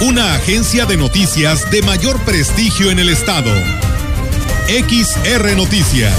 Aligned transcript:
Una 0.00 0.34
agencia 0.36 0.86
de 0.86 0.96
noticias 0.96 1.72
de 1.72 1.82
mayor 1.82 2.20
prestigio 2.24 2.92
en 2.92 3.00
el 3.00 3.08
estado. 3.08 3.50
XR 4.68 5.56
Noticias. 5.56 6.14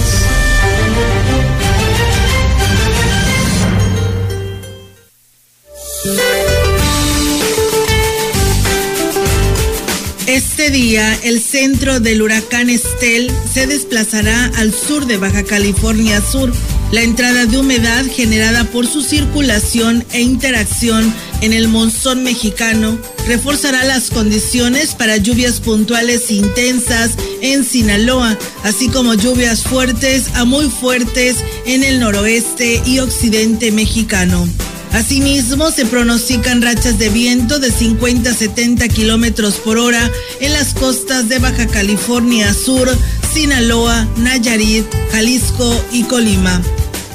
Este 10.27 10.71
día, 10.71 11.17
el 11.23 11.41
centro 11.41 12.01
del 12.01 12.21
huracán 12.21 12.69
Estel 12.69 13.31
se 13.51 13.65
desplazará 13.65 14.51
al 14.57 14.73
sur 14.73 15.05
de 15.05 15.15
Baja 15.15 15.43
California 15.43 16.21
Sur. 16.21 16.51
La 16.91 17.01
entrada 17.01 17.45
de 17.45 17.57
humedad 17.57 18.05
generada 18.13 18.65
por 18.65 18.87
su 18.87 19.01
circulación 19.01 20.03
e 20.11 20.19
interacción 20.19 21.13
en 21.41 21.53
el 21.53 21.67
monzón 21.67 22.23
mexicano 22.23 22.97
reforzará 23.27 23.83
las 23.85 24.09
condiciones 24.09 24.95
para 24.95 25.17
lluvias 25.17 25.59
puntuales 25.59 26.31
intensas 26.31 27.11
en 27.41 27.63
Sinaloa, 27.63 28.37
así 28.63 28.89
como 28.89 29.13
lluvias 29.13 29.63
fuertes 29.63 30.29
a 30.35 30.45
muy 30.45 30.69
fuertes 30.69 31.37
en 31.65 31.83
el 31.83 31.99
noroeste 31.99 32.81
y 32.85 32.99
occidente 32.99 33.71
mexicano. 33.71 34.47
Asimismo, 34.91 35.69
se 35.69 35.85
pronostican 35.85 36.61
rachas 36.61 36.97
de 36.97 37.09
viento 37.09 37.59
de 37.59 37.71
50 37.71 38.31
a 38.31 38.33
70 38.33 38.87
kilómetros 38.87 39.55
por 39.55 39.77
hora 39.77 40.11
en 40.39 40.53
las 40.53 40.73
costas 40.73 41.29
de 41.29 41.37
Baja 41.37 41.67
California 41.67 42.53
Sur, 42.53 42.89
Sinaloa, 43.31 44.07
Nayarit, 44.17 44.85
Jalisco 45.11 45.85
y 45.91 46.03
Colima. 46.03 46.61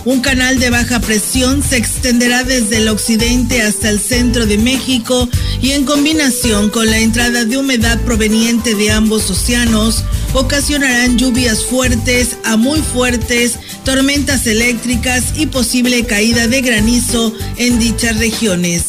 Un 0.07 0.21
canal 0.21 0.59
de 0.59 0.69
baja 0.69 1.01
presión 1.01 1.63
se 1.63 1.79
extenderá 1.79 2.45
desde 2.45 2.77
el 2.77 2.89
occidente 2.89 3.63
hasta 3.63 3.89
el 3.89 3.99
centro 3.99 4.45
de 4.45 4.59
México 4.59 5.31
y 5.63 5.71
en 5.71 5.87
combinación 5.87 6.69
con 6.69 6.91
la 6.91 6.99
entrada 6.99 7.47
de 7.47 7.57
humedad 7.57 7.99
proveniente 8.03 8.75
de 8.75 8.91
ambos 8.91 9.31
océanos, 9.31 10.05
ocasionarán 10.35 11.17
lluvias 11.17 11.65
fuertes 11.65 12.37
a 12.45 12.59
muy 12.59 12.83
fuertes, 12.83 13.59
tormentas 13.83 14.47
eléctricas 14.47 15.25
y 15.37 15.47
posible 15.47 16.05
caída 16.05 16.49
de 16.49 16.61
granizo 16.61 17.33
en 17.57 17.79
dichas 17.79 18.19
regiones. 18.19 18.85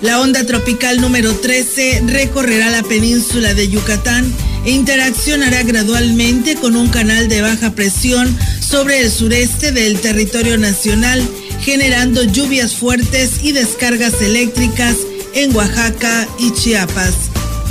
La 0.00 0.20
onda 0.20 0.44
tropical 0.44 1.02
número 1.02 1.34
13 1.34 2.02
recorrerá 2.06 2.70
la 2.70 2.82
península 2.82 3.52
de 3.52 3.68
Yucatán 3.68 4.32
interaccionará 4.66 5.62
gradualmente 5.62 6.56
con 6.56 6.76
un 6.76 6.88
canal 6.88 7.28
de 7.28 7.40
baja 7.40 7.72
presión 7.72 8.36
sobre 8.60 9.00
el 9.00 9.10
sureste 9.10 9.72
del 9.72 10.00
territorio 10.00 10.58
nacional, 10.58 11.22
generando 11.60 12.24
lluvias 12.24 12.74
fuertes 12.74 13.42
y 13.42 13.52
descargas 13.52 14.20
eléctricas 14.20 14.96
en 15.34 15.54
Oaxaca 15.54 16.28
y 16.38 16.52
Chiapas. 16.52 17.14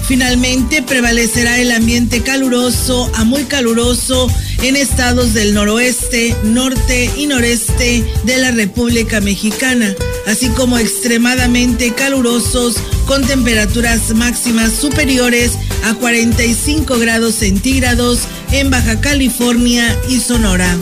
Finalmente 0.07 0.83
prevalecerá 0.83 1.59
el 1.59 1.71
ambiente 1.71 2.21
caluroso 2.21 3.09
a 3.15 3.23
muy 3.23 3.43
caluroso 3.45 4.27
en 4.61 4.75
estados 4.75 5.33
del 5.33 5.53
noroeste, 5.53 6.35
norte 6.43 7.09
y 7.17 7.25
noreste 7.25 8.05
de 8.23 8.37
la 8.37 8.51
República 8.51 9.19
Mexicana, 9.19 9.95
así 10.27 10.47
como 10.49 10.77
extremadamente 10.77 11.93
calurosos 11.93 12.75
con 13.07 13.25
temperaturas 13.25 14.13
máximas 14.13 14.73
superiores 14.73 15.53
a 15.85 15.93
45 15.93 16.97
grados 16.97 17.35
centígrados 17.35 18.21
en 18.51 18.71
Baja 18.71 18.99
California 19.01 19.95
y 20.09 20.19
Sonora. 20.19 20.75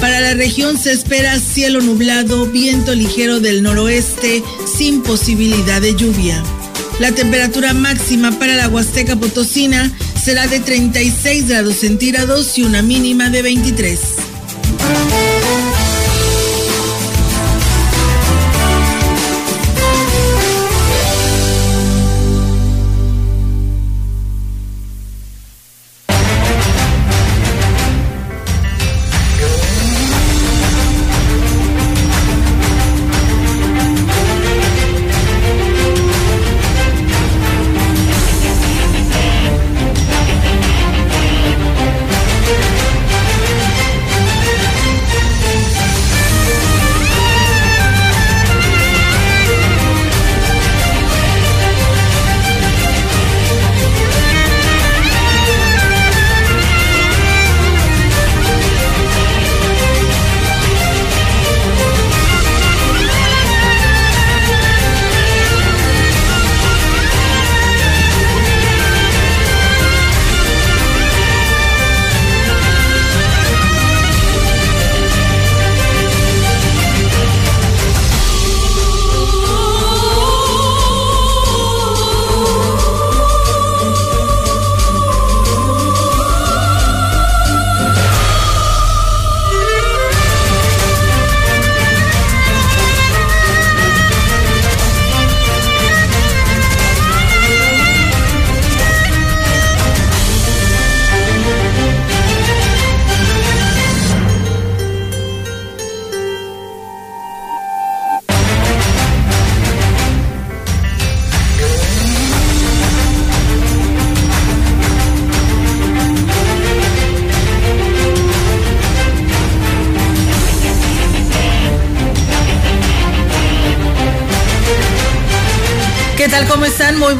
Para 0.00 0.20
la 0.20 0.32
región 0.32 0.78
se 0.78 0.92
espera 0.92 1.38
cielo 1.38 1.82
nublado, 1.82 2.46
viento 2.46 2.94
ligero 2.94 3.40
del 3.40 3.62
noroeste 3.62 4.42
sin 4.78 5.02
posibilidad 5.02 5.82
de 5.82 5.94
lluvia. 5.94 6.42
La 7.00 7.12
temperatura 7.12 7.74
máxima 7.74 8.32
para 8.38 8.56
la 8.56 8.68
Huasteca 8.68 9.16
Potosina 9.16 9.92
será 10.22 10.46
de 10.46 10.60
36 10.60 11.48
grados 11.48 11.76
centígrados 11.76 12.56
y 12.56 12.62
una 12.62 12.80
mínima 12.80 13.28
de 13.28 13.42
23. 13.42 14.00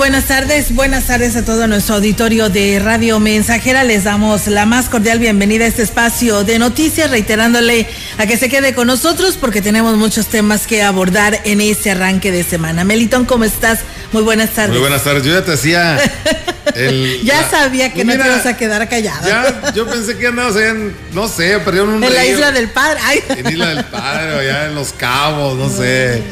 Buenas 0.07 0.27
tardes. 0.27 0.73
Buenas 0.73 1.07
tardes 1.09 1.35
a 1.35 1.45
todo 1.45 1.67
nuestro 1.67 1.97
auditorio 1.97 2.49
de 2.49 2.79
Radio 2.79 3.19
Mensajera. 3.19 3.83
Les 3.83 4.05
damos 4.05 4.47
la 4.47 4.65
más 4.65 4.89
cordial 4.89 5.19
bienvenida 5.19 5.65
a 5.65 5.67
este 5.67 5.83
espacio 5.83 6.45
de 6.45 6.61
noticias, 6.61 7.11
reiterándole 7.11 7.89
a 8.17 8.25
que 8.25 8.37
se 8.37 8.49
quede 8.49 8.73
con 8.73 8.87
nosotros 8.87 9.37
porque 9.37 9.61
tenemos 9.63 9.97
muchos 9.97 10.29
temas 10.29 10.69
que 10.69 10.85
abordar 10.85 11.41
en 11.43 11.61
este 11.61 11.91
arranque 11.91 12.31
de 12.31 12.45
semana. 12.45 12.85
Melitón, 12.85 13.25
¿cómo 13.25 13.43
estás? 13.43 13.81
Muy 14.13 14.23
buenas 14.23 14.51
tardes. 14.51 14.71
Muy 14.71 14.79
buenas 14.79 15.03
tardes. 15.03 15.25
Yo 15.25 15.33
ya 15.33 15.45
te 15.45 15.55
hacía. 15.55 15.99
ya 17.25 17.51
sabía 17.51 17.93
que 17.93 18.05
no 18.05 18.13
te 18.13 18.19
ibas 18.19 18.47
a 18.47 18.57
quedar 18.57 18.89
callado. 18.89 19.27
Ya, 19.27 19.73
yo 19.75 19.89
pensé 19.89 20.17
que 20.17 20.29
andabas 20.29 20.55
en, 20.55 20.95
no 21.15 21.27
sé, 21.27 21.59
perdieron 21.65 21.95
un 21.95 22.05
En 22.05 22.15
la 22.15 22.25
isla 22.25 22.53
del 22.53 22.69
padre. 22.69 23.01
En 23.29 23.45
Isla 23.45 23.75
del 23.75 23.85
Padre, 23.87 24.35
o 24.35 24.39
allá 24.39 24.67
en 24.67 24.77
Los 24.77 24.93
Cabos, 24.93 25.59
no 25.59 25.69
sé. 25.69 26.23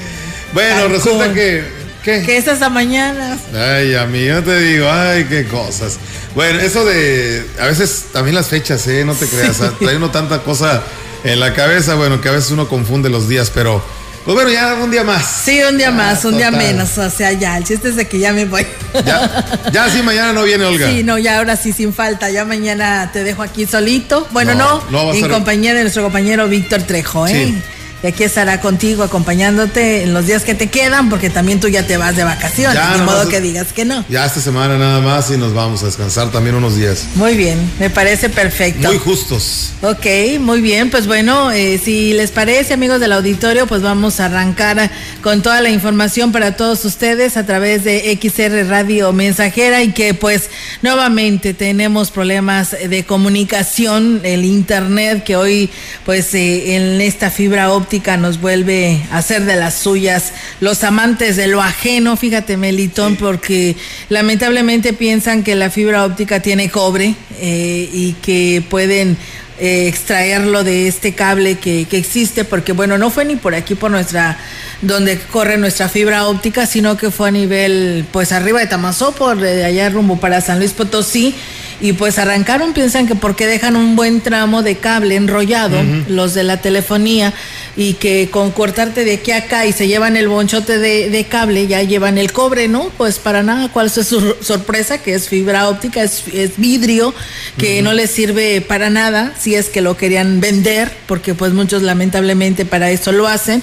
Bueno, 0.52 0.86
resulta 0.86 1.32
que 1.32 1.83
¿Qué? 2.04 2.22
Que 2.22 2.36
es 2.36 2.46
hasta 2.46 2.68
mañana. 2.68 3.38
Ay, 3.54 3.94
a 3.94 4.04
mí, 4.04 4.26
yo 4.26 4.42
te 4.44 4.58
digo, 4.60 4.90
ay, 4.90 5.24
qué 5.24 5.46
cosas. 5.46 5.98
Bueno, 6.34 6.60
eso 6.60 6.84
de, 6.84 7.46
a 7.58 7.66
veces 7.66 8.06
también 8.12 8.34
las 8.34 8.48
fechas, 8.48 8.86
¿eh? 8.88 9.04
No 9.06 9.14
te 9.14 9.26
creas, 9.26 9.58
trae 9.78 9.96
uno 9.96 10.10
tanta 10.10 10.42
cosa 10.42 10.82
en 11.24 11.40
la 11.40 11.54
cabeza, 11.54 11.94
bueno, 11.94 12.20
que 12.20 12.28
a 12.28 12.32
veces 12.32 12.50
uno 12.50 12.68
confunde 12.68 13.08
los 13.08 13.26
días, 13.26 13.50
pero 13.54 13.82
pues 14.26 14.34
bueno, 14.34 14.50
ya 14.50 14.74
un 14.74 14.90
día 14.90 15.02
más. 15.02 15.24
Sí, 15.44 15.60
un 15.68 15.78
día 15.78 15.90
más, 15.90 16.24
un 16.26 16.36
día 16.36 16.50
menos. 16.50 16.96
O 16.98 17.08
sea, 17.08 17.32
ya, 17.32 17.56
el 17.56 17.64
chiste 17.64 17.88
es 17.88 17.96
de 17.96 18.06
que 18.06 18.18
ya 18.18 18.32
me 18.34 18.44
voy. 18.44 18.66
Ya, 19.04 19.44
ya 19.72 19.90
sí, 19.90 20.02
mañana 20.02 20.32
no 20.32 20.44
viene 20.44 20.64
Olga. 20.64 20.88
Sí, 20.88 21.02
no, 21.02 21.18
ya 21.18 21.38
ahora 21.38 21.56
sí, 21.56 21.72
sin 21.72 21.92
falta. 21.92 22.30
Ya 22.30 22.44
mañana 22.44 23.10
te 23.12 23.24
dejo 23.24 23.42
aquí 23.42 23.66
solito. 23.66 24.26
Bueno, 24.30 24.54
no, 24.54 25.12
en 25.12 25.28
compañía 25.28 25.74
de 25.74 25.82
nuestro 25.82 26.02
compañero 26.02 26.48
Víctor 26.48 26.82
Trejo, 26.82 27.26
¿eh? 27.26 27.32
Sí 27.32 27.62
y 28.04 28.06
aquí 28.06 28.22
estará 28.22 28.60
contigo 28.60 29.02
acompañándote 29.02 30.02
en 30.02 30.12
los 30.12 30.26
días 30.26 30.44
que 30.44 30.54
te 30.54 30.68
quedan, 30.68 31.08
porque 31.08 31.30
también 31.30 31.58
tú 31.58 31.68
ya 31.68 31.86
te 31.86 31.96
vas 31.96 32.14
de 32.14 32.22
vacaciones, 32.22 32.78
de 32.98 33.02
modo 33.02 33.26
que 33.30 33.40
digas 33.40 33.72
que 33.72 33.86
no. 33.86 34.04
Ya 34.10 34.26
esta 34.26 34.42
semana 34.42 34.76
nada 34.76 35.00
más 35.00 35.30
y 35.30 35.38
nos 35.38 35.54
vamos 35.54 35.82
a 35.82 35.86
descansar 35.86 36.30
también 36.30 36.54
unos 36.54 36.76
días. 36.76 37.06
Muy 37.14 37.34
bien, 37.34 37.58
me 37.80 37.88
parece 37.88 38.28
perfecto. 38.28 38.88
Muy 38.88 38.98
justos. 38.98 39.72
Ok, 39.80 40.04
muy 40.38 40.60
bien, 40.60 40.90
pues 40.90 41.06
bueno, 41.06 41.50
eh, 41.50 41.80
si 41.82 42.12
les 42.12 42.30
parece, 42.30 42.74
amigos 42.74 43.00
del 43.00 43.12
auditorio, 43.12 43.66
pues 43.66 43.80
vamos 43.80 44.20
a 44.20 44.26
arrancar 44.26 44.90
con 45.22 45.40
toda 45.40 45.62
la 45.62 45.70
información 45.70 46.30
para 46.30 46.56
todos 46.56 46.84
ustedes 46.84 47.38
a 47.38 47.46
través 47.46 47.84
de 47.84 48.18
XR 48.20 48.68
Radio 48.68 49.14
Mensajera 49.14 49.82
y 49.82 49.92
que 49.92 50.12
pues 50.12 50.50
nuevamente 50.82 51.54
tenemos 51.54 52.10
problemas 52.10 52.72
de 52.72 53.04
comunicación, 53.04 54.20
el 54.24 54.44
internet 54.44 55.24
que 55.24 55.36
hoy 55.36 55.70
pues 56.04 56.34
eh, 56.34 56.76
en 56.76 57.00
esta 57.00 57.30
fibra 57.30 57.72
óptica 57.72 57.93
nos 58.18 58.40
vuelve 58.40 59.02
a 59.10 59.18
hacer 59.18 59.44
de 59.44 59.56
las 59.56 59.74
suyas. 59.74 60.32
Los 60.60 60.84
amantes 60.84 61.36
de 61.36 61.46
lo 61.46 61.62
ajeno, 61.62 62.16
fíjate 62.16 62.56
Melitón, 62.56 63.16
porque 63.16 63.76
lamentablemente 64.08 64.92
piensan 64.92 65.42
que 65.44 65.54
la 65.54 65.70
fibra 65.70 66.04
óptica 66.04 66.40
tiene 66.40 66.70
cobre 66.70 67.14
eh, 67.40 67.88
y 67.92 68.12
que 68.14 68.64
pueden 68.68 69.16
eh, 69.58 69.86
extraerlo 69.86 70.64
de 70.64 70.88
este 70.88 71.14
cable 71.14 71.56
que, 71.58 71.86
que, 71.88 71.96
existe, 71.96 72.44
porque 72.44 72.72
bueno, 72.72 72.98
no 72.98 73.10
fue 73.10 73.24
ni 73.24 73.36
por 73.36 73.54
aquí, 73.54 73.76
por 73.76 73.90
nuestra, 73.90 74.36
donde 74.82 75.18
corre 75.18 75.56
nuestra 75.58 75.88
fibra 75.88 76.26
óptica, 76.26 76.66
sino 76.66 76.96
que 76.96 77.12
fue 77.12 77.28
a 77.28 77.32
nivel, 77.32 78.04
pues 78.10 78.32
arriba 78.32 78.58
de 78.58 78.66
Tamazó, 78.66 79.12
por 79.12 79.38
de 79.38 79.64
allá 79.64 79.88
rumbo 79.90 80.18
para 80.18 80.40
San 80.40 80.58
Luis 80.58 80.72
Potosí, 80.72 81.36
y 81.80 81.92
pues 81.92 82.18
arrancaron, 82.18 82.72
piensan 82.72 83.06
que 83.06 83.14
porque 83.14 83.46
dejan 83.46 83.76
un 83.76 83.96
buen 83.96 84.20
tramo 84.20 84.62
de 84.62 84.76
cable 84.76 85.16
enrollado, 85.16 85.76
los 86.08 86.34
de 86.34 86.44
la 86.44 86.60
telefonía, 86.60 87.32
y 87.76 87.94
que 87.94 88.30
con 88.30 88.52
cortarte 88.52 89.04
de 89.04 89.14
aquí 89.14 89.32
a 89.32 89.38
acá 89.38 89.66
y 89.66 89.72
se 89.72 89.88
llevan 89.88 90.16
el 90.16 90.28
bonchote 90.28 90.78
de, 90.78 91.26
cable, 91.28 91.66
ya 91.66 91.82
llevan 91.82 92.18
el 92.18 92.32
cobre, 92.32 92.68
¿no? 92.68 92.90
Pues 92.96 93.18
para 93.18 93.42
nada, 93.42 93.68
¿cuál 93.68 93.86
es 93.86 94.06
su 94.06 94.36
sorpresa? 94.40 94.98
Que 94.98 95.14
es 95.14 95.28
fibra 95.28 95.68
óptica, 95.68 96.02
es, 96.02 96.24
vidrio, 96.56 97.12
que 97.58 97.82
no 97.82 97.92
les 97.92 98.10
sirve 98.10 98.60
para 98.60 98.90
nada, 98.90 99.34
si 99.38 99.54
es 99.54 99.68
que 99.68 99.80
lo 99.80 99.96
querían 99.96 100.40
vender, 100.40 100.92
porque 101.06 101.34
pues 101.34 101.52
muchos 101.52 101.82
lamentablemente 101.82 102.64
para 102.64 102.90
eso 102.90 103.12
lo 103.12 103.26
hacen. 103.26 103.62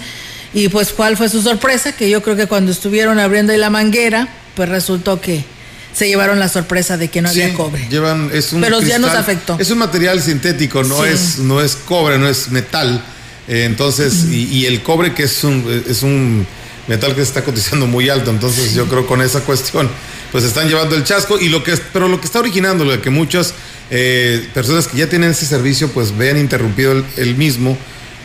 Y 0.53 0.67
pues 0.67 0.91
cuál 0.91 1.15
fue 1.15 1.29
su 1.29 1.41
sorpresa, 1.41 1.93
que 1.93 2.09
yo 2.09 2.21
creo 2.21 2.35
que 2.35 2.47
cuando 2.47 2.71
estuvieron 2.71 3.19
abriendo 3.19 3.55
la 3.55 3.69
manguera, 3.69 4.27
pues 4.55 4.67
resultó 4.67 5.21
que 5.21 5.45
se 5.93 6.07
llevaron 6.07 6.39
la 6.39 6.49
sorpresa 6.49 6.97
de 6.97 7.09
que 7.09 7.21
no 7.21 7.29
había 7.29 7.53
cobre. 7.53 7.87
Llevan, 7.89 8.29
es 8.33 8.53
un 8.53 8.61
Pero 8.61 8.81
ya 8.81 8.99
nos 8.99 9.11
afectó. 9.11 9.57
Es 9.59 9.69
un 9.71 9.77
material 9.77 10.21
sintético, 10.21 10.83
no, 10.83 11.05
es, 11.05 11.39
no 11.39 11.61
es 11.61 11.75
cobre, 11.75 12.17
no 12.17 12.27
es 12.27 12.49
metal. 12.49 13.03
Eh, 13.47 13.65
entonces, 13.65 14.25
y, 14.29 14.65
el 14.65 14.81
cobre 14.81 15.13
que 15.13 15.23
es 15.23 15.43
un, 15.43 15.83
es 15.87 16.03
un 16.03 16.45
metal 16.87 17.11
que 17.11 17.21
se 17.21 17.27
está 17.27 17.43
cotizando 17.43 17.87
muy 17.87 18.09
alto, 18.09 18.29
entonces 18.29 18.73
yo 18.73 18.87
creo 18.87 19.05
con 19.05 19.21
esa 19.21 19.41
cuestión, 19.41 19.89
pues 20.31 20.43
están 20.43 20.67
llevando 20.67 20.95
el 20.95 21.03
chasco 21.03 21.39
y 21.39 21.49
lo 21.49 21.63
que, 21.63 21.75
pero 21.91 22.07
lo 22.07 22.19
que 22.19 22.27
está 22.27 22.39
originando, 22.39 22.85
lo 22.85 23.01
que 23.01 23.09
muchas 23.09 23.53
eh, 23.89 24.47
personas 24.53 24.87
que 24.87 24.97
ya 24.97 25.09
tienen 25.09 25.31
ese 25.31 25.45
servicio, 25.45 25.89
pues 25.89 26.17
vean 26.17 26.37
interrumpido 26.37 27.03
el 27.17 27.35
mismo 27.35 27.77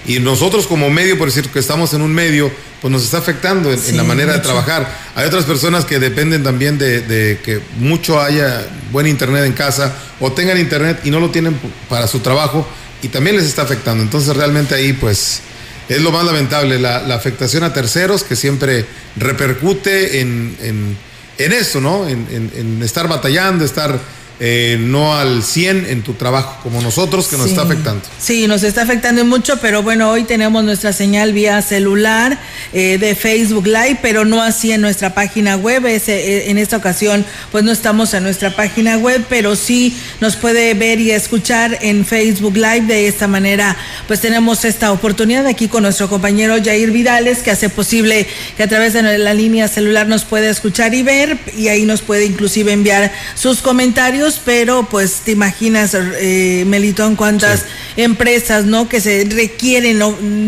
y 0.06 0.20
nosotros 0.20 0.66
como 0.66 0.88
medio, 0.88 1.18
por 1.18 1.28
decir 1.28 1.48
que 1.50 1.58
estamos 1.58 1.92
en 1.92 2.00
un 2.00 2.14
medio, 2.14 2.50
pues 2.80 2.92
nos 2.92 3.02
está 3.02 3.18
afectando 3.18 3.72
en, 3.72 3.96
la 3.96 4.04
manera 4.04 4.34
de 4.34 4.38
trabajar. 4.38 4.88
Hay 5.16 5.26
otras 5.26 5.44
personas 5.44 5.84
que 5.84 5.98
dependen 5.98 6.44
también 6.44 6.78
de, 6.78 7.40
que 7.42 7.60
mucho 7.78 8.20
haya 8.20 8.64
buen 8.92 9.06
internet 9.06 9.44
en 9.44 9.52
casa 9.52 9.92
o 10.20 10.30
tengan 10.32 10.58
internet 10.58 11.00
y 11.04 11.10
no 11.10 11.18
lo 11.18 11.30
tienen 11.30 11.58
para 11.88 12.06
su 12.06 12.20
trabajo 12.20 12.66
y 13.02 13.08
también 13.08 13.36
les 13.36 13.46
está 13.46 13.62
afectando. 13.62 14.04
Entonces 14.04 14.36
realmente 14.36 14.76
ahí 14.76 14.92
pues 14.92 15.40
es 15.88 16.00
lo 16.00 16.12
más 16.12 16.24
lamentable, 16.24 16.78
la, 16.78 16.98
afectación 17.14 17.64
a 17.64 17.72
terceros 17.72 18.22
que 18.22 18.36
siempre 18.36 18.86
repercute 19.16 20.20
en, 20.20 20.56
en, 20.62 20.96
en 21.38 21.52
eso, 21.52 21.80
¿no? 21.80 22.06
en 22.08 22.80
estar 22.82 23.08
batallando, 23.08 23.64
estar 23.64 23.98
eh, 24.38 24.76
no 24.78 25.16
al 25.16 25.42
100 25.42 25.86
en 25.88 26.02
tu 26.02 26.12
trabajo, 26.12 26.58
como 26.62 26.82
nosotros, 26.82 27.26
que 27.28 27.38
nos 27.38 27.46
está 27.48 27.62
afectando. 27.62 28.02
Sí, 28.18 28.46
nos 28.46 28.64
está 28.64 28.82
afectando 28.82 29.24
mucho, 29.24 29.56
pero 29.62 29.82
bueno, 29.82 30.10
hoy 30.10 30.24
tenemos 30.24 30.62
nuestra 30.62 30.92
señal 30.92 31.32
vía 31.32 31.62
celular 31.62 32.38
eh, 32.74 32.98
de 32.98 33.14
Facebook 33.14 33.66
Live, 33.66 34.00
pero 34.02 34.26
no 34.26 34.42
así 34.42 34.72
en 34.72 34.82
nuestra 34.82 35.14
página 35.14 35.56
web. 35.56 35.86
Eh, 35.86 36.50
en 36.50 36.58
esta 36.58 36.76
ocasión, 36.76 37.24
pues 37.50 37.64
no 37.64 37.72
estamos 37.72 38.12
en 38.12 38.24
nuestra 38.24 38.54
página 38.54 38.98
web, 38.98 39.24
pero 39.28 39.56
sí 39.56 39.96
nos 40.20 40.36
puede 40.36 40.74
ver 40.74 41.00
y 41.00 41.12
escuchar 41.12 41.78
en 41.80 42.04
Facebook 42.04 42.56
Live. 42.56 42.82
De 42.82 43.08
esta 43.08 43.28
manera, 43.28 43.74
pues 44.06 44.20
tenemos 44.20 44.66
esta 44.66 44.92
oportunidad 44.92 45.46
aquí 45.46 45.68
con 45.68 45.82
nuestro 45.82 46.10
compañero 46.10 46.56
Jair 46.62 46.90
Vidales, 46.90 47.38
que 47.38 47.52
hace 47.52 47.70
posible 47.70 48.26
que 48.58 48.62
a 48.62 48.68
través 48.68 48.92
de 48.92 49.16
la 49.16 49.32
línea 49.32 49.66
celular 49.66 50.06
nos 50.08 50.24
pueda 50.24 50.50
escuchar 50.50 50.92
y 50.94 51.02
ver, 51.02 51.38
y 51.56 51.68
ahí 51.68 51.86
nos 51.86 52.02
puede 52.02 52.26
inclusive 52.26 52.72
enviar 52.72 53.10
sus 53.34 53.62
comentarios 53.62 54.25
pero 54.34 54.88
pues 54.90 55.20
te 55.24 55.32
imaginas, 55.32 55.94
eh, 55.94 56.64
Melitón, 56.66 57.16
cuántas 57.16 57.64
empresas, 57.96 58.64
¿no? 58.64 58.88
Que 58.88 59.00
se 59.00 59.24
requieren 59.30 59.98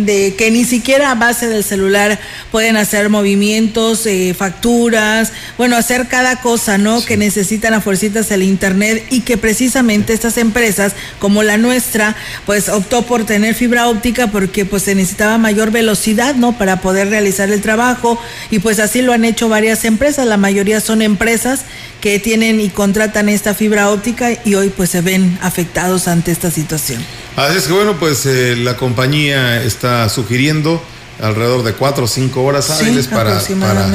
de 0.04 0.34
que 0.36 0.50
ni 0.50 0.64
siquiera 0.64 1.10
a 1.10 1.14
base 1.14 1.48
del 1.48 1.64
celular 1.64 2.18
pueden 2.50 2.76
hacer 2.76 3.08
movimientos, 3.08 4.04
eh, 4.06 4.34
facturas, 4.36 5.32
bueno, 5.56 5.76
hacer 5.76 6.08
cada 6.08 6.40
cosa, 6.40 6.78
¿no? 6.78 7.04
Que 7.04 7.16
necesitan 7.16 7.74
a 7.74 7.80
fuercitas 7.80 8.30
el 8.30 8.42
internet 8.42 9.06
y 9.10 9.20
que 9.20 9.36
precisamente 9.38 10.12
estas 10.12 10.36
empresas, 10.36 10.94
como 11.18 11.42
la 11.42 11.56
nuestra, 11.56 12.16
pues 12.44 12.68
optó 12.68 13.02
por 13.02 13.24
tener 13.24 13.54
fibra 13.54 13.88
óptica 13.88 14.26
porque 14.26 14.64
pues 14.64 14.82
se 14.82 14.94
necesitaba 14.94 15.38
mayor 15.38 15.70
velocidad, 15.70 16.34
¿no? 16.34 16.58
Para 16.58 16.80
poder 16.80 17.08
realizar 17.08 17.50
el 17.50 17.60
trabajo 17.60 18.20
y 18.50 18.58
pues 18.58 18.78
así 18.78 19.02
lo 19.02 19.12
han 19.12 19.24
hecho 19.24 19.48
varias 19.48 19.84
empresas, 19.84 20.26
la 20.26 20.36
mayoría 20.36 20.80
son 20.80 21.02
empresas 21.02 21.60
que 22.00 22.18
tienen 22.18 22.60
y 22.60 22.68
contratan 22.68 23.28
esta 23.28 23.54
fibra 23.54 23.90
óptica 23.90 24.30
y 24.44 24.54
hoy 24.54 24.70
pues 24.70 24.90
se 24.90 25.00
ven 25.00 25.38
afectados 25.42 26.08
ante 26.08 26.30
esta 26.30 26.50
situación. 26.50 27.04
Así 27.36 27.58
es 27.58 27.66
que 27.66 27.72
bueno, 27.72 27.98
pues 27.98 28.24
eh, 28.26 28.56
la 28.56 28.76
compañía 28.76 29.62
está 29.62 30.08
sugiriendo 30.08 30.82
alrededor 31.20 31.64
de 31.64 31.72
cuatro 31.72 32.04
o 32.04 32.08
cinco 32.08 32.44
horas 32.44 32.70
hábiles 32.70 33.08
para, 33.08 33.40
para, 33.60 33.88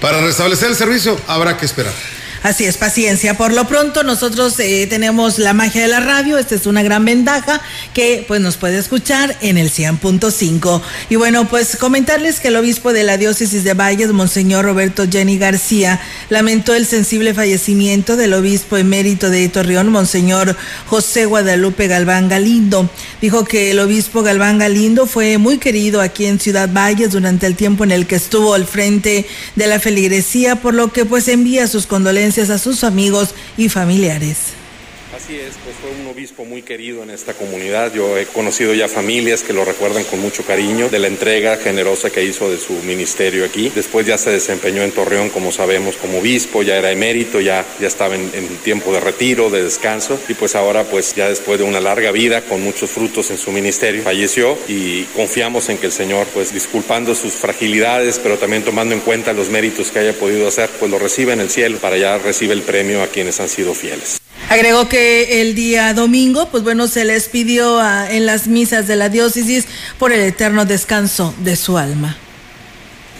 para 0.00 0.20
restablecer 0.20 0.68
el 0.68 0.76
servicio. 0.76 1.18
Habrá 1.26 1.56
que 1.56 1.64
esperar. 1.66 1.94
Así 2.48 2.64
es, 2.64 2.78
paciencia. 2.78 3.36
Por 3.36 3.52
lo 3.52 3.68
pronto 3.68 4.04
nosotros 4.04 4.58
eh, 4.58 4.86
tenemos 4.88 5.38
la 5.38 5.52
magia 5.52 5.82
de 5.82 5.88
la 5.88 6.00
radio, 6.00 6.38
esta 6.38 6.54
es 6.54 6.64
una 6.64 6.82
gran 6.82 7.04
ventaja 7.04 7.60
que 7.92 8.24
pues 8.26 8.40
nos 8.40 8.56
puede 8.56 8.78
escuchar 8.78 9.36
en 9.42 9.58
el 9.58 9.70
100.5. 9.70 10.80
Y 11.10 11.16
bueno, 11.16 11.46
pues 11.46 11.76
comentarles 11.76 12.40
que 12.40 12.48
el 12.48 12.56
obispo 12.56 12.94
de 12.94 13.04
la 13.04 13.18
diócesis 13.18 13.64
de 13.64 13.74
Valles, 13.74 14.12
Monseñor 14.12 14.64
Roberto 14.64 15.04
Jenny 15.06 15.36
García, 15.36 16.00
lamentó 16.30 16.74
el 16.74 16.86
sensible 16.86 17.34
fallecimiento 17.34 18.16
del 18.16 18.32
obispo 18.32 18.78
emérito 18.78 19.28
de 19.28 19.46
Torreón, 19.50 19.90
Monseñor 19.90 20.56
José 20.86 21.26
Guadalupe 21.26 21.86
Galván 21.86 22.30
Galindo. 22.30 22.88
Dijo 23.20 23.44
que 23.44 23.72
el 23.72 23.78
obispo 23.78 24.22
Galván 24.22 24.56
Galindo 24.56 25.04
fue 25.06 25.36
muy 25.36 25.58
querido 25.58 26.00
aquí 26.00 26.24
en 26.24 26.40
Ciudad 26.40 26.70
Valles 26.72 27.10
durante 27.10 27.46
el 27.46 27.56
tiempo 27.56 27.84
en 27.84 27.92
el 27.92 28.06
que 28.06 28.16
estuvo 28.16 28.54
al 28.54 28.64
frente 28.64 29.26
de 29.54 29.66
la 29.66 29.78
feligresía, 29.80 30.56
por 30.56 30.72
lo 30.72 30.90
que 30.94 31.04
pues 31.04 31.28
envía 31.28 31.66
sus 31.66 31.86
condolencias 31.86 32.37
a 32.38 32.58
sus 32.58 32.84
amigos 32.84 33.34
y 33.56 33.68
familiares. 33.68 34.57
Así 35.18 35.34
es, 35.34 35.56
pues 35.64 35.74
fue 35.82 35.90
un 36.00 36.06
obispo 36.06 36.44
muy 36.44 36.62
querido 36.62 37.02
en 37.02 37.10
esta 37.10 37.34
comunidad. 37.34 37.92
Yo 37.92 38.16
he 38.16 38.26
conocido 38.26 38.72
ya 38.72 38.86
familias 38.86 39.42
que 39.42 39.52
lo 39.52 39.64
recuerdan 39.64 40.04
con 40.04 40.20
mucho 40.20 40.44
cariño 40.44 40.90
de 40.90 41.00
la 41.00 41.08
entrega 41.08 41.56
generosa 41.56 42.10
que 42.10 42.22
hizo 42.22 42.48
de 42.48 42.56
su 42.56 42.74
ministerio 42.84 43.44
aquí. 43.44 43.72
Después 43.74 44.06
ya 44.06 44.16
se 44.16 44.30
desempeñó 44.30 44.82
en 44.82 44.92
Torreón, 44.92 45.30
como 45.30 45.50
sabemos, 45.50 45.96
como 45.96 46.18
obispo, 46.18 46.62
ya 46.62 46.76
era 46.76 46.92
emérito, 46.92 47.40
ya, 47.40 47.66
ya 47.80 47.88
estaba 47.88 48.14
en, 48.14 48.30
tiempo 48.62 48.92
de 48.92 49.00
retiro, 49.00 49.50
de 49.50 49.64
descanso. 49.64 50.20
Y 50.28 50.34
pues 50.34 50.54
ahora, 50.54 50.84
pues 50.84 51.16
ya 51.16 51.28
después 51.28 51.58
de 51.58 51.64
una 51.64 51.80
larga 51.80 52.12
vida 52.12 52.42
con 52.42 52.62
muchos 52.62 52.88
frutos 52.88 53.32
en 53.32 53.38
su 53.38 53.50
ministerio, 53.50 54.04
falleció 54.04 54.56
y 54.68 55.02
confiamos 55.16 55.68
en 55.68 55.78
que 55.78 55.86
el 55.86 55.92
Señor, 55.92 56.28
pues 56.32 56.54
disculpando 56.54 57.16
sus 57.16 57.32
fragilidades, 57.32 58.20
pero 58.20 58.38
también 58.38 58.62
tomando 58.62 58.94
en 58.94 59.00
cuenta 59.00 59.32
los 59.32 59.50
méritos 59.50 59.90
que 59.90 59.98
haya 59.98 60.12
podido 60.12 60.46
hacer, 60.46 60.70
pues 60.78 60.88
lo 60.88 61.00
reciba 61.00 61.32
en 61.32 61.40
el 61.40 61.50
cielo 61.50 61.78
para 61.78 61.96
ya 61.96 62.18
recibe 62.18 62.52
el 62.54 62.62
premio 62.62 63.02
a 63.02 63.08
quienes 63.08 63.40
han 63.40 63.48
sido 63.48 63.74
fieles. 63.74 64.17
Agregó 64.48 64.88
que 64.88 65.42
el 65.42 65.54
día 65.54 65.92
domingo, 65.92 66.48
pues 66.50 66.62
bueno, 66.62 66.88
se 66.88 67.04
les 67.04 67.28
pidió 67.28 67.80
en 68.08 68.26
las 68.26 68.48
misas 68.48 68.86
de 68.86 68.96
la 68.96 69.08
diócesis 69.08 69.66
por 69.98 70.12
el 70.12 70.20
eterno 70.20 70.64
descanso 70.64 71.34
de 71.38 71.56
su 71.56 71.76
alma. 71.76 72.16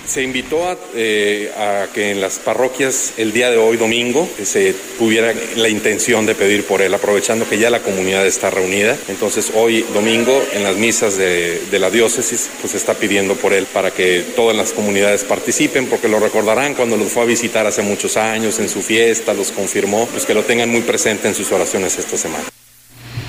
Se 0.09 0.23
invitó 0.23 0.57
eh, 0.95 1.53
a, 1.55 1.93
que 1.93 2.13
en 2.13 2.23
las 2.23 2.39
parroquias 2.39 3.13
el 3.19 3.31
día 3.31 3.51
de 3.51 3.59
hoy, 3.59 3.77
domingo, 3.77 4.27
se 4.43 4.75
tuviera 4.97 5.35
la 5.57 5.69
intención 5.69 6.25
de 6.25 6.35
pedir 6.35 6.65
por 6.65 6.81
él, 6.81 6.95
aprovechando 6.95 7.47
que 7.47 7.59
ya 7.59 7.69
la 7.69 7.81
comunidad 7.81 8.27
está 8.27 8.49
reunida. 8.49 8.97
Entonces 9.09 9.53
hoy, 9.55 9.85
domingo, 9.93 10.43
en 10.55 10.63
las 10.65 10.77
misas 10.77 11.19
de, 11.19 11.61
la 11.73 11.91
diócesis, 11.91 12.49
pues 12.63 12.75
está 12.75 12.95
pidiendo 12.95 13.35
por 13.35 13.53
él 13.53 13.67
para 13.67 13.91
que 13.91 14.25
todas 14.35 14.57
las 14.57 14.73
comunidades 14.73 15.25
participen, 15.25 15.89
porque 15.89 16.09
lo 16.09 16.19
recordarán 16.19 16.73
cuando 16.73 16.97
los 16.97 17.13
fue 17.13 17.25
a 17.25 17.27
visitar 17.27 17.67
hace 17.67 17.83
muchos 17.83 18.17
años, 18.17 18.59
en 18.61 18.71
su 18.71 18.81
fiesta, 18.81 19.35
los 19.35 19.51
confirmó, 19.51 20.07
pues 20.07 20.25
que 20.25 20.33
lo 20.33 20.43
tengan 20.43 20.71
muy 20.71 20.81
presente 20.81 21.29
en 21.29 21.35
sus 21.35 21.53
oraciones 21.53 21.99
esta 21.99 22.17
semana. 22.17 22.45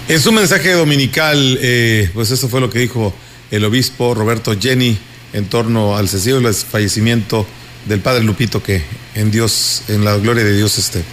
En 0.08 0.20
su 0.22 0.32
mensaje 0.32 0.72
dominical, 0.72 1.60
eh, 1.62 2.10
pues 2.14 2.32
eso 2.32 2.48
fue 2.48 2.62
lo 2.62 2.70
que 2.70 2.80
dijo 2.80 3.14
el 3.52 3.66
obispo 3.66 4.16
Roberto 4.16 4.56
Jenny 4.58 4.98
en 5.34 5.46
torno 5.46 5.96
al 5.98 6.08
sensible 6.10 6.52
fallecimiento 6.54 7.46
del 7.88 8.02
padre 8.02 8.24
Lupito, 8.24 8.62
que 8.62 8.84
en 9.16 9.32
Dios, 9.32 9.84
en 9.88 10.04
la 10.04 10.18
gloria 10.18 10.44
de 10.44 10.56
Dios 10.56 10.78
esté. 10.78 11.04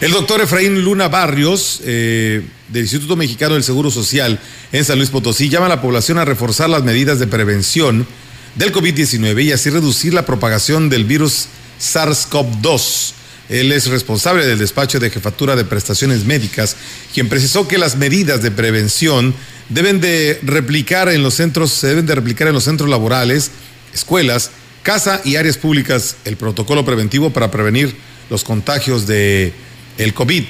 El 0.00 0.12
doctor 0.12 0.40
Efraín 0.40 0.82
Luna 0.82 1.08
Barrios, 1.08 1.80
eh, 1.84 2.42
del 2.68 2.82
Instituto 2.82 3.16
Mexicano 3.16 3.54
del 3.54 3.64
Seguro 3.64 3.90
Social 3.90 4.40
en 4.72 4.84
San 4.84 4.98
Luis 4.98 5.10
Potosí, 5.10 5.48
llama 5.48 5.66
a 5.66 5.70
la 5.70 5.82
población 5.82 6.18
a 6.18 6.24
reforzar 6.24 6.70
las 6.70 6.84
medidas 6.84 7.18
de 7.18 7.26
prevención 7.26 8.06
del 8.54 8.72
COVID-19 8.72 9.44
y 9.44 9.52
así 9.52 9.70
reducir 9.70 10.14
la 10.14 10.26
propagación 10.26 10.88
del 10.88 11.04
virus 11.04 11.46
SARS-CoV-2. 11.80 13.12
Él 13.48 13.72
es 13.72 13.86
responsable 13.88 14.46
del 14.46 14.58
despacho 14.58 14.98
de 14.98 15.10
jefatura 15.10 15.56
de 15.56 15.64
prestaciones 15.64 16.24
médicas, 16.24 16.76
quien 17.12 17.28
precisó 17.28 17.68
que 17.68 17.76
las 17.76 17.96
medidas 17.96 18.42
de 18.42 18.50
prevención 18.50 19.34
deben 19.72 20.00
de 20.00 20.38
replicar 20.42 21.08
en 21.08 21.22
los 21.22 21.34
centros, 21.34 21.70
se 21.72 21.88
deben 21.88 22.06
de 22.06 22.14
replicar 22.14 22.48
en 22.48 22.54
los 22.54 22.64
centros 22.64 22.88
laborales, 22.88 23.50
escuelas, 23.94 24.50
casa 24.82 25.20
y 25.24 25.36
áreas 25.36 25.58
públicas 25.58 26.16
el 26.24 26.36
protocolo 26.36 26.84
preventivo 26.84 27.30
para 27.30 27.50
prevenir 27.50 27.94
los 28.30 28.44
contagios 28.44 29.06
de 29.06 29.52
el 29.98 30.14
COVID. 30.14 30.44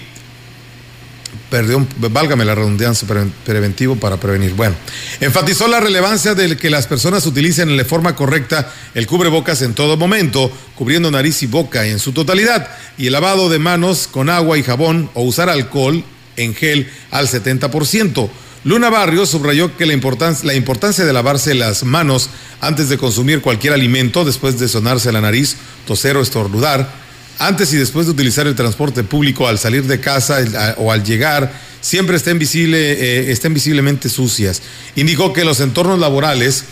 Perdón, 1.51 1.87
válgame 1.99 2.47
la 2.47 2.55
redundancia, 2.55 3.07
preventivo 3.45 3.97
para 3.97 4.17
prevenir. 4.17 4.55
Bueno, 4.55 4.75
enfatizó 5.21 5.69
la 5.69 5.81
relevancia 5.81 6.35
de 6.35 6.57
que 6.57 6.71
las 6.71 6.87
personas 6.87 7.27
utilicen 7.27 7.77
de 7.77 7.85
forma 7.85 8.17
correcta 8.17 8.73
el 8.95 9.07
cubrebocas 9.07 9.61
en 9.61 9.75
todo 9.75 9.99
momento, 9.99 10.51
cubriendo 10.77 11.11
nariz 11.11 11.43
y 11.43 11.47
boca 11.47 11.87
en 11.87 11.99
su 11.99 12.13
totalidad, 12.13 12.71
y 12.97 13.07
el 13.07 13.13
lavado 13.13 13.51
de 13.51 13.59
manos 13.59 14.09
con 14.11 14.31
agua 14.31 14.57
y 14.57 14.63
jabón 14.63 15.11
o 15.13 15.23
usar 15.23 15.51
alcohol 15.51 16.03
en 16.37 16.55
gel 16.55 16.91
al 17.11 17.29
70%. 17.29 18.31
Luna 18.65 18.91
Barrios 18.91 19.31
subrayó 19.31 19.77
que 19.77 19.87
la 19.87 19.93
importancia, 19.93 20.47
la 20.47 20.55
importancia 20.55 21.05
de 21.05 21.13
lavarse 21.13 21.55
las 21.55 21.83
manos 21.83 22.31
antes 22.61 22.89
de 22.89 22.97
consumir 22.97 23.41
cualquier 23.41 23.73
alimento, 23.73 24.25
después 24.25 24.59
de 24.61 24.69
sonarse 24.69 25.11
la 25.11 25.21
nariz, 25.21 25.57
toser 25.85 26.17
o 26.17 26.23
estornudar, 26.23 26.89
antes 27.41 27.73
y 27.73 27.77
después 27.77 28.07
de 28.07 28.13
utilizar 28.13 28.47
el 28.47 28.55
transporte 28.55 29.03
público 29.03 29.49
al 29.49 29.59
salir 29.59 29.85
de 29.87 29.99
casa 29.99 30.39
o 30.77 30.93
al 30.93 31.03
llegar, 31.03 31.53
siempre 31.81 32.17
estén, 32.17 32.39
eh, 32.41 33.27
estén 33.29 33.53
visiblemente 33.53 34.09
sucias. 34.09 34.63
Indicó 34.95 35.33
que 35.33 35.45
los 35.45 35.59
entornos 35.59 35.99
laborales 35.99 36.65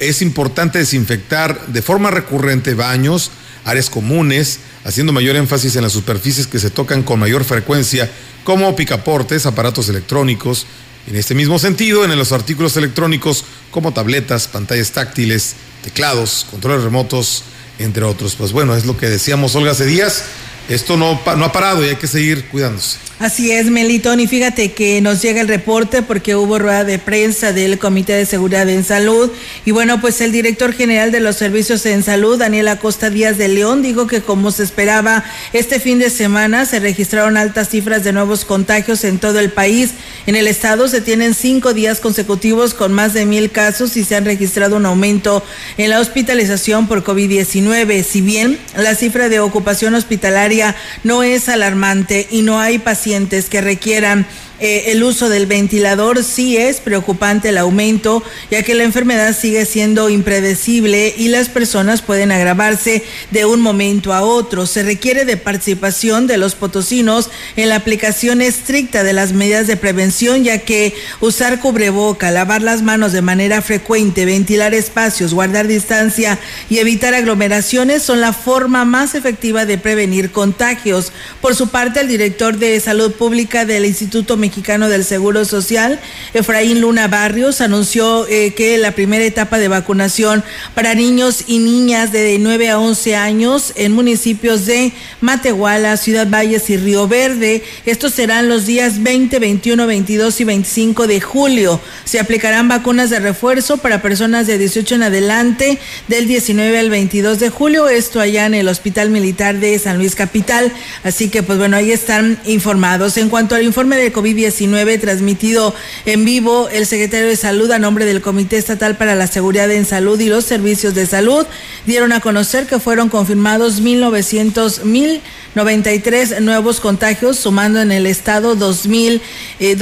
es 0.00 0.22
importante 0.22 0.80
desinfectar 0.80 1.68
de 1.68 1.82
forma 1.82 2.10
recurrente 2.10 2.74
baños, 2.74 3.30
áreas 3.64 3.90
comunes, 3.90 4.58
haciendo 4.84 5.12
mayor 5.12 5.36
énfasis 5.36 5.76
en 5.76 5.82
las 5.82 5.92
superficies 5.92 6.48
que 6.48 6.58
se 6.58 6.70
tocan 6.70 7.04
con 7.04 7.20
mayor 7.20 7.44
frecuencia, 7.44 8.10
como 8.42 8.74
picaportes, 8.74 9.46
aparatos 9.46 9.88
electrónicos, 9.88 10.66
en 11.06 11.16
este 11.16 11.34
mismo 11.34 11.58
sentido, 11.58 12.04
en 12.04 12.16
los 12.16 12.32
artículos 12.32 12.76
electrónicos 12.76 13.44
como 13.70 13.92
tabletas, 13.92 14.48
pantallas 14.48 14.92
táctiles, 14.92 15.54
teclados, 15.82 16.46
controles 16.50 16.84
remotos, 16.84 17.44
entre 17.78 18.04
otros. 18.04 18.34
Pues 18.36 18.52
bueno, 18.52 18.76
es 18.76 18.86
lo 18.86 18.96
que 18.96 19.08
decíamos 19.08 19.54
Olga 19.54 19.72
hace 19.72 19.86
días. 19.86 20.24
Esto 20.68 20.96
no, 20.96 21.20
no 21.36 21.44
ha 21.44 21.52
parado 21.52 21.84
y 21.84 21.88
hay 21.88 21.96
que 21.96 22.06
seguir 22.06 22.46
cuidándose. 22.48 22.98
Así 23.22 23.52
es, 23.52 23.70
Melitón, 23.70 24.18
y 24.18 24.26
fíjate 24.26 24.72
que 24.72 25.00
nos 25.00 25.22
llega 25.22 25.40
el 25.40 25.46
reporte 25.46 26.02
porque 26.02 26.34
hubo 26.34 26.58
rueda 26.58 26.82
de 26.82 26.98
prensa 26.98 27.52
del 27.52 27.78
Comité 27.78 28.14
de 28.14 28.26
Seguridad 28.26 28.68
en 28.68 28.82
Salud 28.82 29.30
y 29.64 29.70
bueno, 29.70 30.00
pues 30.00 30.20
el 30.20 30.32
director 30.32 30.72
general 30.72 31.12
de 31.12 31.20
los 31.20 31.36
servicios 31.36 31.86
en 31.86 32.02
salud, 32.02 32.36
Daniel 32.36 32.66
Acosta 32.66 33.10
Díaz 33.10 33.38
de 33.38 33.46
León, 33.46 33.80
dijo 33.80 34.08
que 34.08 34.22
como 34.22 34.50
se 34.50 34.64
esperaba 34.64 35.22
este 35.52 35.78
fin 35.78 36.00
de 36.00 36.10
semana 36.10 36.66
se 36.66 36.80
registraron 36.80 37.36
altas 37.36 37.68
cifras 37.68 38.02
de 38.02 38.12
nuevos 38.12 38.44
contagios 38.44 39.04
en 39.04 39.20
todo 39.20 39.38
el 39.38 39.50
país. 39.50 39.90
En 40.26 40.34
el 40.34 40.48
estado 40.48 40.88
se 40.88 41.00
tienen 41.00 41.34
cinco 41.34 41.74
días 41.74 42.00
consecutivos 42.00 42.74
con 42.74 42.92
más 42.92 43.14
de 43.14 43.24
mil 43.24 43.52
casos 43.52 43.96
y 43.96 44.02
se 44.02 44.16
han 44.16 44.24
registrado 44.24 44.74
un 44.74 44.86
aumento 44.86 45.44
en 45.78 45.90
la 45.90 46.00
hospitalización 46.00 46.88
por 46.88 47.04
COVID-19. 47.04 48.02
Si 48.02 48.20
bien 48.20 48.58
la 48.76 48.96
cifra 48.96 49.28
de 49.28 49.38
ocupación 49.38 49.94
hospitalaria 49.94 50.74
no 51.04 51.22
es 51.22 51.48
alarmante 51.48 52.26
y 52.28 52.42
no 52.42 52.58
hay 52.58 52.80
pacientes 52.80 53.11
que 53.50 53.60
requieran 53.60 54.26
eh, 54.64 54.92
el 54.92 55.02
uso 55.02 55.28
del 55.28 55.46
ventilador 55.46 56.22
sí 56.22 56.56
es 56.56 56.78
preocupante 56.78 57.48
el 57.48 57.58
aumento, 57.58 58.22
ya 58.48 58.62
que 58.62 58.76
la 58.76 58.84
enfermedad 58.84 59.36
sigue 59.36 59.66
siendo 59.66 60.08
impredecible 60.08 61.12
y 61.18 61.26
las 61.26 61.48
personas 61.48 62.00
pueden 62.00 62.30
agravarse 62.30 63.02
de 63.32 63.44
un 63.44 63.60
momento 63.60 64.12
a 64.12 64.22
otro. 64.22 64.66
Se 64.66 64.84
requiere 64.84 65.24
de 65.24 65.36
participación 65.36 66.28
de 66.28 66.36
los 66.36 66.54
potosinos 66.54 67.28
en 67.56 67.70
la 67.70 67.74
aplicación 67.74 68.40
estricta 68.40 69.02
de 69.02 69.12
las 69.12 69.32
medidas 69.32 69.66
de 69.66 69.76
prevención, 69.76 70.44
ya 70.44 70.58
que 70.58 70.94
usar 71.18 71.58
cubreboca, 71.58 72.30
lavar 72.30 72.62
las 72.62 72.82
manos 72.82 73.10
de 73.10 73.20
manera 73.20 73.62
frecuente, 73.62 74.26
ventilar 74.26 74.74
espacios, 74.74 75.34
guardar 75.34 75.66
distancia 75.66 76.38
y 76.70 76.78
evitar 76.78 77.14
aglomeraciones 77.14 78.04
son 78.04 78.20
la 78.20 78.32
forma 78.32 78.84
más 78.84 79.16
efectiva 79.16 79.66
de 79.66 79.78
prevenir 79.78 80.30
contagios. 80.30 81.10
Por 81.40 81.56
su 81.56 81.70
parte, 81.70 81.98
el 81.98 82.06
director 82.06 82.58
de 82.58 82.78
Salud 82.78 83.10
Pública 83.10 83.64
del 83.64 83.86
Instituto 83.86 84.36
Mexicano 84.36 84.51
Mexicano 84.52 84.90
del 84.90 85.02
Seguro 85.02 85.46
Social, 85.46 85.98
Efraín 86.34 86.82
Luna 86.82 87.08
Barrios, 87.08 87.62
anunció 87.62 88.28
eh, 88.28 88.52
que 88.52 88.76
la 88.76 88.92
primera 88.92 89.24
etapa 89.24 89.58
de 89.58 89.68
vacunación 89.68 90.44
para 90.74 90.94
niños 90.94 91.44
y 91.46 91.58
niñas 91.58 92.12
de 92.12 92.36
9 92.38 92.68
a 92.68 92.78
11 92.78 93.16
años 93.16 93.72
en 93.76 93.92
municipios 93.92 94.66
de 94.66 94.92
Matehuala, 95.22 95.96
Ciudad 95.96 96.28
Valles 96.28 96.68
y 96.68 96.76
Río 96.76 97.08
Verde. 97.08 97.64
Estos 97.86 98.12
serán 98.12 98.50
los 98.50 98.66
días 98.66 99.02
20, 99.02 99.38
21, 99.38 99.86
22 99.86 100.40
y 100.42 100.44
25 100.44 101.06
de 101.06 101.20
julio. 101.22 101.80
Se 102.04 102.20
aplicarán 102.20 102.68
vacunas 102.68 103.08
de 103.08 103.20
refuerzo 103.20 103.78
para 103.78 104.02
personas 104.02 104.46
de 104.46 104.58
18 104.58 104.96
en 104.96 105.02
adelante 105.04 105.78
del 106.08 106.26
19 106.26 106.78
al 106.78 106.90
22 106.90 107.38
de 107.38 107.48
julio. 107.48 107.88
Esto 107.88 108.20
allá 108.20 108.44
en 108.44 108.52
el 108.52 108.68
Hospital 108.68 109.08
Militar 109.08 109.60
de 109.60 109.78
San 109.78 109.96
Luis 109.96 110.14
Capital. 110.14 110.70
Así 111.04 111.30
que, 111.30 111.42
pues 111.42 111.56
bueno, 111.56 111.78
ahí 111.78 111.90
están 111.90 112.38
informados. 112.44 113.16
En 113.16 113.30
cuanto 113.30 113.54
al 113.54 113.62
informe 113.62 113.96
de 113.96 114.12
COVID 114.12 114.31
19 114.34 114.98
transmitido 114.98 115.74
en 116.06 116.24
vivo 116.24 116.68
el 116.68 116.86
secretario 116.86 117.26
de 117.26 117.36
Salud 117.36 117.70
a 117.70 117.78
nombre 117.78 118.04
del 118.04 118.22
Comité 118.22 118.56
Estatal 118.56 118.96
para 118.96 119.14
la 119.14 119.26
Seguridad 119.26 119.70
en 119.70 119.84
Salud 119.84 120.18
y 120.20 120.28
los 120.28 120.44
Servicios 120.44 120.94
de 120.94 121.06
Salud 121.06 121.46
dieron 121.86 122.12
a 122.12 122.20
conocer 122.20 122.66
que 122.66 122.78
fueron 122.78 123.08
confirmados 123.08 123.80
1900 123.80 124.84
1093 124.84 126.40
nuevos 126.40 126.80
contagios 126.80 127.38
sumando 127.38 127.80
en 127.80 127.92
el 127.92 128.06
estado 128.06 128.54
2000 128.54 129.20
eh, 129.60 129.76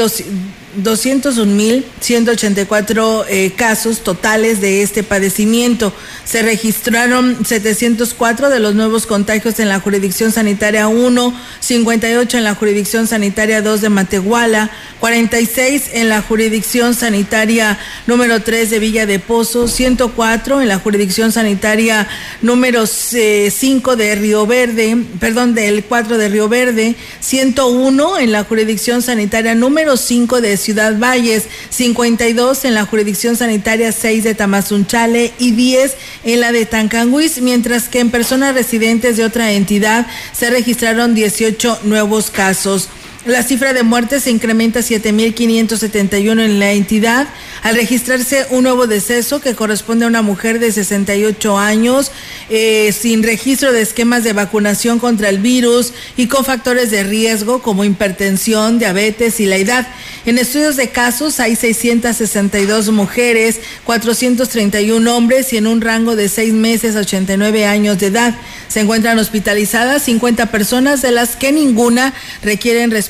201.184 0.79 3.25
eh, 3.29 3.53
casos 3.57 4.01
totales 4.01 4.61
de 4.61 4.83
este 4.83 5.03
padecimiento. 5.03 5.93
Se 6.25 6.43
registraron 6.43 7.45
704 7.45 8.51
de 8.51 8.61
los 8.61 8.75
nuevos 8.75 9.07
contagios 9.07 9.59
en 9.59 9.69
la 9.69 9.81
jurisdicción 9.81 10.31
sanitaria 10.33 10.87
1, 10.89 11.35
58 11.61 12.39
en 12.39 12.45
la 12.45 12.55
jurisdicción 12.55 13.09
sanitaria 13.09 13.63
2 13.63 13.81
de 13.81 13.89
Matehuala, 13.89 14.71
46 15.01 15.91
en 15.95 16.09
la 16.09 16.23
jurisdicción 16.23 16.95
sanitaria 16.95 17.81
número 18.07 18.41
3 18.41 18.71
de 18.71 18.79
Villa 18.79 19.07
de 19.07 19.19
Pozo, 19.19 19.67
104 19.67 20.61
en 20.61 20.69
la 20.69 20.79
jurisdicción 20.79 21.33
sanitaria 21.33 22.07
número 22.43 22.87
5 22.87 23.17
eh, 23.17 23.97
de 23.97 24.15
Río 24.15 24.47
Verde, 24.47 24.97
perdón, 25.19 25.55
del 25.55 25.83
4 25.85 26.17
de 26.17 26.29
Río 26.29 26.49
Verde, 26.49 26.95
101 27.21 28.19
en 28.19 28.33
la 28.33 28.45
jurisdicción 28.45 29.03
sanitaria 29.03 29.55
número 29.55 29.97
5 29.97 30.41
de 30.41 30.60
Ciudad 30.61 30.99
Valles, 30.99 31.45
52 31.71 32.65
en 32.65 32.75
la 32.75 32.87
jurisdicción 32.87 33.37
sanitaria 33.37 33.91
6 33.91 34.25
de 34.25 34.35
Tamazunchale 34.35 35.33
y 35.39 35.53
10 35.53 35.97
en 36.25 36.41
la 36.41 36.53
de 36.53 36.67
Tancanguis, 36.67 37.41
mientras 37.41 37.89
que 37.89 38.01
en 38.01 38.11
personas 38.11 38.55
residentes 38.55 39.17
de 39.17 39.25
otra 39.25 39.53
entidad 39.53 40.07
se 40.33 40.51
registraron 40.51 41.15
18 41.15 41.81
nuevos 41.85 42.31
casos. 42.31 42.89
La 43.27 43.43
cifra 43.43 43.75
de 43.75 43.83
muertes 43.83 44.23
se 44.23 44.31
incrementa 44.31 44.79
a 44.79 44.83
7.571 44.83 46.43
en 46.43 46.59
la 46.59 46.73
entidad 46.73 47.29
al 47.63 47.75
registrarse 47.75 48.47
un 48.49 48.63
nuevo 48.63 48.87
deceso 48.87 49.43
que 49.43 49.55
corresponde 49.55 50.07
a 50.07 50.09
una 50.09 50.23
mujer 50.23 50.59
de 50.59 50.73
68 50.73 51.59
años 51.59 52.13
eh, 52.49 52.95
sin 52.99 53.23
registro 53.23 53.73
de 53.73 53.83
esquemas 53.83 54.25
de 54.25 54.33
vacunación 54.33 54.99
contra 54.99 55.29
el 55.29 55.37
virus 55.37 55.93
y 56.17 56.29
con 56.29 56.47
factores 56.47 56.91
de 56.91 57.03
riesgo 57.03 57.61
como 57.61 57.85
hipertensión, 57.85 58.79
diabetes 58.79 59.39
y 59.39 59.45
la 59.45 59.57
edad. 59.57 59.87
En 60.25 60.39
estudios 60.39 60.77
de 60.77 60.89
casos 60.89 61.41
hay 61.41 61.57
662 61.57 62.89
mujeres, 62.91 63.61
431 63.85 65.15
hombres 65.15 65.53
y 65.53 65.59
en 65.59 65.67
un 65.67 65.83
rango 65.83 66.17
de 66.17 66.31
6 66.31 66.55
meses 66.55 66.97
a 66.97 67.01
89 67.01 67.67
años 67.67 67.99
de 67.99 68.07
edad. 68.07 68.35
Se 68.69 68.81
encuentran 68.81 69.19
hospitalizadas 69.19 70.05
50 70.05 70.47
personas, 70.47 71.03
de 71.03 71.11
las 71.11 71.37
que 71.37 71.53
ninguna 71.53 72.15
requieren 72.43 72.91
respiración 72.91 73.10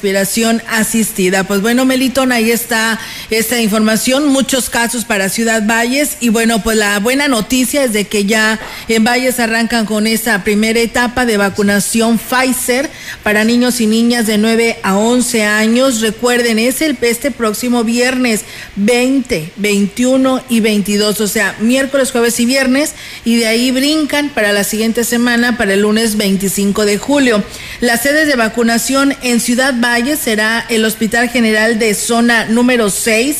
asistida. 0.68 1.44
Pues 1.44 1.60
bueno, 1.60 1.84
Melitón, 1.84 2.32
ahí 2.32 2.50
está 2.50 2.98
esta 3.30 3.60
información. 3.60 4.28
Muchos 4.28 4.70
casos 4.70 5.04
para 5.04 5.28
Ciudad 5.28 5.62
Valles. 5.66 6.16
Y 6.20 6.30
bueno, 6.30 6.62
pues 6.62 6.76
la 6.76 6.98
buena 7.00 7.28
noticia 7.28 7.84
es 7.84 7.92
de 7.92 8.06
que 8.06 8.24
ya 8.24 8.58
en 8.88 9.04
Valles 9.04 9.40
arrancan 9.40 9.86
con 9.86 10.06
esta 10.06 10.42
primera 10.42 10.80
etapa 10.80 11.26
de 11.26 11.36
vacunación 11.36 12.18
Pfizer 12.18 12.90
para 13.22 13.44
niños 13.44 13.80
y 13.80 13.86
niñas 13.86 14.26
de 14.26 14.38
9 14.38 14.78
a 14.82 14.96
11 14.96 15.44
años. 15.44 16.00
Recuerden, 16.00 16.58
es 16.58 16.80
el, 16.80 16.96
este 17.02 17.30
próximo 17.30 17.84
viernes 17.84 18.44
20, 18.76 19.52
21 19.56 20.42
y 20.48 20.60
22, 20.60 21.20
o 21.20 21.28
sea, 21.28 21.56
miércoles, 21.60 22.10
jueves 22.10 22.40
y 22.40 22.46
viernes. 22.46 22.94
Y 23.24 23.36
de 23.36 23.46
ahí 23.46 23.70
brincan 23.70 24.30
para 24.30 24.52
la 24.52 24.64
siguiente 24.64 25.04
semana 25.04 25.58
para 25.58 25.74
el 25.74 25.82
lunes 25.82 26.16
25 26.16 26.86
de 26.86 26.98
julio. 26.98 27.44
Las 27.80 28.02
sedes 28.02 28.26
de 28.26 28.36
vacunación 28.36 29.14
en 29.22 29.40
Ciudad 29.40 29.74
Valle 29.90 30.16
será 30.16 30.64
el 30.68 30.84
Hospital 30.84 31.28
General 31.30 31.80
de 31.80 31.94
Zona 31.94 32.44
número 32.44 32.90
6 32.90 33.38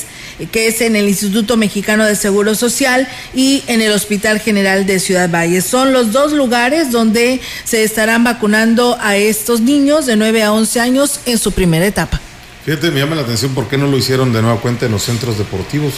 que 0.51 0.67
es 0.67 0.81
en 0.81 0.97
el 0.97 1.07
Instituto 1.07 1.57
Mexicano 1.57 2.05
de 2.05 2.17
Seguro 2.17 2.57
Social 2.57 3.07
y 3.35 3.63
en 3.69 3.81
el 3.83 3.93
Hospital 3.93 4.41
General 4.41 4.85
de 4.85 4.99
Ciudad 4.99 5.31
Valle. 5.31 5.61
Son 5.61 5.93
los 5.93 6.11
dos 6.11 6.33
lugares 6.33 6.91
donde 6.91 7.41
se 7.63 7.85
estarán 7.85 8.25
vacunando 8.25 8.99
a 9.01 9.17
estos 9.17 9.61
niños 9.61 10.07
de 10.07 10.17
9 10.17 10.43
a 10.43 10.53
11 10.53 10.81
años 10.81 11.21
en 11.25 11.39
su 11.39 11.53
primera 11.53 11.87
etapa. 11.87 12.21
Fíjate, 12.65 12.91
me 12.91 12.99
llama 12.99 13.15
la 13.15 13.23
atención 13.23 13.55
por 13.55 13.69
qué 13.69 13.79
no 13.79 13.87
lo 13.87 13.97
hicieron 13.97 14.33
de 14.33 14.43
nueva 14.43 14.61
cuenta 14.61 14.87
en 14.87 14.93
los 14.93 15.05
centros 15.05 15.39
deportivos. 15.39 15.93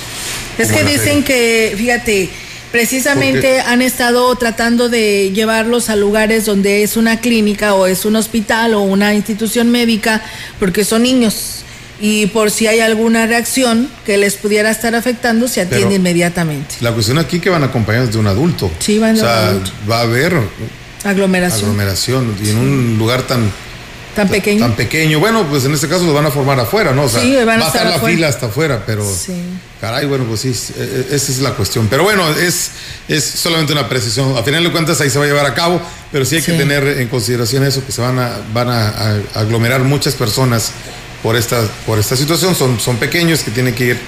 Es 0.58 0.70
que 0.70 0.84
dicen 0.84 1.24
que, 1.24 1.72
fíjate, 1.78 2.28
Precisamente 2.72 3.60
han 3.60 3.82
estado 3.82 4.34
tratando 4.36 4.88
de 4.88 5.30
llevarlos 5.32 5.90
a 5.90 5.96
lugares 5.96 6.46
donde 6.46 6.82
es 6.82 6.96
una 6.96 7.20
clínica 7.20 7.74
o 7.74 7.86
es 7.86 8.06
un 8.06 8.16
hospital 8.16 8.72
o 8.74 8.80
una 8.80 9.14
institución 9.14 9.70
médica, 9.70 10.22
porque 10.58 10.84
son 10.84 11.02
niños. 11.02 11.64
Y 12.00 12.26
por 12.26 12.50
si 12.50 12.66
hay 12.66 12.80
alguna 12.80 13.26
reacción 13.26 13.88
que 14.04 14.16
les 14.16 14.34
pudiera 14.36 14.70
estar 14.70 14.94
afectando, 14.94 15.46
se 15.46 15.60
atiende 15.60 15.96
inmediatamente. 15.96 16.76
La 16.80 16.92
cuestión 16.92 17.18
aquí 17.18 17.36
es 17.36 17.42
que 17.42 17.50
van 17.50 17.62
acompañados 17.62 18.10
de 18.10 18.18
un 18.18 18.26
adulto. 18.26 18.70
Sí, 18.80 18.98
van 18.98 19.14
de 19.14 19.20
o 19.20 19.24
sea, 19.24 19.54
Va 19.88 19.98
a 19.98 20.02
haber 20.02 20.34
aglomeración. 21.04 21.70
Aglomeración. 21.70 22.34
Y 22.42 22.50
en 22.50 22.56
un 22.56 22.98
lugar 22.98 23.22
tan 23.22 23.52
Tan 24.14 24.28
pequeño. 24.28 24.60
Tan 24.60 24.76
pequeño. 24.76 25.20
Bueno, 25.20 25.46
pues 25.48 25.64
en 25.64 25.72
este 25.72 25.88
caso 25.88 26.04
lo 26.04 26.12
van 26.12 26.26
a 26.26 26.30
formar 26.30 26.60
afuera, 26.60 26.92
¿no? 26.92 27.04
O 27.04 27.08
sea, 27.08 27.22
sí, 27.22 27.34
van 27.36 27.48
a 27.48 27.60
va 27.60 27.64
a 27.64 27.66
estar 27.68 27.86
la 27.86 27.98
fila 27.98 28.28
hasta 28.28 28.46
afuera, 28.46 28.82
pero. 28.84 29.04
Sí. 29.04 29.32
Caray, 29.80 30.06
bueno, 30.06 30.24
pues 30.24 30.40
sí, 30.40 30.48
e, 30.48 30.82
e, 31.10 31.16
esa 31.16 31.32
es 31.32 31.40
la 31.40 31.52
cuestión. 31.52 31.88
Pero 31.88 32.04
bueno, 32.04 32.28
es, 32.30 32.70
es 33.08 33.24
solamente 33.24 33.72
una 33.72 33.88
precisión. 33.88 34.36
A 34.36 34.42
final 34.42 34.62
de 34.62 34.70
cuentas 34.70 35.00
ahí 35.00 35.10
se 35.10 35.18
va 35.18 35.24
a 35.24 35.28
llevar 35.28 35.46
a 35.46 35.54
cabo, 35.54 35.80
pero 36.12 36.24
sí 36.24 36.36
hay 36.36 36.42
que 36.42 36.52
tener 36.52 36.86
en 36.86 37.08
consideración 37.08 37.64
eso, 37.64 37.84
que 37.84 37.92
se 37.92 38.00
van 38.00 38.18
a, 38.18 38.38
van 38.52 38.68
a, 38.68 39.20
aglomerar 39.34 39.82
muchas 39.82 40.14
personas 40.14 40.72
por 41.22 41.36
esta, 41.36 41.62
por 41.86 41.98
esta 41.98 42.14
situación. 42.14 42.54
Son, 42.54 42.78
son 42.78 42.98
pequeños 42.98 43.40
que 43.40 43.50
tienen 43.50 43.74
que 43.74 43.84
ir 43.86 44.00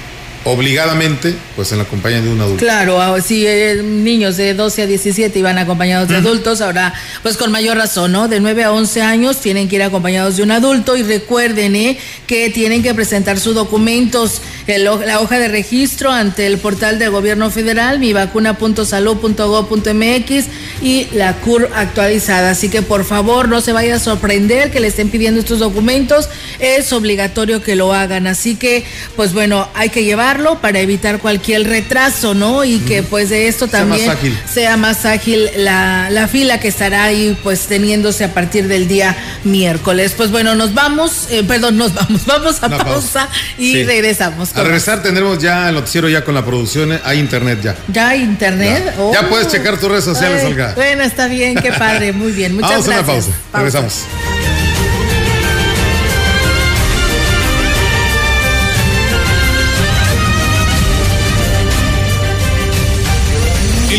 obligadamente, 0.45 1.35
pues 1.57 1.73
en 1.73 1.79
la 1.79 1.85
compañía 1.85 2.21
de 2.21 2.29
un 2.29 2.41
adulto. 2.41 2.63
Claro, 2.63 3.01
ah, 3.01 3.19
si 3.21 3.45
eh, 3.47 3.81
niños 3.83 4.37
de 4.37 4.55
12 4.55 4.83
a 4.83 4.87
17 4.87 5.37
iban 5.39 5.57
acompañados 5.59 6.09
de 6.09 6.17
adultos, 6.17 6.61
ahora 6.61 6.93
pues 7.23 7.39
con 7.39 7.51
mayor 7.51 7.79
razón, 7.79 8.13
¿no? 8.13 8.29
De 8.29 8.41
9 8.41 8.65
a 8.65 8.73
11 8.73 9.01
años 9.03 9.41
tienen 9.41 9.69
que 9.69 9.77
ir 9.77 9.83
acompañados 9.83 10.37
de 10.37 10.43
un 10.43 10.51
adulto 10.51 10.97
y 10.97 11.03
recuerden 11.03 11.77
¿eh? 11.77 11.97
que 12.27 12.51
tienen 12.51 12.83
que 12.83 12.93
presentar 12.95 13.39
sus 13.41 13.55
documentos, 13.55 14.43
la 14.67 15.21
hoja 15.21 15.39
de 15.39 15.49
registro 15.49 16.13
ante 16.13 16.47
el 16.47 16.59
portal 16.59 16.99
del 16.99 17.11
gobierno 17.11 17.51
federal, 17.51 17.99
mivacuna.salud.gov.mx 17.99 20.45
y 20.83 21.07
la 21.13 21.37
CUR 21.37 21.71
actualizada. 21.75 22.51
Así 22.51 22.69
que 22.69 22.83
por 22.83 23.05
favor 23.05 23.49
no 23.49 23.63
se 23.63 23.73
vaya 23.73 23.97
a 23.97 23.99
sorprender 23.99 24.71
que 24.71 24.81
le 24.81 24.89
estén 24.89 25.09
pidiendo 25.09 25.41
estos 25.41 25.59
documentos, 25.59 26.28
es 26.59 26.93
obligatorio 26.93 27.63
que 27.63 27.76
lo 27.76 27.95
hagan. 27.95 28.26
Así 28.26 28.57
que 28.57 28.85
pues 29.17 29.33
bueno, 29.33 29.69
hay 29.75 29.89
que 29.89 30.04
llevar 30.04 30.33
para 30.60 30.80
evitar 30.80 31.20
cualquier 31.20 31.64
retraso, 31.64 32.34
¿no? 32.34 32.64
Y 32.64 32.80
que 32.80 33.02
pues 33.02 33.28
de 33.28 33.47
esto 33.47 33.68
también 33.68 34.10
sea 34.52 34.76
más 34.76 35.04
ágil, 35.04 35.49
la, 35.56 36.28
fila 36.30 36.58
que 36.58 36.68
estará 36.68 37.04
ahí 37.04 37.38
pues 37.42 37.66
teniéndose 37.66 38.25
a 38.25 38.34
partir 38.34 38.66
del 38.66 38.88
día 38.88 39.16
miércoles. 39.44 40.14
Pues 40.16 40.30
bueno, 40.30 40.54
nos 40.54 40.75
vamos, 40.75 41.28
eh, 41.30 41.44
perdón, 41.47 41.76
nos 41.76 41.94
vamos, 41.94 42.25
vamos 42.26 42.62
a 42.62 42.68
pausa, 42.68 43.28
y 43.58 43.84
regresamos. 43.84 44.56
A 44.56 44.62
regresar 44.62 45.02
tendremos 45.02 45.38
ya 45.38 45.68
el 45.68 45.76
noticiero 45.76 46.08
ya 46.08 46.25
con 46.25 46.34
la 46.34 46.44
producción, 46.44 46.99
hay 47.04 47.18
internet 47.20 47.60
ya. 47.62 47.76
¿Ya 47.88 48.08
hay 48.08 48.23
internet? 48.23 48.94
Ya, 49.12 49.20
oh. 49.20 49.28
puedes 49.28 49.49
checar 49.49 49.78
tus 49.78 49.88
redes 49.88 50.04
sociales, 50.04 50.42
Olga. 50.44 50.73
Bueno, 50.75 51.04
está 51.04 51.28
bien, 51.28 51.54
qué 51.54 51.70
padre, 51.73 52.12
muy 52.12 52.32
bien. 52.32 52.54
Muchas 52.60 52.86
gracias. 52.86 52.97
Vamos 52.97 52.99
a 52.99 53.00
una 53.00 53.06
pausa. 53.06 53.32
regresamos. 53.52 54.33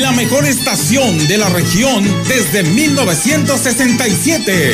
La 0.00 0.10
mejor 0.12 0.46
estación 0.46 1.28
de 1.28 1.36
la 1.36 1.50
región 1.50 2.02
desde 2.26 2.62
1967. 2.62 4.72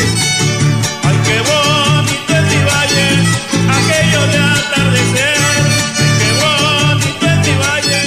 Ay, 1.03 1.17
qué 1.25 1.41
bonito 1.41 2.37
es 2.37 2.43
mi 2.45 2.63
valle, 2.63 3.09
aquello 3.69 4.27
de 4.29 4.39
atardecer. 4.39 5.37
Qué 6.21 6.31
bonito 6.39 7.27
es 7.27 7.39
mi 7.49 7.55
valle. 7.59 8.03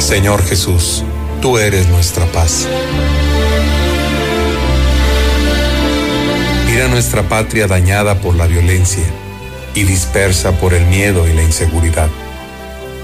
Señor 0.00 0.42
Jesús 0.48 1.04
Tú 1.40 1.56
eres 1.56 1.88
nuestra 1.88 2.26
paz. 2.26 2.66
Nuestra 6.90 7.28
patria 7.28 7.66
dañada 7.66 8.16
por 8.20 8.34
la 8.34 8.46
violencia 8.46 9.04
y 9.74 9.84
dispersa 9.84 10.52
por 10.52 10.74
el 10.74 10.86
miedo 10.86 11.28
y 11.28 11.32
la 11.32 11.42
inseguridad. 11.42 12.08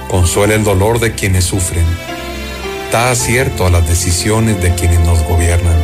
Consuela 0.08 0.54
el 0.54 0.64
dolor 0.64 1.00
de 1.00 1.14
quienes 1.14 1.44
sufren. 1.44 1.84
Da 2.90 3.10
acierto 3.10 3.66
a 3.66 3.70
las 3.70 3.86
decisiones 3.86 4.60
de 4.62 4.74
quienes 4.74 5.00
nos 5.00 5.22
gobiernan. 5.24 5.76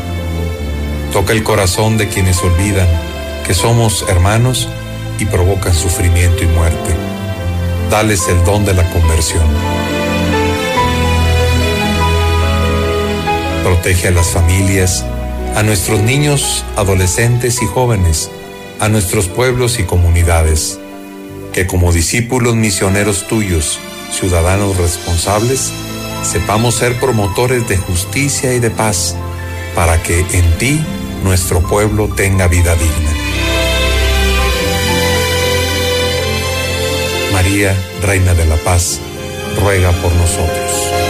Toca 1.12 1.32
el 1.32 1.42
corazón 1.42 1.98
de 1.98 2.08
quienes 2.08 2.42
olvidan 2.42 2.88
que 3.46 3.54
somos 3.54 4.04
hermanos 4.08 4.68
y 5.18 5.26
provocan 5.26 5.74
sufrimiento 5.74 6.42
y 6.42 6.46
muerte. 6.46 6.94
Dales 7.90 8.26
el 8.28 8.42
don 8.44 8.64
de 8.64 8.74
la 8.74 8.88
conversión. 8.90 9.44
Protege 13.62 14.08
a 14.08 14.12
las 14.12 14.28
familias, 14.28 15.04
a 15.56 15.62
nuestros 15.62 16.00
niños, 16.00 16.64
adolescentes 16.76 17.62
y 17.62 17.66
jóvenes, 17.66 18.30
a 18.78 18.88
nuestros 18.88 19.28
pueblos 19.28 19.78
y 19.78 19.84
comunidades. 19.84 20.78
Que 21.52 21.66
como 21.66 21.92
discípulos 21.92 22.54
misioneros 22.54 23.26
tuyos, 23.26 23.78
ciudadanos 24.12 24.76
responsables, 24.76 25.72
sepamos 26.22 26.76
ser 26.76 26.98
promotores 26.98 27.68
de 27.68 27.76
justicia 27.76 28.54
y 28.54 28.60
de 28.60 28.70
paz, 28.70 29.16
para 29.74 30.02
que 30.02 30.20
en 30.32 30.58
ti 30.58 30.80
nuestro 31.24 31.60
pueblo 31.60 32.08
tenga 32.08 32.46
vida 32.46 32.74
digna. 32.74 33.10
María, 37.32 37.74
Reina 38.02 38.34
de 38.34 38.44
la 38.44 38.56
Paz, 38.56 39.00
ruega 39.58 39.92
por 39.92 40.12
nosotros. 40.12 41.09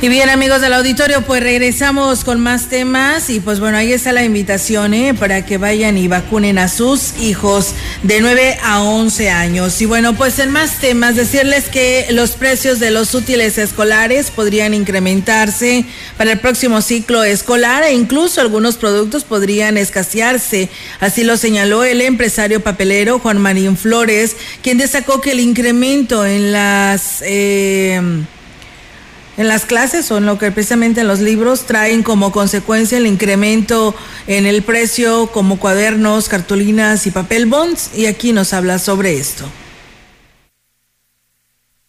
Y 0.00 0.08
bien 0.08 0.30
amigos 0.30 0.60
del 0.60 0.74
auditorio, 0.74 1.22
pues 1.22 1.42
regresamos 1.42 2.22
con 2.22 2.38
más 2.38 2.68
temas 2.68 3.30
y 3.30 3.40
pues 3.40 3.58
bueno, 3.58 3.78
ahí 3.78 3.92
está 3.92 4.12
la 4.12 4.22
invitación 4.22 4.94
¿eh? 4.94 5.12
para 5.12 5.44
que 5.44 5.58
vayan 5.58 5.98
y 5.98 6.06
vacunen 6.06 6.56
a 6.58 6.68
sus 6.68 7.18
hijos 7.18 7.74
de 8.04 8.20
9 8.20 8.58
a 8.62 8.84
11 8.84 9.30
años. 9.30 9.82
Y 9.82 9.86
bueno, 9.86 10.14
pues 10.14 10.38
en 10.38 10.52
más 10.52 10.78
temas, 10.78 11.16
decirles 11.16 11.68
que 11.68 12.06
los 12.12 12.36
precios 12.36 12.78
de 12.78 12.92
los 12.92 13.12
útiles 13.12 13.58
escolares 13.58 14.30
podrían 14.30 14.72
incrementarse 14.72 15.84
para 16.16 16.30
el 16.30 16.38
próximo 16.38 16.80
ciclo 16.80 17.24
escolar 17.24 17.82
e 17.82 17.92
incluso 17.92 18.40
algunos 18.40 18.76
productos 18.76 19.24
podrían 19.24 19.76
escasearse. 19.76 20.68
Así 21.00 21.24
lo 21.24 21.36
señaló 21.36 21.82
el 21.82 22.02
empresario 22.02 22.60
papelero 22.60 23.18
Juan 23.18 23.38
Marín 23.38 23.76
Flores, 23.76 24.36
quien 24.62 24.78
destacó 24.78 25.20
que 25.20 25.32
el 25.32 25.40
incremento 25.40 26.24
en 26.24 26.52
las... 26.52 27.20
Eh, 27.26 28.00
en 29.38 29.48
las 29.48 29.64
clases 29.64 30.10
o 30.10 30.18
en 30.18 30.26
lo 30.26 30.36
que 30.36 30.50
precisamente 30.50 31.00
en 31.00 31.08
los 31.08 31.20
libros 31.20 31.64
traen 31.64 32.02
como 32.02 32.32
consecuencia 32.32 32.98
el 32.98 33.06
incremento 33.06 33.94
en 34.26 34.44
el 34.44 34.62
precio 34.62 35.28
como 35.28 35.58
cuadernos, 35.58 36.28
cartulinas 36.28 37.06
y 37.06 37.10
papel 37.10 37.46
bonds. 37.46 37.90
Y 37.94 38.06
aquí 38.06 38.34
nos 38.34 38.52
habla 38.52 38.78
sobre 38.78 39.16
esto 39.16 39.48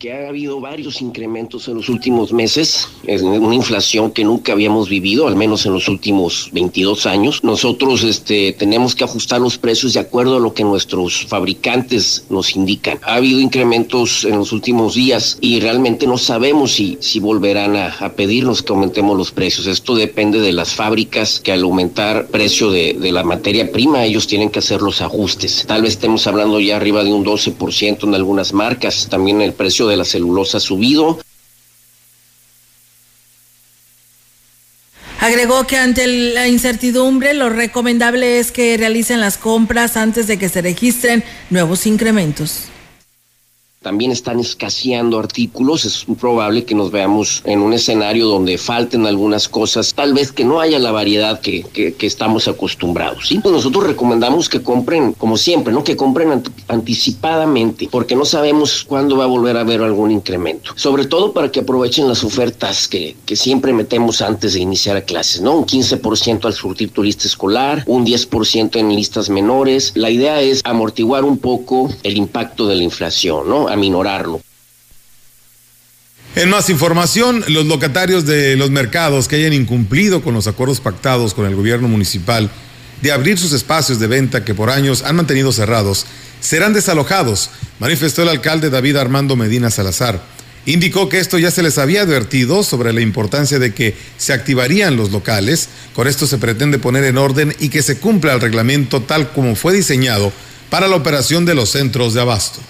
que 0.01 0.13
ha 0.13 0.29
habido 0.29 0.61
varios 0.61 1.01
incrementos 1.01 1.67
en 1.67 1.75
los 1.75 1.89
últimos 1.89 2.31
meses, 2.31 2.87
es 3.05 3.21
una 3.21 3.53
inflación 3.53 4.11
que 4.11 4.23
nunca 4.23 4.53
habíamos 4.53 4.87
vivido, 4.87 5.27
al 5.27 5.35
menos 5.35 5.65
en 5.65 5.73
los 5.73 5.89
últimos 5.89 6.49
22 6.53 7.05
años. 7.05 7.43
Nosotros 7.43 8.05
este, 8.05 8.53
tenemos 8.53 8.95
que 8.95 9.03
ajustar 9.03 9.41
los 9.41 9.57
precios 9.57 9.95
de 9.95 9.99
acuerdo 9.99 10.37
a 10.37 10.39
lo 10.39 10.53
que 10.53 10.63
nuestros 10.63 11.25
fabricantes 11.25 12.23
nos 12.29 12.55
indican. 12.55 12.97
Ha 13.01 13.15
habido 13.15 13.41
incrementos 13.41 14.23
en 14.23 14.37
los 14.37 14.53
últimos 14.53 14.95
días 14.95 15.37
y 15.41 15.59
realmente 15.59 16.07
no 16.07 16.17
sabemos 16.17 16.71
si, 16.71 16.97
si 17.01 17.19
volverán 17.19 17.75
a, 17.75 18.13
pedirnos 18.15 18.63
que 18.63 18.71
aumentemos 18.71 19.17
los 19.17 19.33
precios. 19.33 19.67
Esto 19.67 19.95
depende 19.95 20.39
de 20.39 20.53
las 20.53 20.75
fábricas 20.75 21.41
que 21.41 21.51
al 21.51 21.63
aumentar 21.63 22.27
precio 22.27 22.71
de, 22.71 22.93
de 22.93 23.11
la 23.11 23.25
materia 23.25 23.69
prima 23.69 24.05
ellos 24.05 24.27
tienen 24.27 24.49
que 24.49 24.59
hacer 24.59 24.81
los 24.81 25.01
ajustes. 25.01 25.65
Tal 25.67 25.81
vez 25.81 25.91
estemos 25.95 26.25
hablando 26.25 26.61
ya 26.61 26.77
arriba 26.77 27.03
de 27.03 27.11
un 27.11 27.25
12% 27.25 28.03
en 28.03 28.15
algunas 28.15 28.53
marcas, 28.53 29.09
también 29.09 29.41
el 29.41 29.51
precio 29.51 29.88
de 29.89 29.97
la 29.97 30.05
celulosa 30.05 30.57
ha 30.57 30.61
subido. 30.61 31.19
Agregó 35.19 35.67
que 35.67 35.77
ante 35.77 36.07
la 36.07 36.47
incertidumbre 36.47 37.33
lo 37.33 37.49
recomendable 37.49 38.39
es 38.39 38.51
que 38.51 38.77
realicen 38.77 39.19
las 39.19 39.37
compras 39.37 39.97
antes 39.97 40.27
de 40.27 40.39
que 40.39 40.47
se 40.47 40.61
registren 40.61 41.23
nuevos 41.49 41.85
incrementos 41.85 42.69
también 43.81 44.11
están 44.11 44.41
escaseando 44.41 45.19
artículos, 45.19 45.85
es 45.85 46.05
probable 46.19 46.65
que 46.65 46.75
nos 46.75 46.91
veamos 46.91 47.41
en 47.45 47.61
un 47.61 47.71
escenario 47.71 48.27
donde 48.27 48.57
falten 48.57 49.05
algunas 49.05 49.47
cosas, 49.47 49.93
tal 49.93 50.13
vez 50.13 50.33
que 50.33 50.43
no 50.43 50.59
haya 50.59 50.79
la 50.79 50.91
variedad 50.91 51.39
que, 51.39 51.63
que, 51.63 51.95
estamos 52.05 52.49
acostumbrados. 52.49 53.29
Pues 53.41 53.53
nosotros 53.53 53.87
recomendamos 53.87 54.49
que 54.49 54.61
compren, 54.61 55.13
como 55.13 55.37
siempre, 55.37 55.71
¿no? 55.71 55.83
que 55.83 55.95
compren 55.95 56.31
ant 56.31 56.49
anticipadamente, 56.67 57.87
porque 57.89 58.17
no 58.17 58.25
sabemos 58.25 58.83
cuándo 58.83 59.15
va 59.15 59.23
a 59.23 59.27
volver 59.27 59.55
a 59.55 59.61
haber 59.61 59.81
algún 59.81 60.11
incremento. 60.11 60.71
Sobre 60.75 61.05
todo 61.05 61.31
para 61.31 61.49
que 61.49 61.61
aprovechen 61.61 62.07
las 62.07 62.23
ofertas 62.23 62.87
que, 62.89 63.15
que 63.25 63.37
siempre 63.37 63.71
metemos 63.71 64.21
antes 64.21 64.53
de 64.53 64.59
iniciar 64.59 65.05
clases, 65.05 65.41
¿no? 65.41 65.55
Un 65.55 65.65
15% 65.65 66.45
al 66.45 66.53
surtir 66.53 66.91
tu 66.91 67.01
lista 67.01 67.27
escolar, 67.27 67.83
un 67.87 68.05
10% 68.05 68.75
en 68.75 68.93
listas 68.93 69.29
menores. 69.29 69.93
La 69.95 70.09
idea 70.09 70.41
es 70.41 70.61
amortiguar 70.65 71.23
un 71.23 71.37
poco 71.37 71.89
el 72.03 72.17
impacto 72.17 72.67
de 72.67 72.75
la 72.75 72.83
inflación, 72.83 73.47
¿no? 73.47 73.68
Aminorarlo. 73.69 74.41
En 76.35 76.49
más 76.49 76.69
información, 76.69 77.43
los 77.47 77.65
locatarios 77.65 78.25
de 78.25 78.55
los 78.55 78.69
mercados 78.69 79.27
que 79.27 79.35
hayan 79.37 79.53
incumplido 79.53 80.21
con 80.21 80.33
los 80.33 80.47
acuerdos 80.47 80.79
pactados 80.79 81.33
con 81.33 81.45
el 81.45 81.55
gobierno 81.55 81.87
municipal 81.87 82.49
de 83.01 83.11
abrir 83.11 83.37
sus 83.37 83.51
espacios 83.51 83.99
de 83.99 84.07
venta 84.07 84.45
que 84.45 84.53
por 84.53 84.69
años 84.69 85.03
han 85.03 85.15
mantenido 85.15 85.51
cerrados 85.51 86.05
serán 86.39 86.73
desalojados, 86.73 87.49
manifestó 87.79 88.23
el 88.23 88.29
alcalde 88.29 88.69
David 88.69 88.97
Armando 88.97 89.35
Medina 89.35 89.69
Salazar. 89.69 90.21
Indicó 90.65 91.09
que 91.09 91.19
esto 91.19 91.37
ya 91.37 91.51
se 91.51 91.63
les 91.63 91.77
había 91.77 92.03
advertido 92.03 92.63
sobre 92.63 92.93
la 92.93 93.01
importancia 93.01 93.59
de 93.59 93.73
que 93.73 93.97
se 94.17 94.33
activarían 94.33 94.97
los 94.97 95.11
locales. 95.11 95.69
Con 95.93 96.07
esto 96.07 96.27
se 96.27 96.37
pretende 96.37 96.79
poner 96.79 97.05
en 97.05 97.17
orden 97.17 97.55
y 97.59 97.69
que 97.69 97.81
se 97.81 97.97
cumpla 97.97 98.33
el 98.33 98.41
reglamento 98.41 99.01
tal 99.01 99.31
como 99.31 99.55
fue 99.55 99.73
diseñado 99.73 100.31
para 100.69 100.87
la 100.87 100.95
operación 100.95 101.45
de 101.45 101.55
los 101.55 101.71
centros 101.71 102.13
de 102.13 102.21
abasto 102.21 102.61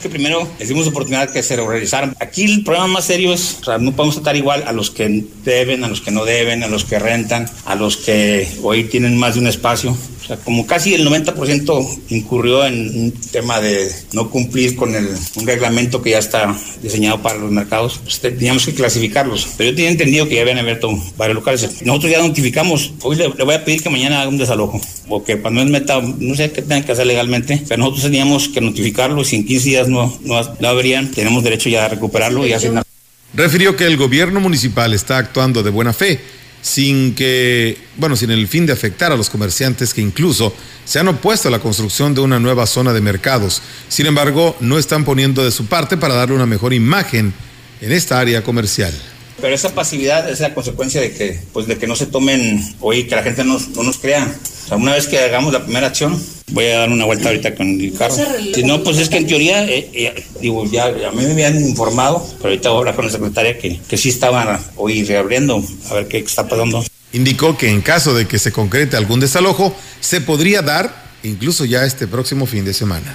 que 0.00 0.08
primero 0.08 0.48
les 0.58 0.68
dimos 0.68 0.86
oportunidad 0.86 1.30
que 1.30 1.42
se 1.42 1.56
realizaran. 1.56 2.14
Aquí 2.20 2.44
el 2.44 2.64
problema 2.64 2.86
más 2.86 3.04
serio 3.04 3.32
es, 3.32 3.60
no 3.80 3.92
podemos 3.92 4.16
tratar 4.16 4.36
igual 4.36 4.64
a 4.66 4.72
los 4.72 4.90
que 4.90 5.24
deben, 5.44 5.84
a 5.84 5.88
los 5.88 6.00
que 6.00 6.10
no 6.10 6.24
deben, 6.24 6.62
a 6.62 6.68
los 6.68 6.84
que 6.84 6.98
rentan, 6.98 7.48
a 7.64 7.74
los 7.74 7.96
que 7.96 8.48
hoy 8.62 8.84
tienen 8.84 9.16
más 9.16 9.34
de 9.34 9.40
un 9.40 9.46
espacio. 9.46 9.96
Sea, 10.28 10.36
como 10.36 10.66
casi 10.66 10.92
el 10.92 11.08
90% 11.08 12.00
incurrió 12.10 12.66
en 12.66 12.74
un 12.74 13.12
tema 13.32 13.60
de 13.60 13.90
no 14.12 14.28
cumplir 14.28 14.76
con 14.76 14.94
el, 14.94 15.08
un 15.36 15.46
reglamento 15.46 16.02
que 16.02 16.10
ya 16.10 16.18
está 16.18 16.54
diseñado 16.82 17.22
para 17.22 17.38
los 17.38 17.50
mercados, 17.50 17.98
pues 18.02 18.20
teníamos 18.20 18.66
que 18.66 18.74
clasificarlos. 18.74 19.48
Pero 19.56 19.70
yo 19.70 19.76
tenía 19.76 19.90
entendido 19.90 20.28
que 20.28 20.34
ya 20.34 20.42
habían 20.42 20.58
abierto 20.58 20.90
varios 21.16 21.36
locales. 21.36 21.82
Nosotros 21.82 22.12
ya 22.12 22.18
notificamos, 22.18 22.92
hoy 23.00 23.16
le, 23.16 23.30
le 23.30 23.44
voy 23.44 23.54
a 23.54 23.64
pedir 23.64 23.82
que 23.82 23.88
mañana 23.88 24.20
haga 24.20 24.28
un 24.28 24.36
desalojo, 24.36 24.78
o 25.08 25.24
que 25.24 25.40
cuando 25.40 25.62
es 25.62 25.70
meta, 25.70 25.98
no 26.00 26.34
sé 26.34 26.52
qué 26.52 26.60
tengan 26.60 26.84
que 26.84 26.92
hacer 26.92 27.06
legalmente, 27.06 27.62
pero 27.66 27.78
nosotros 27.78 28.04
teníamos 28.04 28.48
que 28.48 28.60
notificarlo 28.60 29.22
y 29.22 29.24
si 29.24 29.36
en 29.36 29.46
15 29.46 29.68
días 29.68 29.88
no, 29.88 30.14
no, 30.24 30.40
no 30.60 30.68
habrían, 30.68 31.10
tenemos 31.10 31.42
derecho 31.42 31.70
ya 31.70 31.86
a 31.86 31.88
recuperarlo 31.88 32.46
y 32.46 32.52
hacer 32.52 32.72
Refirió 33.34 33.76
que 33.76 33.84
el 33.84 33.96
gobierno 33.96 34.40
municipal 34.40 34.92
está 34.94 35.18
actuando 35.18 35.62
de 35.62 35.70
buena 35.70 35.92
fe 35.92 36.20
sin 36.62 37.14
que, 37.14 37.78
bueno, 37.96 38.16
sin 38.16 38.30
el 38.30 38.48
fin 38.48 38.66
de 38.66 38.72
afectar 38.72 39.12
a 39.12 39.16
los 39.16 39.30
comerciantes 39.30 39.94
que 39.94 40.00
incluso 40.00 40.54
se 40.84 40.98
han 40.98 41.08
opuesto 41.08 41.48
a 41.48 41.50
la 41.50 41.60
construcción 41.60 42.14
de 42.14 42.20
una 42.20 42.38
nueva 42.38 42.66
zona 42.66 42.92
de 42.92 43.00
mercados. 43.00 43.62
Sin 43.88 44.06
embargo, 44.06 44.56
no 44.60 44.78
están 44.78 45.04
poniendo 45.04 45.44
de 45.44 45.50
su 45.50 45.66
parte 45.66 45.96
para 45.96 46.14
darle 46.14 46.34
una 46.34 46.46
mejor 46.46 46.72
imagen 46.72 47.32
en 47.80 47.92
esta 47.92 48.18
área 48.18 48.42
comercial. 48.42 48.92
Pero 49.40 49.54
esa 49.54 49.74
pasividad 49.74 50.28
es 50.28 50.40
la 50.40 50.54
consecuencia 50.54 51.00
de 51.00 51.12
que, 51.12 51.38
pues, 51.52 51.66
de 51.66 51.78
que 51.78 51.86
no 51.86 51.94
se 51.94 52.06
tomen, 52.06 52.62
oye, 52.80 53.06
que 53.06 53.14
la 53.14 53.22
gente 53.22 53.44
no, 53.44 53.58
no 53.74 53.82
nos 53.82 53.98
crea. 53.98 54.36
O 54.64 54.68
sea, 54.68 54.76
una 54.76 54.92
vez 54.92 55.06
que 55.06 55.18
hagamos 55.18 55.52
la 55.52 55.62
primera 55.64 55.86
acción, 55.86 56.20
voy 56.48 56.66
a 56.66 56.80
dar 56.80 56.90
una 56.90 57.04
vuelta 57.04 57.28
ahorita 57.28 57.54
con 57.54 57.80
el 57.80 57.92
carro. 57.94 58.16
Si 58.54 58.62
no, 58.64 58.82
pues 58.82 58.98
es 58.98 59.08
que 59.08 59.18
en 59.18 59.26
teoría, 59.26 59.64
eh, 59.64 59.90
eh, 59.94 60.24
digo, 60.40 60.68
ya 60.70 60.86
a 60.86 61.12
mí 61.12 61.24
me 61.24 61.32
habían 61.32 61.60
informado, 61.60 62.26
pero 62.38 62.50
ahorita 62.50 62.68
voy 62.70 62.76
a 62.76 62.78
hablar 62.80 62.96
con 62.96 63.06
la 63.06 63.12
secretaria 63.12 63.58
que, 63.58 63.80
que 63.88 63.96
sí 63.96 64.08
estaban 64.08 64.60
hoy 64.76 65.04
reabriendo, 65.04 65.62
a 65.90 65.94
ver 65.94 66.08
qué 66.08 66.18
está 66.18 66.48
pasando. 66.48 66.84
Indicó 67.12 67.56
que 67.56 67.70
en 67.70 67.80
caso 67.80 68.14
de 68.14 68.26
que 68.26 68.38
se 68.38 68.52
concrete 68.52 68.96
algún 68.96 69.20
desalojo, 69.20 69.74
se 70.00 70.20
podría 70.20 70.62
dar 70.62 71.08
incluso 71.22 71.64
ya 71.64 71.84
este 71.84 72.06
próximo 72.06 72.46
fin 72.46 72.64
de 72.64 72.74
semana. 72.74 73.14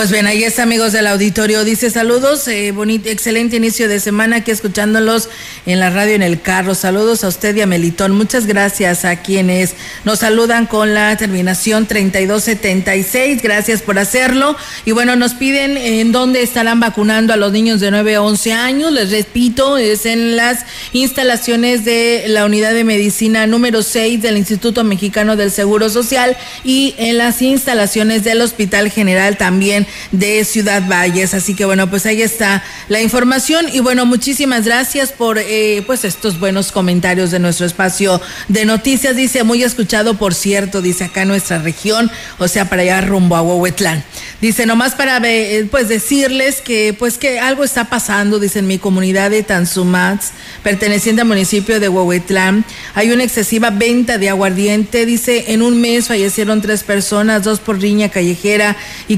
Pues 0.00 0.10
bien, 0.10 0.26
ahí 0.26 0.44
está, 0.44 0.62
amigos 0.62 0.92
del 0.92 1.06
auditorio. 1.06 1.62
Dice 1.62 1.90
saludos, 1.90 2.48
eh, 2.48 2.72
bonito, 2.72 3.10
excelente 3.10 3.56
inicio 3.56 3.86
de 3.86 4.00
semana 4.00 4.36
aquí 4.36 4.50
escuchándolos 4.50 5.28
en 5.66 5.78
la 5.78 5.90
radio 5.90 6.14
en 6.14 6.22
el 6.22 6.40
carro. 6.40 6.74
Saludos 6.74 7.22
a 7.22 7.28
usted 7.28 7.54
y 7.56 7.60
a 7.60 7.66
Melitón. 7.66 8.12
Muchas 8.12 8.46
gracias 8.46 9.04
a 9.04 9.16
quienes 9.16 9.74
nos 10.06 10.20
saludan 10.20 10.64
con 10.64 10.94
la 10.94 11.14
terminación 11.18 11.84
3276. 11.84 13.42
Gracias 13.42 13.82
por 13.82 13.98
hacerlo. 13.98 14.56
Y 14.86 14.92
bueno, 14.92 15.16
nos 15.16 15.34
piden 15.34 15.76
en 15.76 16.12
dónde 16.12 16.42
estarán 16.42 16.80
vacunando 16.80 17.34
a 17.34 17.36
los 17.36 17.52
niños 17.52 17.80
de 17.80 17.90
9 17.90 18.14
a 18.14 18.22
11 18.22 18.54
años. 18.54 18.92
Les 18.92 19.10
repito, 19.10 19.76
es 19.76 20.06
en 20.06 20.34
las 20.34 20.64
instalaciones 20.94 21.84
de 21.84 22.24
la 22.26 22.46
unidad 22.46 22.72
de 22.72 22.84
medicina 22.84 23.46
número 23.46 23.82
6 23.82 24.22
del 24.22 24.38
Instituto 24.38 24.82
Mexicano 24.82 25.36
del 25.36 25.50
Seguro 25.50 25.90
Social 25.90 26.38
y 26.64 26.94
en 26.96 27.18
las 27.18 27.42
instalaciones 27.42 28.24
del 28.24 28.40
Hospital 28.40 28.90
General 28.90 29.36
también 29.36 29.86
de 30.12 30.44
Ciudad 30.44 30.82
Valles. 30.88 31.34
Así 31.34 31.54
que 31.54 31.64
bueno, 31.64 31.88
pues 31.88 32.06
ahí 32.06 32.22
está 32.22 32.62
la 32.88 33.00
información 33.00 33.66
y 33.72 33.80
bueno, 33.80 34.06
muchísimas 34.06 34.64
gracias 34.64 35.12
por 35.12 35.38
eh, 35.38 35.82
pues 35.86 36.04
estos 36.04 36.38
buenos 36.38 36.72
comentarios 36.72 37.30
de 37.30 37.38
nuestro 37.38 37.66
espacio 37.66 38.20
de 38.48 38.64
noticias. 38.64 39.16
Dice, 39.16 39.44
muy 39.44 39.62
escuchado, 39.62 40.14
por 40.14 40.34
cierto, 40.34 40.82
dice 40.82 41.04
acá 41.04 41.24
nuestra 41.24 41.58
región, 41.58 42.10
o 42.38 42.48
sea, 42.48 42.68
para 42.68 42.82
allá 42.82 43.00
rumbo 43.00 43.36
a 43.36 43.42
Huehuetlán. 43.42 44.04
Dice, 44.40 44.66
nomás 44.66 44.94
para 44.94 45.20
eh, 45.24 45.66
pues 45.70 45.88
decirles 45.88 46.60
que 46.60 46.94
pues 46.98 47.18
que 47.18 47.40
algo 47.40 47.64
está 47.64 47.90
pasando, 47.90 48.38
dice 48.38 48.60
en 48.60 48.66
mi 48.66 48.78
comunidad 48.78 49.30
de 49.30 49.42
Tanzumats, 49.42 50.32
perteneciente 50.62 51.22
al 51.22 51.28
municipio 51.28 51.80
de 51.80 51.88
Huehuetlán, 51.88 52.64
hay 52.94 53.10
una 53.10 53.24
excesiva 53.24 53.70
venta 53.70 54.18
de 54.18 54.28
aguardiente, 54.28 55.06
dice, 55.06 55.52
en 55.52 55.62
un 55.62 55.80
mes 55.80 56.08
fallecieron 56.08 56.62
tres 56.62 56.84
personas, 56.84 57.44
dos 57.44 57.60
por 57.60 57.78
riña 57.80 58.08
callejera 58.08 58.76
y 59.08 59.16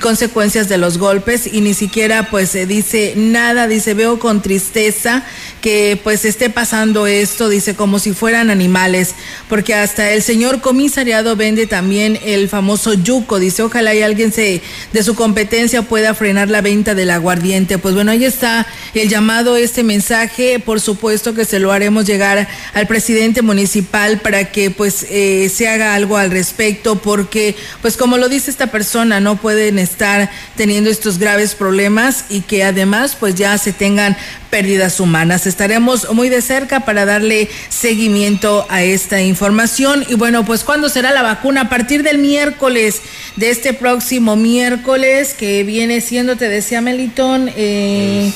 de 0.53 0.77
los 0.77 0.99
golpes 0.99 1.49
y 1.51 1.63
ni 1.63 1.73
siquiera 1.73 2.29
pues 2.31 2.51
se 2.51 2.67
dice 2.67 3.15
nada, 3.17 3.67
dice, 3.67 3.95
veo 3.95 4.19
con 4.19 4.43
tristeza 4.43 5.25
que 5.63 5.99
pues 6.03 6.27
esté 6.27 6.51
pasando 6.51 7.07
esto, 7.07 7.49
dice, 7.49 7.75
como 7.75 7.99
si 7.99 8.13
fueran 8.13 8.51
animales, 8.51 9.15
porque 9.49 9.75
hasta 9.75 10.11
el 10.11 10.23
señor 10.23 10.61
comisariado 10.61 11.37
vende 11.37 11.67
también 11.67 12.19
el 12.23 12.51
famoso 12.51 12.93
yuco, 12.93 13.39
dice, 13.39 13.63
ojalá 13.63 13.95
y 13.95 14.03
alguien 14.03 14.31
se 14.31 14.61
de 14.93 15.03
su 15.03 15.15
competencia 15.15 15.83
pueda 15.83 16.13
frenar 16.13 16.51
la 16.51 16.61
venta 16.61 16.95
del 16.95 17.11
aguardiente. 17.11 17.79
Pues 17.79 17.95
bueno, 17.95 18.11
ahí 18.11 18.25
está 18.25 18.67
el 18.93 19.09
llamado, 19.09 19.57
este 19.57 19.83
mensaje, 19.83 20.59
por 20.59 20.81
supuesto 20.81 21.33
que 21.33 21.47
se 21.47 21.61
lo 21.61 21.73
haremos 21.73 22.05
llegar 22.05 22.47
al 22.75 22.87
presidente 22.87 23.41
municipal 23.41 24.21
para 24.21 24.53
que 24.53 24.71
pues 24.71 25.07
eh, 25.09 25.51
se 25.55 25.69
haga 25.69 25.95
algo 25.95 26.19
al 26.19 26.31
respecto, 26.31 26.97
porque 26.97 27.57
pues 27.81 27.97
como 27.97 28.19
lo 28.19 28.29
dice 28.29 28.51
esta 28.51 28.67
persona, 28.71 29.21
no 29.21 29.37
pueden 29.37 29.79
estar 29.79 30.31
teniendo 30.57 30.91
estos 30.91 31.19
graves 31.19 31.55
problemas 31.55 32.27
y 32.29 32.43
que 32.43 32.65
además 32.65 33.17
pues 33.19 33.35
ya 33.35 33.57
se 33.59 33.73
tengan 33.73 34.17
pérdidas 34.51 35.01
humanas. 35.01 35.47
Estaremos 35.47 36.13
muy 36.13 36.29
de 36.29 36.43
cerca 36.43 36.81
para 36.81 37.05
darle 37.05 37.49
seguimiento 37.69 38.67
a 38.69 38.83
esta 38.83 39.23
información. 39.23 40.05
Y 40.09 40.15
bueno, 40.15 40.45
pues 40.45 40.65
¿cuándo 40.65 40.89
será 40.89 41.11
la 41.13 41.23
vacuna? 41.23 41.63
A 41.63 41.69
partir 41.69 42.03
del 42.03 42.19
miércoles, 42.19 43.01
de 43.37 43.51
este 43.51 43.73
próximo 43.73 44.37
miércoles, 44.37 45.35
que 45.35 45.65
viene 45.65 46.01
siendo, 46.01 46.37
te 46.37 46.49
decía 46.49 46.81
Melitón, 46.81 47.51
eh, 47.57 48.31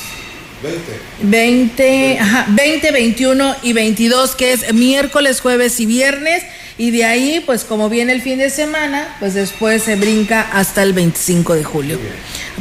20, 1.23 2.19
ajá, 2.19 2.47
20, 2.49 2.91
21 2.91 3.57
y 3.63 3.73
22, 3.73 4.35
que 4.35 4.53
es 4.53 4.73
miércoles, 4.73 5.41
jueves 5.41 5.79
y 5.81 5.87
viernes. 5.87 6.43
Y 6.79 6.91
de 6.91 7.05
ahí, 7.05 7.43
pues 7.45 7.65
como 7.65 7.89
viene 7.89 8.13
el 8.13 8.21
fin 8.21 8.39
de 8.39 8.51
semana, 8.51 9.17
pues 9.19 9.33
después 9.33 9.83
se 9.83 9.97
brinca 9.97 10.43
hasta 10.53 10.83
el 10.83 10.93
25 10.93 11.55
de 11.55 11.65
julio. 11.65 11.99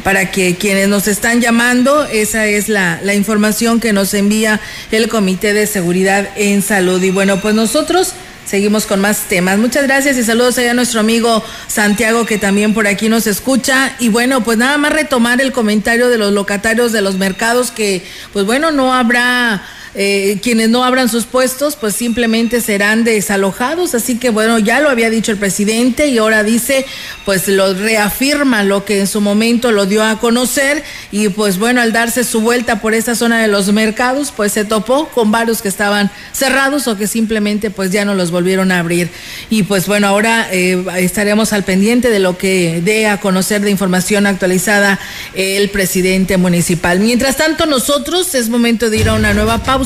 Para 0.02 0.30
que 0.30 0.56
quienes 0.56 0.88
nos 0.88 1.06
están 1.06 1.40
llamando, 1.40 2.06
esa 2.06 2.46
es 2.46 2.68
la, 2.68 2.98
la 3.02 3.14
información 3.14 3.78
que 3.78 3.92
nos 3.92 4.14
envía 4.14 4.60
el 4.90 5.08
Comité 5.08 5.52
de 5.52 5.66
Seguridad 5.66 6.30
en 6.36 6.62
Salud. 6.62 7.02
Y 7.02 7.10
bueno, 7.10 7.40
pues 7.40 7.54
nosotros 7.54 8.14
Seguimos 8.46 8.86
con 8.86 9.00
más 9.00 9.22
temas. 9.22 9.58
Muchas 9.58 9.82
gracias 9.82 10.16
y 10.16 10.22
saludos 10.22 10.56
allá 10.56 10.70
a 10.70 10.74
nuestro 10.74 11.00
amigo 11.00 11.42
Santiago 11.66 12.26
que 12.26 12.38
también 12.38 12.74
por 12.74 12.86
aquí 12.86 13.08
nos 13.08 13.26
escucha. 13.26 13.96
Y 13.98 14.08
bueno, 14.08 14.44
pues 14.44 14.56
nada 14.56 14.78
más 14.78 14.92
retomar 14.92 15.40
el 15.40 15.50
comentario 15.50 16.08
de 16.08 16.16
los 16.16 16.32
locatarios 16.32 16.92
de 16.92 17.02
los 17.02 17.16
mercados 17.16 17.72
que, 17.72 18.06
pues 18.32 18.46
bueno, 18.46 18.70
no 18.70 18.94
habrá 18.94 19.64
eh, 19.98 20.38
quienes 20.42 20.68
no 20.68 20.84
abran 20.84 21.08
sus 21.08 21.24
puestos, 21.24 21.74
pues 21.74 21.96
simplemente 21.96 22.60
serán 22.60 23.02
desalojados. 23.02 23.94
Así 23.94 24.18
que 24.18 24.28
bueno, 24.28 24.58
ya 24.58 24.80
lo 24.80 24.90
había 24.90 25.08
dicho 25.08 25.32
el 25.32 25.38
presidente 25.38 26.08
y 26.08 26.18
ahora 26.18 26.42
dice, 26.42 26.84
pues 27.24 27.48
lo 27.48 27.72
reafirma 27.72 28.62
lo 28.62 28.84
que 28.84 29.00
en 29.00 29.06
su 29.06 29.22
momento 29.22 29.72
lo 29.72 29.86
dio 29.86 30.04
a 30.04 30.18
conocer 30.20 30.84
y 31.10 31.30
pues 31.30 31.58
bueno, 31.58 31.80
al 31.80 31.92
darse 31.92 32.24
su 32.24 32.42
vuelta 32.42 32.82
por 32.82 32.92
esa 32.92 33.14
zona 33.14 33.40
de 33.40 33.48
los 33.48 33.72
mercados, 33.72 34.34
pues 34.36 34.52
se 34.52 34.66
topó 34.66 35.08
con 35.08 35.32
varios 35.32 35.62
que 35.62 35.68
estaban 35.68 36.10
cerrados 36.30 36.86
o 36.88 36.98
que 36.98 37.06
simplemente 37.06 37.70
pues 37.70 37.90
ya 37.90 38.04
no 38.04 38.14
los 38.14 38.30
volvieron 38.30 38.72
a 38.72 38.80
abrir. 38.80 39.08
Y 39.48 39.62
pues 39.62 39.86
bueno, 39.86 40.08
ahora 40.08 40.46
eh, 40.52 40.84
estaremos 40.98 41.54
al 41.54 41.64
pendiente 41.64 42.10
de 42.10 42.18
lo 42.18 42.36
que 42.36 42.82
dé 42.84 43.06
a 43.06 43.18
conocer 43.18 43.62
de 43.62 43.70
información 43.70 44.26
actualizada 44.26 45.00
el 45.32 45.70
presidente 45.70 46.36
municipal. 46.36 47.00
Mientras 47.00 47.38
tanto, 47.38 47.64
nosotros 47.64 48.34
es 48.34 48.50
momento 48.50 48.90
de 48.90 48.98
ir 48.98 49.08
a 49.08 49.14
una 49.14 49.32
nueva 49.32 49.62
pausa 49.62 49.85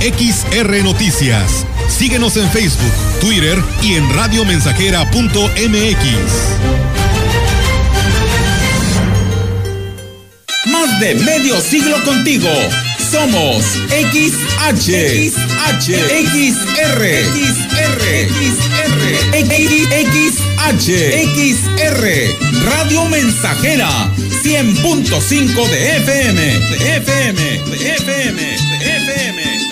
XR 0.00 0.82
Noticias. 0.82 1.64
Síguenos 1.88 2.36
en 2.36 2.50
Facebook, 2.50 2.92
Twitter 3.20 3.62
y 3.82 3.94
en 3.94 4.12
radiomensajera.mx. 4.14 6.04
Más 10.66 11.00
de 11.00 11.14
medio 11.14 11.58
siglo 11.60 12.02
contigo. 12.04 12.50
Somos 13.10 13.64
XH, 13.90 14.90
XH, 15.30 15.88
XR, 16.24 17.02
XR, 17.30 18.02
XR, 19.30 20.98
XR, 21.36 22.02
Radio 22.64 23.04
Mensajera, 23.06 24.10
100.5 24.42 25.68
de 25.68 25.96
FM, 25.98 26.40
de 26.42 26.96
FM, 26.96 27.40
de 27.70 27.76
FM, 27.94 28.42
de 28.42 28.96
FM, 28.96 29.42
de 29.42 29.63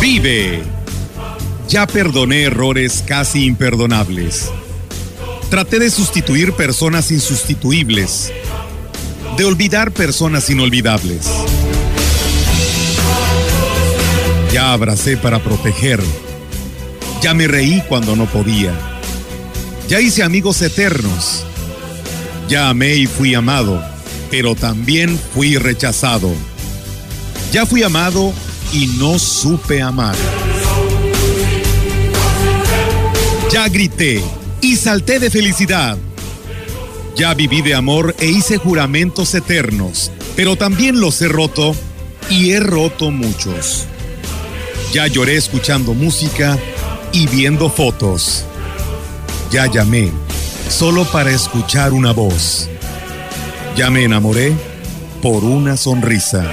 Vive. 0.00 0.62
Ya 1.68 1.86
perdoné 1.86 2.42
errores 2.44 3.02
casi 3.06 3.44
imperdonables. 3.44 4.50
Traté 5.50 5.78
de 5.78 5.90
sustituir 5.90 6.52
personas 6.52 7.10
insustituibles, 7.10 8.32
de 9.36 9.44
olvidar 9.44 9.92
personas 9.92 10.48
inolvidables. 10.50 11.26
Ya 14.52 14.72
abracé 14.72 15.16
para 15.16 15.38
proteger, 15.38 16.00
ya 17.20 17.34
me 17.34 17.46
reí 17.46 17.82
cuando 17.88 18.16
no 18.16 18.26
podía, 18.26 18.72
ya 19.88 20.00
hice 20.00 20.22
amigos 20.22 20.62
eternos, 20.62 21.44
ya 22.48 22.68
amé 22.68 22.94
y 22.96 23.06
fui 23.06 23.34
amado, 23.34 23.84
pero 24.30 24.54
también 24.54 25.18
fui 25.34 25.56
rechazado. 25.56 26.30
Ya 27.52 27.66
fui 27.66 27.82
amado 27.82 28.32
y 28.72 28.86
no 28.98 29.18
supe 29.18 29.82
amar. 29.82 30.16
Ya 33.52 33.68
grité 33.68 34.22
y 34.60 34.76
salté 34.76 35.18
de 35.18 35.30
felicidad. 35.30 35.96
Ya 37.16 37.32
viví 37.32 37.62
de 37.62 37.74
amor 37.74 38.14
e 38.18 38.26
hice 38.26 38.58
juramentos 38.58 39.34
eternos, 39.34 40.10
pero 40.34 40.56
también 40.56 41.00
los 41.00 41.22
he 41.22 41.28
roto 41.28 41.74
y 42.28 42.50
he 42.50 42.60
roto 42.60 43.10
muchos. 43.10 43.86
Ya 44.92 45.06
lloré 45.06 45.36
escuchando 45.36 45.94
música 45.94 46.58
y 47.12 47.26
viendo 47.28 47.70
fotos. 47.70 48.44
Ya 49.50 49.66
llamé 49.66 50.10
solo 50.68 51.04
para 51.04 51.30
escuchar 51.30 51.92
una 51.92 52.12
voz. 52.12 52.68
Ya 53.76 53.90
me 53.90 54.04
enamoré 54.04 54.54
por 55.20 55.44
una 55.44 55.76
sonrisa. 55.76 56.44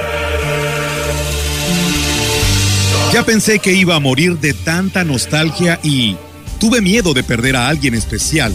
Ya 3.14 3.24
pensé 3.24 3.60
que 3.60 3.72
iba 3.74 3.96
a 3.96 4.00
morir 4.00 4.40
de 4.40 4.54
tanta 4.54 5.06
nostalgia 5.06 5.80
y 5.84 6.18
tuve 6.60 6.82
miedo 6.82 7.14
de 7.14 7.24
perder 7.24 7.56
a 7.56 7.70
alguien 7.70 7.94
especial. 7.94 8.54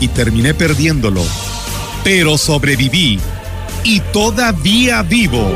y 0.00 0.08
terminé 0.08 0.52
perdiéndolo, 0.52 1.22
pero 2.02 2.36
sobreviví 2.36 3.20
y 3.84 4.00
todavía 4.12 5.00
vivo. 5.02 5.48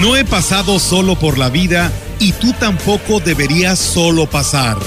No 0.00 0.14
he 0.14 0.24
pasado 0.24 0.78
solo 0.78 1.18
por 1.18 1.38
la 1.38 1.48
vida 1.48 1.90
y 2.20 2.30
tú 2.32 2.52
tampoco 2.52 3.18
deberías 3.18 3.80
solo 3.80 4.30
pasar. 4.30 4.78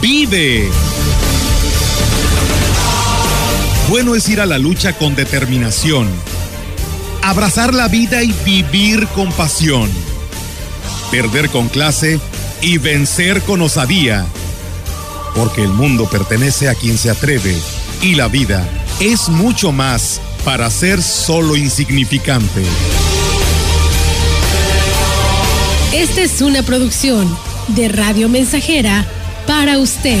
¡Vive! 0.00 0.68
Bueno 3.88 4.14
es 4.14 4.28
ir 4.28 4.42
a 4.42 4.46
la 4.46 4.58
lucha 4.58 4.92
con 4.92 5.14
determinación, 5.14 6.10
abrazar 7.22 7.72
la 7.72 7.88
vida 7.88 8.22
y 8.22 8.34
vivir 8.44 9.06
con 9.08 9.32
pasión, 9.32 9.90
perder 11.10 11.48
con 11.48 11.68
clase 11.68 12.20
y 12.60 12.76
vencer 12.76 13.40
con 13.40 13.62
osadía, 13.62 14.26
porque 15.34 15.62
el 15.62 15.70
mundo 15.70 16.06
pertenece 16.06 16.68
a 16.68 16.74
quien 16.74 16.98
se 16.98 17.08
atreve 17.08 17.56
y 18.02 18.14
la 18.14 18.28
vida 18.28 18.68
es 19.00 19.30
mucho 19.30 19.72
más 19.72 20.20
para 20.44 20.70
ser 20.70 21.02
solo 21.02 21.56
insignificante. 21.56 22.62
Esta 25.94 26.20
es 26.20 26.42
una 26.42 26.62
producción 26.62 27.34
de 27.68 27.88
Radio 27.88 28.28
Mensajera 28.28 29.06
para 29.46 29.78
usted. 29.78 30.20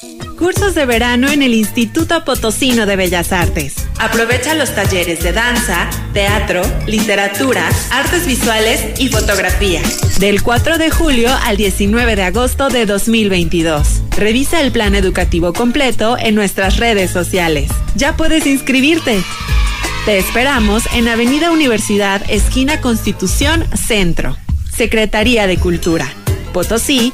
Cursos 0.41 0.73
de 0.73 0.87
verano 0.87 1.29
en 1.29 1.43
el 1.43 1.53
Instituto 1.53 2.25
Potosino 2.25 2.87
de 2.87 2.95
Bellas 2.95 3.31
Artes. 3.31 3.75
Aprovecha 3.99 4.55
los 4.55 4.73
talleres 4.73 5.21
de 5.21 5.33
danza, 5.33 5.87
teatro, 6.13 6.63
literatura, 6.87 7.69
artes 7.91 8.25
visuales 8.25 8.99
y 8.99 9.09
fotografía. 9.09 9.83
Del 10.19 10.41
4 10.41 10.79
de 10.79 10.89
julio 10.89 11.29
al 11.43 11.57
19 11.57 12.15
de 12.15 12.23
agosto 12.23 12.69
de 12.69 12.87
2022. 12.87 14.01
Revisa 14.17 14.61
el 14.61 14.71
plan 14.71 14.95
educativo 14.95 15.53
completo 15.53 16.17
en 16.17 16.33
nuestras 16.33 16.77
redes 16.77 17.11
sociales. 17.11 17.69
Ya 17.93 18.17
puedes 18.17 18.47
inscribirte. 18.47 19.23
Te 20.05 20.17
esperamos 20.17 20.85
en 20.95 21.07
Avenida 21.07 21.51
Universidad, 21.51 22.19
esquina 22.29 22.81
Constitución, 22.81 23.67
Centro. 23.75 24.35
Secretaría 24.75 25.45
de 25.45 25.57
Cultura. 25.57 26.11
Potosí, 26.51 27.13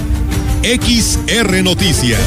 XR 0.63 1.63
Noticias. 1.63 2.19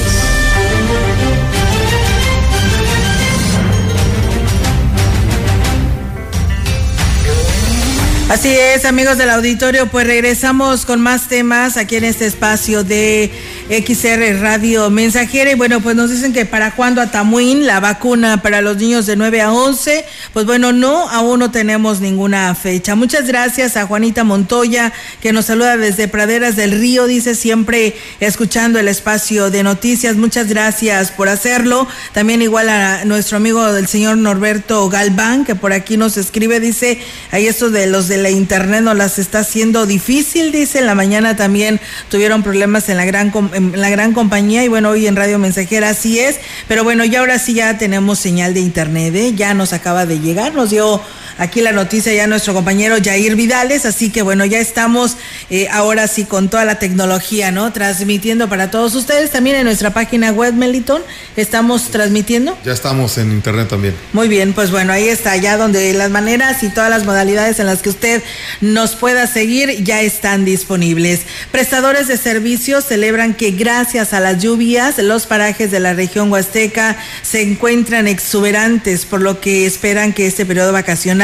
Así 8.28 8.48
es, 8.48 8.84
amigos 8.84 9.18
del 9.18 9.30
auditorio, 9.30 9.86
pues 9.86 10.08
regresamos 10.08 10.84
con 10.84 11.00
más 11.00 11.28
temas 11.28 11.76
aquí 11.76 11.94
en 11.94 12.04
este 12.04 12.26
espacio 12.26 12.82
de 12.82 13.30
XR 13.68 14.40
Radio 14.40 14.90
Mensajera. 14.90 15.50
Y 15.50 15.54
bueno, 15.54 15.80
pues 15.80 15.96
nos 15.96 16.10
dicen 16.10 16.32
que 16.32 16.44
para 16.44 16.74
cuándo 16.74 17.00
a 17.00 17.10
Tamuín 17.10 17.66
la 17.66 17.80
vacuna 17.80 18.42
para 18.42 18.60
los 18.60 18.76
niños 18.76 19.06
de 19.06 19.16
9 19.16 19.40
a 19.40 19.52
11. 19.52 20.04
Pues 20.32 20.46
bueno, 20.46 20.72
no, 20.72 21.08
aún 21.08 21.40
no 21.40 21.50
tenemos 21.50 22.00
ninguna 22.00 22.54
fecha. 22.54 22.94
Muchas 22.94 23.26
gracias 23.26 23.76
a 23.76 23.86
Juanita 23.86 24.24
Montoya, 24.24 24.92
que 25.20 25.32
nos 25.32 25.46
saluda 25.46 25.76
desde 25.76 26.08
Praderas 26.08 26.56
del 26.56 26.72
Río, 26.72 27.06
dice 27.06 27.34
siempre 27.34 27.96
escuchando 28.20 28.78
el 28.78 28.88
espacio 28.88 29.50
de 29.50 29.62
noticias. 29.62 30.16
Muchas 30.16 30.48
gracias 30.48 31.10
por 31.10 31.28
hacerlo. 31.28 31.88
También 32.12 32.42
igual 32.42 32.68
a 32.68 33.04
nuestro 33.04 33.36
amigo 33.36 33.72
del 33.72 33.86
señor 33.86 34.16
Norberto 34.18 34.88
Galván, 34.88 35.44
que 35.44 35.54
por 35.54 35.72
aquí 35.72 35.96
nos 35.96 36.16
escribe, 36.16 36.60
dice, 36.60 36.98
ahí 37.30 37.46
esto 37.46 37.70
de 37.70 37.86
los 37.86 38.08
de 38.08 38.18
la 38.18 38.30
internet 38.30 38.82
nos 38.82 38.96
las 38.96 39.18
está 39.18 39.40
haciendo 39.40 39.86
difícil, 39.86 40.52
dice, 40.52 40.80
en 40.80 40.86
la 40.86 40.94
mañana 40.94 41.36
también 41.36 41.80
tuvieron 42.08 42.42
problemas 42.42 42.88
en 42.88 42.96
la 42.96 43.04
gran 43.04 43.30
en 43.54 43.80
la 43.80 43.90
gran 43.90 44.12
compañía 44.12 44.64
y 44.64 44.68
bueno, 44.68 44.90
hoy 44.90 45.06
en 45.06 45.16
Radio 45.16 45.38
Mensajera 45.38 45.90
así 45.90 46.18
es, 46.18 46.38
pero 46.68 46.84
bueno, 46.84 47.04
ya 47.04 47.20
ahora 47.20 47.38
sí 47.38 47.54
ya 47.54 47.78
tenemos 47.78 48.18
señal 48.18 48.54
de 48.54 48.60
internet, 48.60 49.14
¿eh? 49.14 49.32
ya 49.34 49.54
nos 49.54 49.72
acaba 49.72 50.06
de 50.06 50.20
llegar, 50.20 50.54
nos 50.54 50.70
dio 50.70 51.00
aquí 51.38 51.60
la 51.60 51.72
noticia 51.72 52.12
ya 52.12 52.26
nuestro 52.26 52.54
compañero 52.54 52.96
Jair 53.02 53.34
Vidales, 53.36 53.86
así 53.86 54.10
que 54.10 54.22
bueno, 54.22 54.44
ya 54.44 54.58
estamos 54.58 55.16
eh, 55.50 55.68
ahora 55.70 56.06
sí 56.06 56.24
con 56.24 56.48
toda 56.48 56.64
la 56.64 56.78
tecnología, 56.78 57.50
¿no? 57.50 57.72
Transmitiendo 57.72 58.48
para 58.48 58.70
todos 58.70 58.94
ustedes, 58.94 59.30
también 59.30 59.56
en 59.56 59.64
nuestra 59.64 59.92
página 59.92 60.30
web, 60.30 60.54
Meliton, 60.54 61.02
estamos 61.36 61.90
transmitiendo. 61.90 62.56
Ya 62.64 62.72
estamos 62.72 63.18
en 63.18 63.32
internet 63.32 63.68
también. 63.68 63.94
Muy 64.12 64.28
bien, 64.28 64.52
pues 64.52 64.70
bueno, 64.70 64.92
ahí 64.92 65.08
está, 65.08 65.36
ya 65.36 65.56
donde 65.56 65.92
las 65.94 66.10
maneras 66.10 66.62
y 66.62 66.68
todas 66.68 66.90
las 66.90 67.04
modalidades 67.04 67.58
en 67.58 67.66
las 67.66 67.82
que 67.82 67.90
usted 67.90 68.22
nos 68.60 68.94
pueda 68.94 69.26
seguir 69.26 69.82
ya 69.82 70.02
están 70.02 70.44
disponibles. 70.44 71.20
Prestadores 71.50 72.08
de 72.08 72.16
servicios 72.16 72.84
celebran 72.84 73.34
que 73.34 73.50
gracias 73.50 74.12
a 74.12 74.20
las 74.20 74.42
lluvias 74.42 74.98
los 74.98 75.26
parajes 75.26 75.70
de 75.70 75.80
la 75.80 75.94
región 75.94 76.30
huasteca 76.30 76.96
se 77.22 77.42
encuentran 77.42 78.06
exuberantes, 78.06 79.04
por 79.04 79.20
lo 79.20 79.40
que 79.40 79.66
esperan 79.66 80.12
que 80.12 80.26
este 80.26 80.46
periodo 80.46 80.72
vacacional 80.72 81.23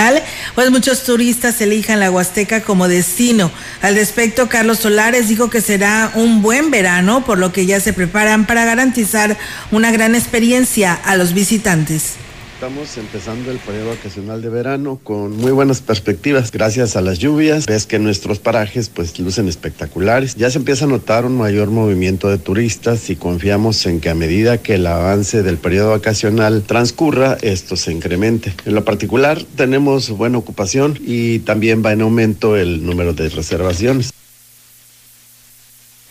pues 0.55 0.71
muchos 0.71 1.05
turistas 1.05 1.61
elijan 1.61 2.01
la 2.01 2.11
Huasteca 2.11 2.63
como 2.63 2.89
destino. 2.89 3.51
Al 3.83 3.95
respecto, 3.95 4.49
Carlos 4.49 4.79
Solares 4.79 5.29
dijo 5.29 5.51
que 5.51 5.61
será 5.61 6.13
un 6.15 6.43
buen 6.43 6.71
verano, 6.71 7.25
por 7.25 7.39
lo 7.39 7.53
que 7.53 7.67
ya 7.67 7.81
se 7.81 7.93
preparan 7.93 8.47
para 8.47 8.65
garantizar 8.65 9.37
una 9.71 9.91
gran 9.91 10.15
experiencia 10.15 10.95
a 10.95 11.17
los 11.17 11.35
visitantes. 11.35 12.15
Estamos 12.61 12.99
empezando 12.99 13.51
el 13.51 13.57
periodo 13.57 13.89
vacacional 13.89 14.43
de 14.43 14.51
verano 14.51 15.01
con 15.03 15.35
muy 15.35 15.51
buenas 15.51 15.81
perspectivas. 15.81 16.53
Gracias 16.53 16.95
a 16.95 17.01
las 17.01 17.19
lluvias, 17.19 17.65
ves 17.65 17.87
que 17.87 17.99
nuestros 17.99 18.39
parajes 18.39 18.91
pues 18.91 19.19
lucen 19.19 19.49
espectaculares. 19.49 20.35
Ya 20.35 20.51
se 20.51 20.59
empieza 20.59 20.85
a 20.85 20.89
notar 20.89 21.25
un 21.25 21.39
mayor 21.39 21.71
movimiento 21.71 22.29
de 22.29 22.37
turistas 22.37 23.09
y 23.09 23.17
confiamos 23.17 23.87
en 23.87 23.99
que 23.99 24.11
a 24.11 24.15
medida 24.15 24.59
que 24.59 24.75
el 24.75 24.87
avance 24.87 25.43
del 25.43 25.57
periodo 25.57 25.93
vacacional 25.93 26.63
transcurra, 26.63 27.39
esto 27.41 27.77
se 27.77 27.93
incremente. 27.93 28.53
En 28.67 28.75
lo 28.75 28.85
particular, 28.85 29.43
tenemos 29.57 30.11
buena 30.11 30.37
ocupación 30.37 30.99
y 31.01 31.39
también 31.39 31.83
va 31.83 31.93
en 31.93 32.03
aumento 32.03 32.59
el 32.59 32.85
número 32.85 33.15
de 33.15 33.31
reservaciones. 33.31 34.13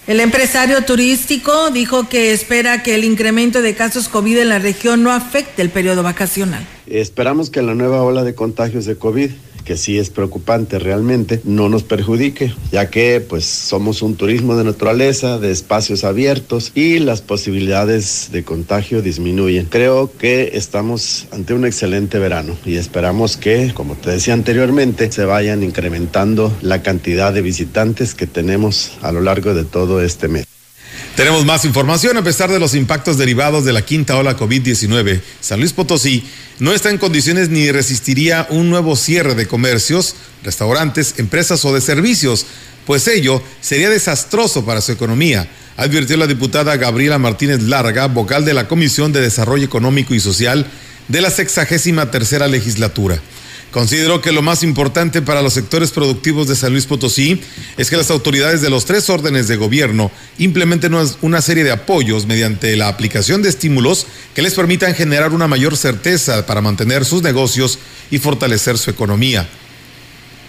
El 0.09 0.21
empresario 0.21 0.83
turístico 0.85 1.69
dijo 1.69 2.09
que 2.09 2.31
espera 2.31 2.81
que 2.81 2.95
el 2.95 3.03
incremento 3.03 3.61
de 3.61 3.75
casos 3.75 4.09
COVID 4.09 4.39
en 4.39 4.49
la 4.49 4.57
región 4.57 5.03
no 5.03 5.11
afecte 5.11 5.61
el 5.61 5.69
periodo 5.69 6.01
vacacional. 6.01 6.65
Esperamos 6.87 7.51
que 7.51 7.61
la 7.61 7.75
nueva 7.75 8.01
ola 8.01 8.23
de 8.23 8.33
contagios 8.33 8.85
de 8.85 8.95
COVID 8.95 9.29
que 9.69 9.77
sí 9.77 9.99
es 9.99 10.09
preocupante 10.09 10.79
realmente, 10.79 11.41
no 11.43 11.69
nos 11.69 11.83
perjudique, 11.83 12.51
ya 12.71 12.89
que 12.89 13.21
pues 13.21 13.45
somos 13.45 14.01
un 14.01 14.15
turismo 14.15 14.55
de 14.55 14.63
naturaleza, 14.63 15.37
de 15.37 15.51
espacios 15.51 16.03
abiertos 16.03 16.71
y 16.73 16.97
las 16.97 17.21
posibilidades 17.21 18.29
de 18.31 18.43
contagio 18.43 19.03
disminuyen. 19.03 19.67
Creo 19.67 20.11
que 20.17 20.53
estamos 20.55 21.27
ante 21.31 21.53
un 21.53 21.65
excelente 21.65 22.17
verano 22.17 22.57
y 22.65 22.77
esperamos 22.77 23.37
que, 23.37 23.71
como 23.75 23.93
te 23.93 24.09
decía 24.09 24.33
anteriormente, 24.33 25.11
se 25.11 25.25
vayan 25.25 25.61
incrementando 25.61 26.51
la 26.63 26.81
cantidad 26.81 27.31
de 27.31 27.43
visitantes 27.43 28.15
que 28.15 28.25
tenemos 28.25 28.93
a 29.03 29.11
lo 29.11 29.21
largo 29.21 29.53
de 29.53 29.65
todo 29.65 30.01
este 30.01 30.29
mes. 30.29 30.48
Tenemos 31.19 31.43
más 31.43 31.65
información. 31.65 32.15
A 32.15 32.23
pesar 32.23 32.49
de 32.49 32.61
los 32.61 32.73
impactos 32.73 33.17
derivados 33.17 33.65
de 33.65 33.73
la 33.73 33.81
quinta 33.81 34.15
ola 34.15 34.37
COVID-19, 34.37 35.19
San 35.41 35.59
Luis 35.59 35.73
Potosí 35.73 36.23
no 36.59 36.71
está 36.71 36.91
en 36.91 36.97
condiciones 36.97 37.49
ni 37.49 37.69
resistiría 37.73 38.47
un 38.49 38.69
nuevo 38.69 38.95
cierre 38.95 39.35
de 39.35 39.45
comercios, 39.45 40.15
restaurantes, 40.45 41.15
empresas 41.17 41.65
o 41.65 41.73
de 41.73 41.81
servicios, 41.81 42.45
pues 42.87 43.05
ello 43.09 43.43
sería 43.59 43.89
desastroso 43.89 44.63
para 44.63 44.79
su 44.79 44.93
economía, 44.93 45.49
advirtió 45.75 46.15
la 46.15 46.25
diputada 46.25 46.77
Gabriela 46.77 47.17
Martínez 47.17 47.63
Larga, 47.63 48.07
vocal 48.07 48.45
de 48.45 48.53
la 48.53 48.69
Comisión 48.69 49.11
de 49.11 49.19
Desarrollo 49.19 49.65
Económico 49.65 50.15
y 50.15 50.21
Social 50.21 50.67
de 51.09 51.19
la 51.19 51.31
sexagésima 51.31 52.11
tercera 52.11 52.47
legislatura. 52.47 53.19
Considero 53.71 54.19
que 54.19 54.31
lo 54.31 54.41
más 54.41 54.63
importante 54.63 55.21
para 55.21 55.43
los 55.43 55.53
sectores 55.53 55.91
productivos 55.91 56.47
de 56.47 56.55
San 56.55 56.71
Luis 56.71 56.87
Potosí 56.87 57.39
es 57.77 57.91
que 57.91 57.97
las 57.97 58.09
autoridades 58.09 58.61
de 58.61 58.69
los 58.71 58.85
tres 58.85 59.11
órdenes 59.11 59.47
de 59.47 59.57
gobierno 59.57 60.09
implementen 60.39 60.95
una 61.21 61.41
serie 61.41 61.63
de 61.63 61.71
apoyos 61.71 62.25
mediante 62.25 62.75
la 62.75 62.87
aplicación 62.87 63.43
de 63.43 63.49
estímulos 63.49 64.07
que 64.33 64.41
les 64.41 64.55
permitan 64.55 64.95
generar 64.95 65.33
una 65.33 65.47
mayor 65.47 65.77
certeza 65.77 66.47
para 66.47 66.61
mantener 66.61 67.05
sus 67.05 67.21
negocios 67.21 67.77
y 68.09 68.17
fortalecer 68.17 68.79
su 68.79 68.89
economía. 68.89 69.47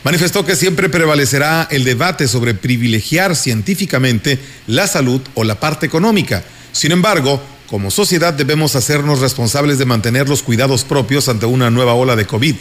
Manifestó 0.03 0.47
que 0.47 0.57
siempre 0.57 0.89
prevalecerá 0.89 1.69
el 1.71 1.85
debate 1.85 2.27
sobre 2.27 2.55
privilegiar 2.55 3.37
científicamente 3.37 4.39
la 4.67 4.87
salud 4.87 5.21
o 5.35 5.45
la 5.45 5.61
parte 5.61 5.85
económica. 5.85 6.43
Sin 6.73 6.91
embargo, 6.91 7.43
como 7.67 7.91
sociedad 7.91 8.33
debemos 8.33 8.77
hacernos 8.77 9.21
responsables 9.21 9.79
de 9.79 9.85
mantener 9.85 10.27
los 10.27 10.43
cuidados 10.43 10.85
propios 10.85 11.29
ante 11.29 11.45
una 11.45 11.69
nueva 11.69 11.93
ola 11.93 12.17
de 12.17 12.25
COVID 12.25 12.57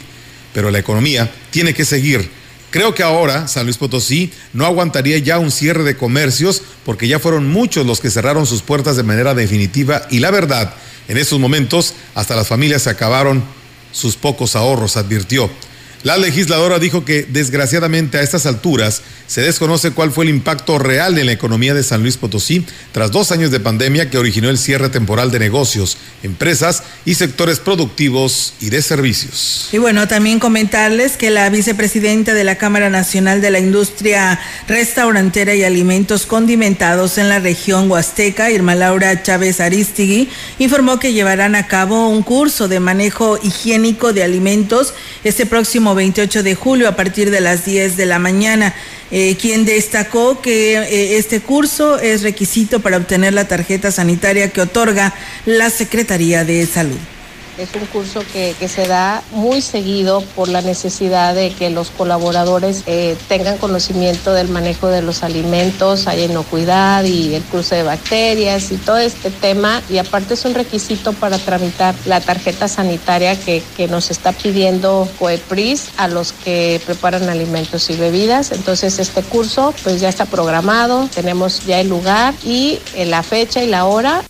pero 0.52 0.70
la 0.70 0.78
economía 0.78 1.30
tiene 1.50 1.74
que 1.74 1.84
seguir. 1.84 2.30
Creo 2.70 2.94
que 2.94 3.02
ahora 3.02 3.48
San 3.48 3.64
Luis 3.64 3.78
Potosí 3.78 4.32
no 4.52 4.64
aguantaría 4.64 5.18
ya 5.18 5.38
un 5.38 5.50
cierre 5.50 5.82
de 5.82 5.96
comercios 5.96 6.62
porque 6.84 7.08
ya 7.08 7.18
fueron 7.18 7.48
muchos 7.48 7.84
los 7.84 8.00
que 8.00 8.10
cerraron 8.10 8.46
sus 8.46 8.62
puertas 8.62 8.96
de 8.96 9.02
manera 9.02 9.34
definitiva 9.34 10.06
y 10.10 10.20
la 10.20 10.30
verdad, 10.30 10.74
en 11.08 11.16
esos 11.16 11.40
momentos 11.40 11.94
hasta 12.14 12.36
las 12.36 12.46
familias 12.46 12.82
se 12.82 12.90
acabaron 12.90 13.42
sus 13.92 14.16
pocos 14.16 14.54
ahorros, 14.54 14.96
advirtió. 14.96 15.50
La 16.02 16.16
legisladora 16.16 16.78
dijo 16.78 17.04
que 17.04 17.26
desgraciadamente 17.28 18.16
a 18.16 18.22
estas 18.22 18.46
alturas 18.46 19.02
se 19.26 19.42
desconoce 19.42 19.90
cuál 19.90 20.10
fue 20.10 20.24
el 20.24 20.30
impacto 20.30 20.78
real 20.78 21.18
en 21.18 21.26
la 21.26 21.32
economía 21.32 21.74
de 21.74 21.82
San 21.82 22.00
Luis 22.00 22.16
Potosí 22.16 22.64
tras 22.92 23.12
dos 23.12 23.30
años 23.32 23.50
de 23.50 23.60
pandemia 23.60 24.08
que 24.08 24.16
originó 24.16 24.48
el 24.48 24.56
cierre 24.56 24.88
temporal 24.88 25.30
de 25.30 25.38
negocios, 25.38 25.98
empresas 26.22 26.82
y 27.04 27.14
sectores 27.14 27.60
productivos 27.60 28.54
y 28.60 28.70
de 28.70 28.80
servicios. 28.80 29.68
Y 29.72 29.78
bueno, 29.78 30.08
también 30.08 30.40
comentarles 30.40 31.18
que 31.18 31.30
la 31.30 31.50
vicepresidenta 31.50 32.32
de 32.32 32.44
la 32.44 32.56
Cámara 32.56 32.88
Nacional 32.88 33.42
de 33.42 33.50
la 33.50 33.58
Industria 33.58 34.40
Restaurantera 34.68 35.54
y 35.54 35.64
Alimentos 35.64 36.24
Condimentados 36.24 37.18
en 37.18 37.28
la 37.28 37.40
región 37.40 37.90
Huasteca, 37.90 38.50
Irma 38.50 38.74
Laura 38.74 39.22
Chávez 39.22 39.60
Aristigui, 39.60 40.30
informó 40.58 40.98
que 40.98 41.12
llevarán 41.12 41.56
a 41.56 41.66
cabo 41.66 42.08
un 42.08 42.22
curso 42.22 42.68
de 42.68 42.80
manejo 42.80 43.38
higiénico 43.42 44.14
de 44.14 44.24
alimentos 44.24 44.94
este 45.24 45.44
próximo 45.44 45.89
28 45.94 46.42
de 46.42 46.54
julio 46.54 46.88
a 46.88 46.96
partir 46.96 47.30
de 47.30 47.40
las 47.40 47.64
10 47.64 47.96
de 47.96 48.06
la 48.06 48.18
mañana. 48.18 48.74
Eh, 49.10 49.36
quien 49.40 49.64
destacó 49.64 50.40
que 50.40 50.76
eh, 50.76 51.16
este 51.18 51.40
curso 51.40 51.98
es 51.98 52.22
requisito 52.22 52.80
para 52.80 52.96
obtener 52.96 53.34
la 53.34 53.48
tarjeta 53.48 53.90
sanitaria 53.90 54.50
que 54.50 54.60
otorga 54.60 55.14
la 55.46 55.68
Secretaría 55.70 56.44
de 56.44 56.64
Salud. 56.66 56.98
Es 57.60 57.74
un 57.74 57.84
curso 57.84 58.22
que, 58.32 58.54
se 58.68 58.86
da 58.86 59.22
muy 59.32 59.60
seguido 59.60 60.22
por 60.34 60.48
la 60.48 60.62
necesidad 60.62 61.34
de 61.34 61.50
que 61.50 61.68
los 61.68 61.90
colaboradores 61.90 62.84
eh, 62.86 63.18
tengan 63.28 63.58
conocimiento 63.58 64.32
del 64.32 64.48
manejo 64.48 64.86
de 64.86 65.02
los 65.02 65.22
alimentos, 65.22 66.06
hay 66.06 66.22
inocuidad 66.22 67.04
y 67.04 67.34
el 67.34 67.42
cruce 67.42 67.74
de 67.74 67.82
bacterias 67.82 68.72
y 68.72 68.78
todo 68.78 68.96
este 68.96 69.30
tema. 69.30 69.82
Y 69.90 69.98
aparte 69.98 70.32
es 70.34 70.44
un 70.46 70.54
requisito 70.54 71.12
para 71.12 71.36
tramitar 71.36 71.94
la 72.06 72.22
tarjeta 72.22 72.66
sanitaria 72.66 73.38
que, 73.38 73.62
nos 73.90 74.10
está 74.10 74.32
pidiendo 74.32 75.06
COEPRIS 75.18 75.90
a 75.98 76.08
los 76.08 76.32
que 76.32 76.80
preparan 76.86 77.28
alimentos 77.28 77.90
y 77.90 77.96
bebidas. 77.96 78.52
Entonces 78.52 78.98
este 78.98 79.22
curso 79.22 79.74
pues 79.82 80.00
ya 80.00 80.08
está 80.08 80.24
programado, 80.24 81.08
tenemos 81.14 81.66
ya 81.66 81.80
el 81.80 81.88
lugar 81.88 82.32
y 82.42 82.78
eh, 82.94 83.04
la 83.04 83.22
fecha 83.22 83.62
y 83.62 83.66
la 83.66 83.84
hora. 83.84 84.22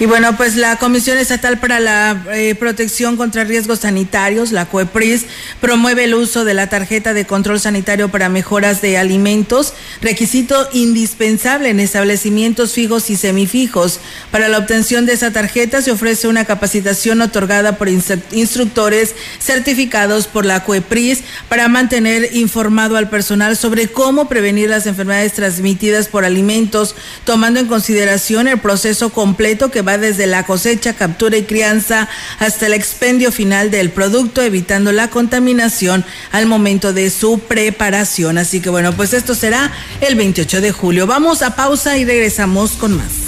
Y 0.00 0.06
bueno, 0.06 0.36
pues 0.36 0.54
la 0.54 0.76
Comisión 0.76 1.18
Estatal 1.18 1.58
para 1.58 1.80
la 1.80 2.24
eh, 2.32 2.54
Protección 2.54 3.16
contra 3.16 3.42
Riesgos 3.42 3.80
Sanitarios, 3.80 4.52
la 4.52 4.66
COEPRIS, 4.66 5.26
promueve 5.60 6.04
el 6.04 6.14
uso 6.14 6.44
de 6.44 6.54
la 6.54 6.68
tarjeta 6.68 7.14
de 7.14 7.26
control 7.26 7.58
sanitario 7.58 8.08
para 8.08 8.28
mejoras 8.28 8.80
de 8.80 8.96
alimentos, 8.96 9.74
requisito 10.00 10.68
indispensable 10.72 11.70
en 11.70 11.80
establecimientos 11.80 12.74
fijos 12.74 13.10
y 13.10 13.16
semifijos. 13.16 13.98
Para 14.30 14.46
la 14.46 14.58
obtención 14.58 15.04
de 15.04 15.14
esa 15.14 15.32
tarjeta 15.32 15.82
se 15.82 15.90
ofrece 15.90 16.28
una 16.28 16.44
capacitación 16.44 17.20
otorgada 17.20 17.76
por 17.76 17.88
instructores 17.88 19.16
certificados 19.40 20.28
por 20.28 20.46
la 20.46 20.62
COEPRIS 20.62 21.24
para 21.48 21.66
mantener 21.66 22.36
informado 22.36 22.96
al 22.96 23.10
personal 23.10 23.56
sobre 23.56 23.88
cómo 23.88 24.28
prevenir 24.28 24.70
las 24.70 24.86
enfermedades 24.86 25.32
transmitidas 25.32 26.06
por 26.06 26.24
alimentos, 26.24 26.94
tomando 27.24 27.58
en 27.58 27.66
consideración 27.66 28.46
el 28.46 28.60
proceso 28.60 29.10
completo 29.10 29.72
que 29.72 29.87
va 29.88 29.96
desde 29.96 30.26
la 30.26 30.44
cosecha, 30.44 30.92
captura 30.92 31.38
y 31.38 31.44
crianza 31.44 32.08
hasta 32.38 32.66
el 32.66 32.74
expendio 32.74 33.32
final 33.32 33.70
del 33.70 33.90
producto, 33.90 34.42
evitando 34.42 34.92
la 34.92 35.08
contaminación 35.08 36.04
al 36.30 36.46
momento 36.46 36.92
de 36.92 37.08
su 37.08 37.38
preparación. 37.38 38.36
Así 38.36 38.60
que 38.60 38.68
bueno, 38.68 38.92
pues 38.92 39.14
esto 39.14 39.34
será 39.34 39.72
el 40.02 40.14
28 40.14 40.60
de 40.60 40.72
julio. 40.72 41.06
Vamos 41.06 41.40
a 41.42 41.56
pausa 41.56 41.96
y 41.96 42.04
regresamos 42.04 42.72
con 42.72 42.96
más. 42.96 43.27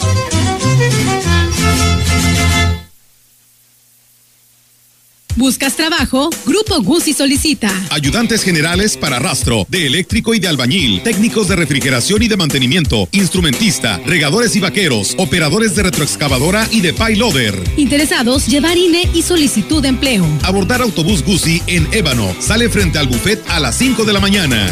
¿Buscas 5.41 5.75
trabajo? 5.75 6.29
Grupo 6.45 6.83
Guzzi 6.83 7.13
solicita. 7.13 7.71
Ayudantes 7.89 8.43
generales 8.43 8.95
para 8.95 9.17
rastro, 9.17 9.65
de 9.69 9.87
eléctrico 9.87 10.35
y 10.35 10.39
de 10.39 10.47
albañil, 10.47 11.01
técnicos 11.01 11.47
de 11.47 11.55
refrigeración 11.55 12.21
y 12.21 12.27
de 12.27 12.37
mantenimiento, 12.37 13.09
instrumentista, 13.11 13.99
regadores 14.05 14.55
y 14.55 14.59
vaqueros, 14.59 15.15
operadores 15.17 15.73
de 15.73 15.81
retroexcavadora 15.81 16.67
y 16.69 16.81
de 16.81 16.93
payloader. 16.93 17.55
Interesados, 17.75 18.45
llevar 18.45 18.77
INE 18.77 19.09
y 19.15 19.23
solicitud 19.23 19.81
de 19.81 19.87
empleo. 19.87 20.27
Abordar 20.43 20.83
autobús 20.83 21.23
Guzzi 21.23 21.63
en 21.65 21.87
Ébano. 21.91 22.35
Sale 22.39 22.69
frente 22.69 22.99
al 22.99 23.07
buffet 23.07 23.43
a 23.49 23.59
las 23.59 23.75
5 23.79 24.05
de 24.05 24.13
la 24.13 24.19
mañana. 24.19 24.71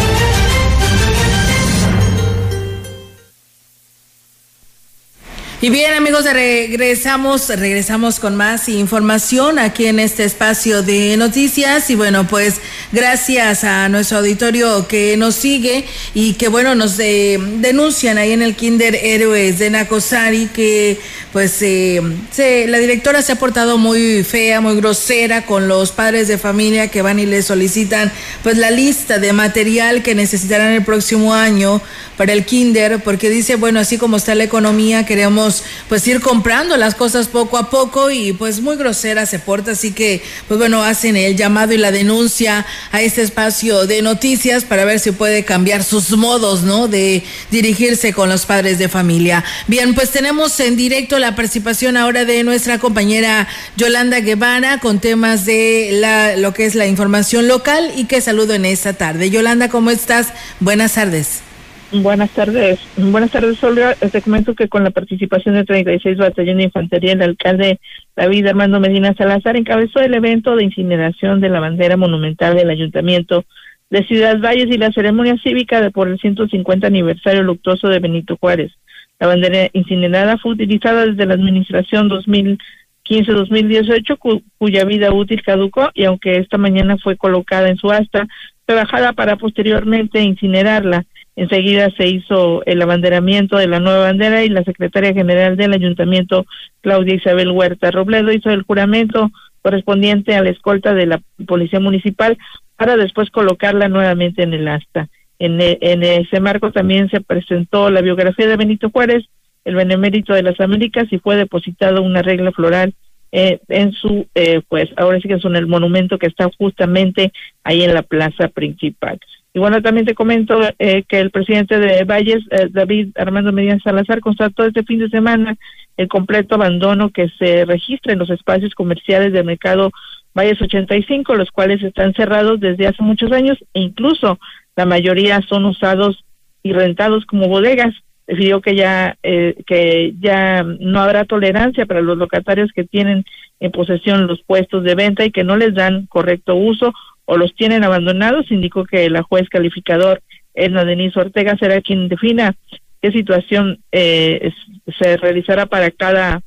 Y 5.63 5.69
bien 5.69 5.93
amigos, 5.93 6.23
regresamos, 6.23 7.49
regresamos 7.49 8.19
con 8.19 8.35
más 8.35 8.67
información 8.67 9.59
aquí 9.59 9.85
en 9.85 9.99
este 9.99 10.23
espacio 10.23 10.81
de 10.81 11.15
noticias. 11.17 11.87
Y 11.91 11.95
bueno, 11.95 12.25
pues 12.25 12.55
gracias 12.91 13.63
a 13.63 13.87
nuestro 13.87 14.17
auditorio 14.17 14.87
que 14.87 15.15
nos 15.17 15.35
sigue 15.35 15.85
y 16.15 16.33
que 16.33 16.47
bueno, 16.47 16.73
nos 16.73 16.97
eh, 16.97 17.37
denuncian 17.59 18.17
ahí 18.17 18.31
en 18.31 18.41
el 18.41 18.55
Kinder 18.55 18.95
Héroes 18.95 19.59
de 19.59 19.69
Nacosari 19.69 20.47
que 20.47 20.99
pues 21.31 21.61
eh, 21.61 22.01
se, 22.31 22.67
la 22.67 22.79
directora 22.79 23.21
se 23.21 23.33
ha 23.33 23.35
portado 23.35 23.77
muy 23.77 24.23
fea, 24.23 24.61
muy 24.61 24.75
grosera 24.75 25.45
con 25.45 25.67
los 25.67 25.91
padres 25.91 26.27
de 26.27 26.39
familia 26.39 26.87
que 26.87 27.03
van 27.03 27.19
y 27.19 27.27
le 27.27 27.43
solicitan 27.43 28.11
pues 28.41 28.57
la 28.57 28.71
lista 28.71 29.19
de 29.19 29.31
material 29.31 30.01
que 30.01 30.15
necesitarán 30.15 30.73
el 30.73 30.83
próximo 30.83 31.35
año 31.35 31.83
para 32.17 32.33
el 32.33 32.45
Kinder 32.45 32.99
porque 33.03 33.29
dice, 33.29 33.55
bueno, 33.57 33.79
así 33.79 33.99
como 33.99 34.17
está 34.17 34.33
la 34.33 34.43
economía, 34.43 35.05
queremos 35.05 35.50
pues 35.89 36.07
ir 36.07 36.21
comprando 36.21 36.77
las 36.77 36.95
cosas 36.95 37.27
poco 37.27 37.57
a 37.57 37.69
poco 37.69 38.11
y 38.11 38.33
pues 38.33 38.61
muy 38.61 38.75
grosera 38.75 39.25
se 39.25 39.39
porta, 39.39 39.71
así 39.71 39.91
que 39.91 40.21
pues 40.47 40.57
bueno, 40.57 40.83
hacen 40.83 41.15
el 41.15 41.35
llamado 41.35 41.73
y 41.73 41.77
la 41.77 41.91
denuncia 41.91 42.65
a 42.91 43.01
este 43.01 43.21
espacio 43.21 43.87
de 43.87 44.01
noticias 44.01 44.63
para 44.63 44.85
ver 44.85 44.99
si 44.99 45.11
puede 45.11 45.43
cambiar 45.45 45.83
sus 45.83 46.11
modos, 46.11 46.63
¿no? 46.63 46.87
De 46.87 47.23
dirigirse 47.49 48.13
con 48.13 48.29
los 48.29 48.45
padres 48.45 48.79
de 48.79 48.89
familia. 48.89 49.43
Bien, 49.67 49.93
pues 49.93 50.11
tenemos 50.11 50.59
en 50.59 50.75
directo 50.75 51.19
la 51.19 51.35
participación 51.35 51.97
ahora 51.97 52.25
de 52.25 52.43
nuestra 52.43 52.79
compañera 52.79 53.47
Yolanda 53.77 54.19
Guevara 54.19 54.79
con 54.79 54.99
temas 54.99 55.45
de 55.45 55.89
la, 55.93 56.37
lo 56.37 56.53
que 56.53 56.65
es 56.65 56.75
la 56.75 56.87
información 56.87 57.47
local 57.47 57.91
y 57.95 58.05
que 58.05 58.21
saludo 58.21 58.53
en 58.53 58.65
esta 58.65 58.93
tarde. 58.93 59.29
Yolanda, 59.29 59.69
¿cómo 59.69 59.91
estás? 59.91 60.27
Buenas 60.59 60.93
tardes. 60.93 61.50
Buenas 61.93 62.31
tardes. 62.31 62.79
Buenas 62.95 63.31
tardes, 63.31 63.61
Olga. 63.65 63.95
Te 63.95 64.21
comento 64.21 64.55
que 64.55 64.69
con 64.69 64.85
la 64.85 64.91
participación 64.91 65.55
del 65.55 65.65
36 65.65 66.17
Batallón 66.17 66.55
de 66.57 66.63
Infantería, 66.63 67.11
el 67.11 67.21
alcalde 67.21 67.81
David 68.15 68.47
Armando 68.47 68.79
Medina 68.79 69.13
Salazar 69.13 69.57
encabezó 69.57 69.99
el 69.99 70.13
evento 70.13 70.55
de 70.55 70.63
incineración 70.63 71.41
de 71.41 71.49
la 71.49 71.59
bandera 71.59 71.97
monumental 71.97 72.55
del 72.55 72.69
Ayuntamiento 72.69 73.43
de 73.89 74.05
Ciudad 74.05 74.39
Valles 74.39 74.73
y 74.73 74.77
la 74.77 74.93
ceremonia 74.93 75.35
cívica 75.43 75.81
de 75.81 75.91
por 75.91 76.07
el 76.07 76.17
150 76.17 76.87
aniversario 76.87 77.43
luctuoso 77.43 77.89
de 77.89 77.99
Benito 77.99 78.37
Juárez. 78.37 78.71
La 79.19 79.27
bandera 79.27 79.67
incinerada 79.73 80.37
fue 80.37 80.53
utilizada 80.53 81.05
desde 81.05 81.25
la 81.25 81.33
administración 81.33 82.09
2015-2018, 82.09 84.43
cuya 84.57 84.85
vida 84.85 85.11
útil 85.11 85.43
caducó 85.43 85.89
y 85.93 86.05
aunque 86.05 86.37
esta 86.37 86.57
mañana 86.57 86.95
fue 86.97 87.17
colocada 87.17 87.67
en 87.67 87.75
su 87.75 87.91
asta, 87.91 88.29
fue 88.65 88.75
bajada 88.75 89.11
para 89.11 89.35
posteriormente 89.35 90.21
incinerarla. 90.21 91.05
Enseguida 91.35 91.89
se 91.97 92.07
hizo 92.07 92.63
el 92.65 92.81
abanderamiento 92.81 93.57
de 93.57 93.67
la 93.67 93.79
nueva 93.79 93.99
bandera 93.99 94.43
y 94.43 94.49
la 94.49 94.63
secretaria 94.63 95.13
general 95.13 95.55
del 95.55 95.73
ayuntamiento, 95.73 96.45
Claudia 96.81 97.15
Isabel 97.15 97.51
Huerta 97.51 97.89
Robledo, 97.89 98.31
hizo 98.31 98.49
el 98.49 98.63
juramento 98.63 99.31
correspondiente 99.61 100.35
a 100.35 100.43
la 100.43 100.49
escolta 100.49 100.93
de 100.93 101.05
la 101.05 101.21
policía 101.47 101.79
municipal 101.79 102.37
para 102.75 102.97
después 102.97 103.29
colocarla 103.29 103.87
nuevamente 103.87 104.43
en 104.43 104.53
el 104.53 104.67
asta. 104.67 105.07
En, 105.39 105.61
e, 105.61 105.77
ese 105.81 106.39
marco 106.39 106.71
también 106.71 107.09
se 107.09 107.21
presentó 107.21 107.89
la 107.89 108.01
biografía 108.01 108.47
de 108.47 108.57
Benito 108.57 108.89
Juárez, 108.89 109.25
el 109.63 109.75
benemérito 109.75 110.33
de 110.33 110.43
las 110.43 110.59
Américas, 110.59 111.07
y 111.11 111.19
fue 111.19 111.35
depositado 111.35 112.01
una 112.01 112.21
regla 112.21 112.51
floral 112.51 112.93
eh, 113.31 113.59
en 113.69 113.93
su, 113.93 114.27
eh, 114.35 114.61
pues 114.67 114.89
ahora 114.97 115.19
sí 115.19 115.27
que 115.27 115.35
es 115.35 115.45
en 115.45 115.55
el 115.55 115.67
monumento 115.67 116.17
que 116.17 116.27
está 116.27 116.49
justamente 116.57 117.31
ahí 117.63 117.83
en 117.83 117.93
la 117.93 118.01
plaza 118.01 118.49
principal. 118.49 119.19
Y 119.53 119.59
bueno, 119.59 119.81
también 119.81 120.05
te 120.05 120.15
comento 120.15 120.61
eh, 120.79 121.03
que 121.07 121.19
el 121.19 121.29
presidente 121.29 121.77
de 121.77 122.05
Valles, 122.05 122.43
eh, 122.51 122.67
David 122.69 123.09
Armando 123.17 123.51
Medina 123.51 123.77
Salazar, 123.83 124.21
constató 124.21 124.63
este 124.63 124.83
fin 124.83 124.99
de 124.99 125.09
semana 125.09 125.57
el 125.97 126.07
completo 126.07 126.55
abandono 126.55 127.09
que 127.09 127.27
se 127.37 127.65
registra 127.65 128.13
en 128.13 128.19
los 128.19 128.29
espacios 128.29 128.73
comerciales 128.73 129.33
del 129.33 129.43
mercado 129.43 129.91
Valles 130.33 130.61
85, 130.61 131.35
los 131.35 131.51
cuales 131.51 131.83
están 131.83 132.13
cerrados 132.13 132.61
desde 132.61 132.87
hace 132.87 133.03
muchos 133.03 133.31
años 133.33 133.57
e 133.73 133.81
incluso 133.81 134.39
la 134.77 134.85
mayoría 134.85 135.41
son 135.41 135.65
usados 135.65 136.23
y 136.63 136.71
rentados 136.71 137.25
como 137.25 137.49
bodegas. 137.49 137.93
Decidió 138.27 138.61
que 138.61 138.75
ya 138.75 139.17
eh, 139.23 139.55
que 139.65 140.13
ya 140.19 140.63
no 140.63 141.01
habrá 141.01 141.25
tolerancia 141.25 141.85
para 141.85 142.01
los 142.01 142.17
locatarios 142.17 142.71
que 142.73 142.83
tienen 142.83 143.25
en 143.59 143.71
posesión 143.71 144.27
los 144.27 144.41
puestos 144.43 144.83
de 144.83 144.95
venta 144.95 145.25
y 145.25 145.31
que 145.31 145.43
no 145.43 145.57
les 145.57 145.73
dan 145.73 146.05
correcto 146.07 146.55
uso 146.55 146.93
o 147.25 147.37
los 147.37 147.53
tienen 147.55 147.83
abandonados, 147.83 148.51
indicó 148.51 148.85
que 148.85 149.09
la 149.09 149.23
juez 149.23 149.49
calificador 149.49 150.21
Edna 150.53 150.85
Denise 150.85 151.19
Ortega 151.19 151.55
será 151.57 151.81
quien 151.81 152.07
defina 152.07 152.55
qué 153.01 153.11
situación 153.11 153.79
eh, 153.91 154.51
se 154.99 155.17
realizará 155.17 155.65
para 155.65 155.91
cada 155.91 156.41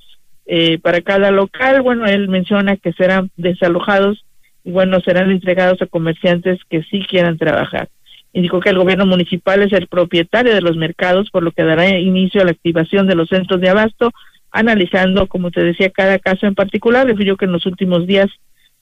eh, 0.46 0.78
para 0.78 1.00
cada 1.00 1.30
local. 1.30 1.82
Bueno, 1.82 2.06
él 2.06 2.28
menciona 2.28 2.76
que 2.76 2.92
serán 2.92 3.30
desalojados 3.36 4.24
y 4.62 4.70
bueno, 4.70 5.00
serán 5.00 5.30
entregados 5.30 5.80
a 5.82 5.86
comerciantes 5.86 6.58
que 6.68 6.82
sí 6.84 7.00
quieran 7.08 7.38
trabajar. 7.38 7.88
Indicó 8.34 8.60
que 8.60 8.68
el 8.68 8.78
gobierno 8.78 9.06
municipal 9.06 9.62
es 9.62 9.72
el 9.72 9.86
propietario 9.86 10.52
de 10.52 10.60
los 10.60 10.76
mercados, 10.76 11.30
por 11.30 11.42
lo 11.42 11.52
que 11.52 11.62
dará 11.62 11.88
inicio 11.98 12.42
a 12.42 12.44
la 12.44 12.50
activación 12.50 13.06
de 13.06 13.14
los 13.14 13.28
centros 13.28 13.60
de 13.60 13.70
abasto, 13.70 14.10
analizando, 14.50 15.28
como 15.28 15.50
te 15.50 15.62
decía, 15.62 15.88
cada 15.88 16.18
caso 16.18 16.46
en 16.46 16.54
particular. 16.54 17.06
Refirió 17.06 17.36
que 17.36 17.46
en 17.46 17.52
los 17.52 17.64
últimos 17.64 18.06
días 18.06 18.28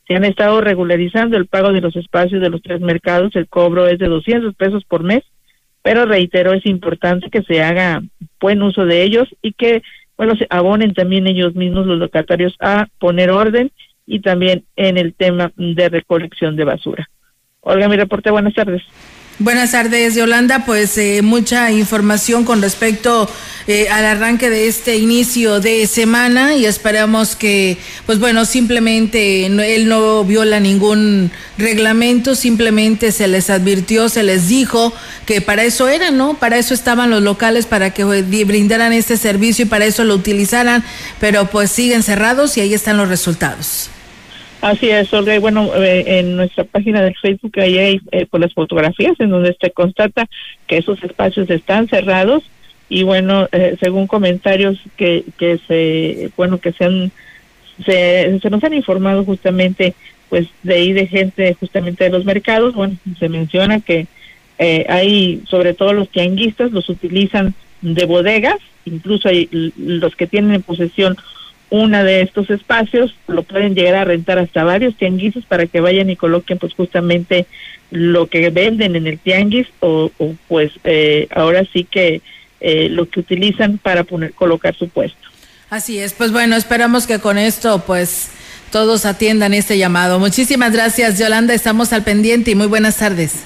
se 0.08 0.16
han 0.16 0.24
estado 0.24 0.60
regularizando 0.62 1.36
el 1.36 1.46
pago 1.46 1.72
de 1.72 1.82
los 1.82 1.94
espacios 1.96 2.40
de 2.40 2.50
los 2.50 2.62
tres 2.62 2.80
mercados, 2.80 3.36
el 3.36 3.46
cobro 3.46 3.86
es 3.86 3.98
de 3.98 4.08
200 4.08 4.54
pesos 4.54 4.84
por 4.84 5.04
mes, 5.04 5.22
pero 5.82 6.06
reitero, 6.06 6.52
es 6.54 6.64
importante 6.66 7.30
que 7.30 7.42
se 7.42 7.62
haga 7.62 8.02
buen 8.40 8.62
uso 8.62 8.84
de 8.84 9.02
ellos 9.02 9.28
y 9.42 9.52
que, 9.52 9.82
bueno, 10.16 10.34
se 10.36 10.46
abonen 10.50 10.94
también 10.94 11.26
ellos 11.26 11.54
mismos 11.54 11.86
los 11.86 11.98
locatarios 11.98 12.56
a 12.60 12.88
poner 12.98 13.30
orden 13.30 13.70
y 14.06 14.20
también 14.20 14.64
en 14.76 14.98
el 14.98 15.14
tema 15.14 15.52
de 15.56 15.88
recolección 15.88 16.56
de 16.56 16.64
basura. 16.64 17.08
Olga, 17.60 17.88
mi 17.88 17.96
reporte, 17.96 18.30
buenas 18.30 18.54
tardes. 18.54 18.82
Buenas 19.42 19.72
tardes, 19.72 20.14
Yolanda. 20.14 20.64
Pues 20.64 20.96
eh, 20.98 21.20
mucha 21.20 21.72
información 21.72 22.44
con 22.44 22.62
respecto 22.62 23.28
eh, 23.66 23.88
al 23.88 24.04
arranque 24.04 24.50
de 24.50 24.68
este 24.68 24.98
inicio 24.98 25.58
de 25.58 25.88
semana 25.88 26.54
y 26.54 26.64
esperamos 26.64 27.34
que, 27.34 27.76
pues 28.06 28.20
bueno, 28.20 28.44
simplemente 28.44 29.46
él 29.46 29.88
no 29.88 30.22
viola 30.22 30.60
ningún 30.60 31.32
reglamento, 31.58 32.36
simplemente 32.36 33.10
se 33.10 33.26
les 33.26 33.50
advirtió, 33.50 34.08
se 34.08 34.22
les 34.22 34.46
dijo 34.46 34.92
que 35.26 35.40
para 35.40 35.64
eso 35.64 35.88
eran, 35.88 36.16
¿no? 36.16 36.34
Para 36.34 36.56
eso 36.56 36.72
estaban 36.72 37.10
los 37.10 37.24
locales, 37.24 37.66
para 37.66 37.92
que 37.92 38.02
eh, 38.02 38.44
brindaran 38.44 38.92
este 38.92 39.16
servicio 39.16 39.64
y 39.64 39.68
para 39.68 39.86
eso 39.86 40.04
lo 40.04 40.14
utilizaran, 40.14 40.84
pero 41.18 41.50
pues 41.50 41.72
siguen 41.72 42.04
cerrados 42.04 42.56
y 42.56 42.60
ahí 42.60 42.74
están 42.74 42.96
los 42.96 43.08
resultados. 43.08 43.90
Así 44.62 44.88
es, 44.88 45.12
Olga. 45.12 45.34
Y 45.34 45.38
bueno, 45.38 45.70
eh, 45.74 46.04
en 46.06 46.36
nuestra 46.36 46.64
página 46.64 47.02
de 47.02 47.12
Facebook 47.14 47.58
ahí 47.58 47.78
hay 47.78 48.00
eh, 48.12 48.26
pues 48.30 48.40
las 48.40 48.54
fotografías 48.54 49.18
en 49.18 49.30
donde 49.30 49.56
se 49.60 49.72
constata 49.72 50.28
que 50.66 50.78
esos 50.78 51.02
espacios 51.02 51.50
están 51.50 51.88
cerrados 51.88 52.44
y 52.88 53.02
bueno, 53.02 53.48
eh, 53.52 53.76
según 53.80 54.06
comentarios 54.06 54.78
que, 54.96 55.24
que 55.36 55.58
se, 55.66 56.30
bueno, 56.36 56.58
que 56.58 56.72
se 56.72 56.84
han, 56.84 57.10
se, 57.84 58.38
se 58.38 58.50
nos 58.50 58.62
han 58.62 58.74
informado 58.74 59.24
justamente, 59.24 59.94
pues 60.28 60.46
de 60.62 60.74
ahí 60.74 60.92
de 60.92 61.06
gente 61.06 61.54
justamente 61.58 62.04
de 62.04 62.10
los 62.10 62.24
mercados, 62.24 62.74
bueno, 62.74 62.96
se 63.18 63.28
menciona 63.28 63.80
que 63.80 64.06
eh, 64.58 64.86
hay, 64.88 65.42
sobre 65.48 65.74
todo 65.74 65.92
los 65.92 66.08
tianguistas, 66.10 66.70
los 66.70 66.88
utilizan 66.88 67.54
de 67.80 68.04
bodegas, 68.04 68.58
incluso 68.84 69.28
hay 69.28 69.48
los 69.76 70.14
que 70.14 70.28
tienen 70.28 70.54
en 70.54 70.62
posesión 70.62 71.16
una 71.72 72.04
de 72.04 72.20
estos 72.20 72.50
espacios, 72.50 73.14
lo 73.26 73.44
pueden 73.44 73.74
llegar 73.74 73.94
a 73.94 74.04
rentar 74.04 74.38
hasta 74.38 74.62
varios 74.62 74.94
tianguises 74.94 75.46
para 75.46 75.66
que 75.66 75.80
vayan 75.80 76.10
y 76.10 76.16
coloquen 76.16 76.58
pues 76.58 76.74
justamente 76.74 77.46
lo 77.90 78.26
que 78.26 78.50
venden 78.50 78.94
en 78.94 79.06
el 79.06 79.18
tianguis 79.18 79.66
o, 79.80 80.10
pues 80.48 80.70
eh, 80.84 81.28
ahora 81.34 81.64
sí 81.72 81.84
que 81.84 82.20
eh, 82.60 82.88
lo 82.90 83.08
que 83.08 83.20
utilizan 83.20 83.78
para 83.78 84.04
poner 84.04 84.34
colocar 84.34 84.74
su 84.74 84.90
puesto. 84.90 85.28
Así 85.70 85.98
es, 85.98 86.12
pues 86.12 86.30
bueno, 86.30 86.56
esperamos 86.56 87.06
que 87.06 87.20
con 87.20 87.38
esto 87.38 87.82
pues 87.86 88.28
todos 88.70 89.06
atiendan 89.06 89.54
este 89.54 89.78
llamado. 89.78 90.18
Muchísimas 90.18 90.74
gracias 90.74 91.18
Yolanda, 91.18 91.54
estamos 91.54 91.94
al 91.94 92.04
pendiente 92.04 92.50
y 92.50 92.54
muy 92.54 92.66
buenas 92.66 92.98
tardes. 92.98 93.44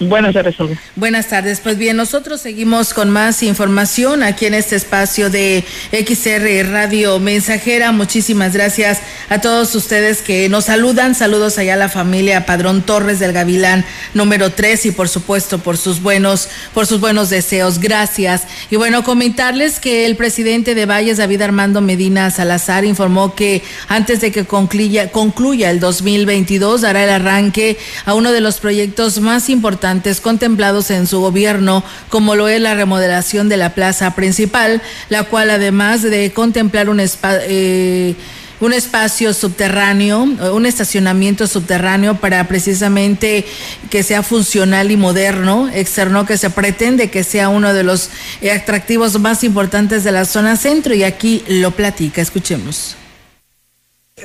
Buenas 0.00 0.34
tardes. 0.34 0.56
Buenas 0.96 1.28
tardes. 1.28 1.60
Pues 1.60 1.76
bien, 1.76 1.96
nosotros 1.96 2.40
seguimos 2.40 2.94
con 2.94 3.10
más 3.10 3.42
información 3.42 4.22
aquí 4.22 4.46
en 4.46 4.54
este 4.54 4.76
espacio 4.76 5.30
de 5.30 5.64
XR 5.92 6.70
Radio 6.70 7.18
Mensajera. 7.18 7.92
Muchísimas 7.92 8.52
gracias 8.52 9.00
a 9.28 9.40
todos 9.40 9.74
ustedes 9.74 10.22
que 10.22 10.48
nos 10.48 10.66
saludan. 10.66 11.14
Saludos 11.14 11.58
allá 11.58 11.74
a 11.74 11.76
la 11.76 11.88
familia 11.88 12.46
Padrón 12.46 12.82
Torres 12.82 13.18
del 13.18 13.32
Gavilán 13.32 13.84
número 14.14 14.50
3 14.50 14.86
y 14.86 14.90
por 14.92 15.08
supuesto 15.08 15.58
por 15.58 15.76
sus 15.76 16.00
buenos, 16.00 16.48
por 16.74 16.86
sus 16.86 17.00
buenos 17.00 17.30
deseos. 17.30 17.78
Gracias. 17.78 18.42
Y 18.70 18.76
bueno, 18.76 19.04
comentarles 19.04 19.78
que 19.78 20.06
el 20.06 20.16
presidente 20.16 20.74
de 20.74 20.86
Valles, 20.86 21.18
David 21.18 21.42
Armando 21.42 21.80
Medina 21.80 22.30
Salazar, 22.30 22.84
informó 22.84 23.34
que 23.34 23.62
antes 23.88 24.20
de 24.20 24.32
que 24.32 24.44
concluya, 24.44 25.10
concluya 25.10 25.70
el 25.70 25.80
2022 25.80 26.80
dará 26.80 27.04
el 27.04 27.10
arranque 27.10 27.78
a 28.04 28.14
uno 28.14 28.32
de 28.32 28.40
los 28.40 28.58
proyectos 28.58 29.20
más 29.20 29.48
importantes 29.48 29.81
contemplados 30.20 30.90
en 30.90 31.06
su 31.06 31.20
gobierno, 31.20 31.84
como 32.08 32.34
lo 32.34 32.48
es 32.48 32.60
la 32.60 32.74
remodelación 32.74 33.48
de 33.48 33.56
la 33.56 33.74
plaza 33.74 34.14
principal, 34.14 34.80
la 35.08 35.24
cual 35.24 35.50
además 35.50 36.02
de 36.02 36.32
contemplar 36.32 36.88
un 36.88 37.00
eh, 37.00 38.14
un 38.60 38.72
espacio 38.72 39.34
subterráneo, 39.34 40.22
un 40.22 40.66
estacionamiento 40.66 41.48
subterráneo 41.48 42.18
para 42.18 42.46
precisamente 42.46 43.44
que 43.90 44.04
sea 44.04 44.22
funcional 44.22 44.92
y 44.92 44.96
moderno, 44.96 45.68
externo 45.74 46.26
que 46.26 46.38
se 46.38 46.48
pretende 46.48 47.10
que 47.10 47.24
sea 47.24 47.48
uno 47.48 47.74
de 47.74 47.82
los 47.82 48.10
atractivos 48.54 49.18
más 49.18 49.42
importantes 49.42 50.04
de 50.04 50.12
la 50.12 50.24
zona 50.24 50.56
centro 50.56 50.94
y 50.94 51.02
aquí 51.02 51.42
lo 51.48 51.72
platica, 51.72 52.22
escuchemos. 52.22 52.96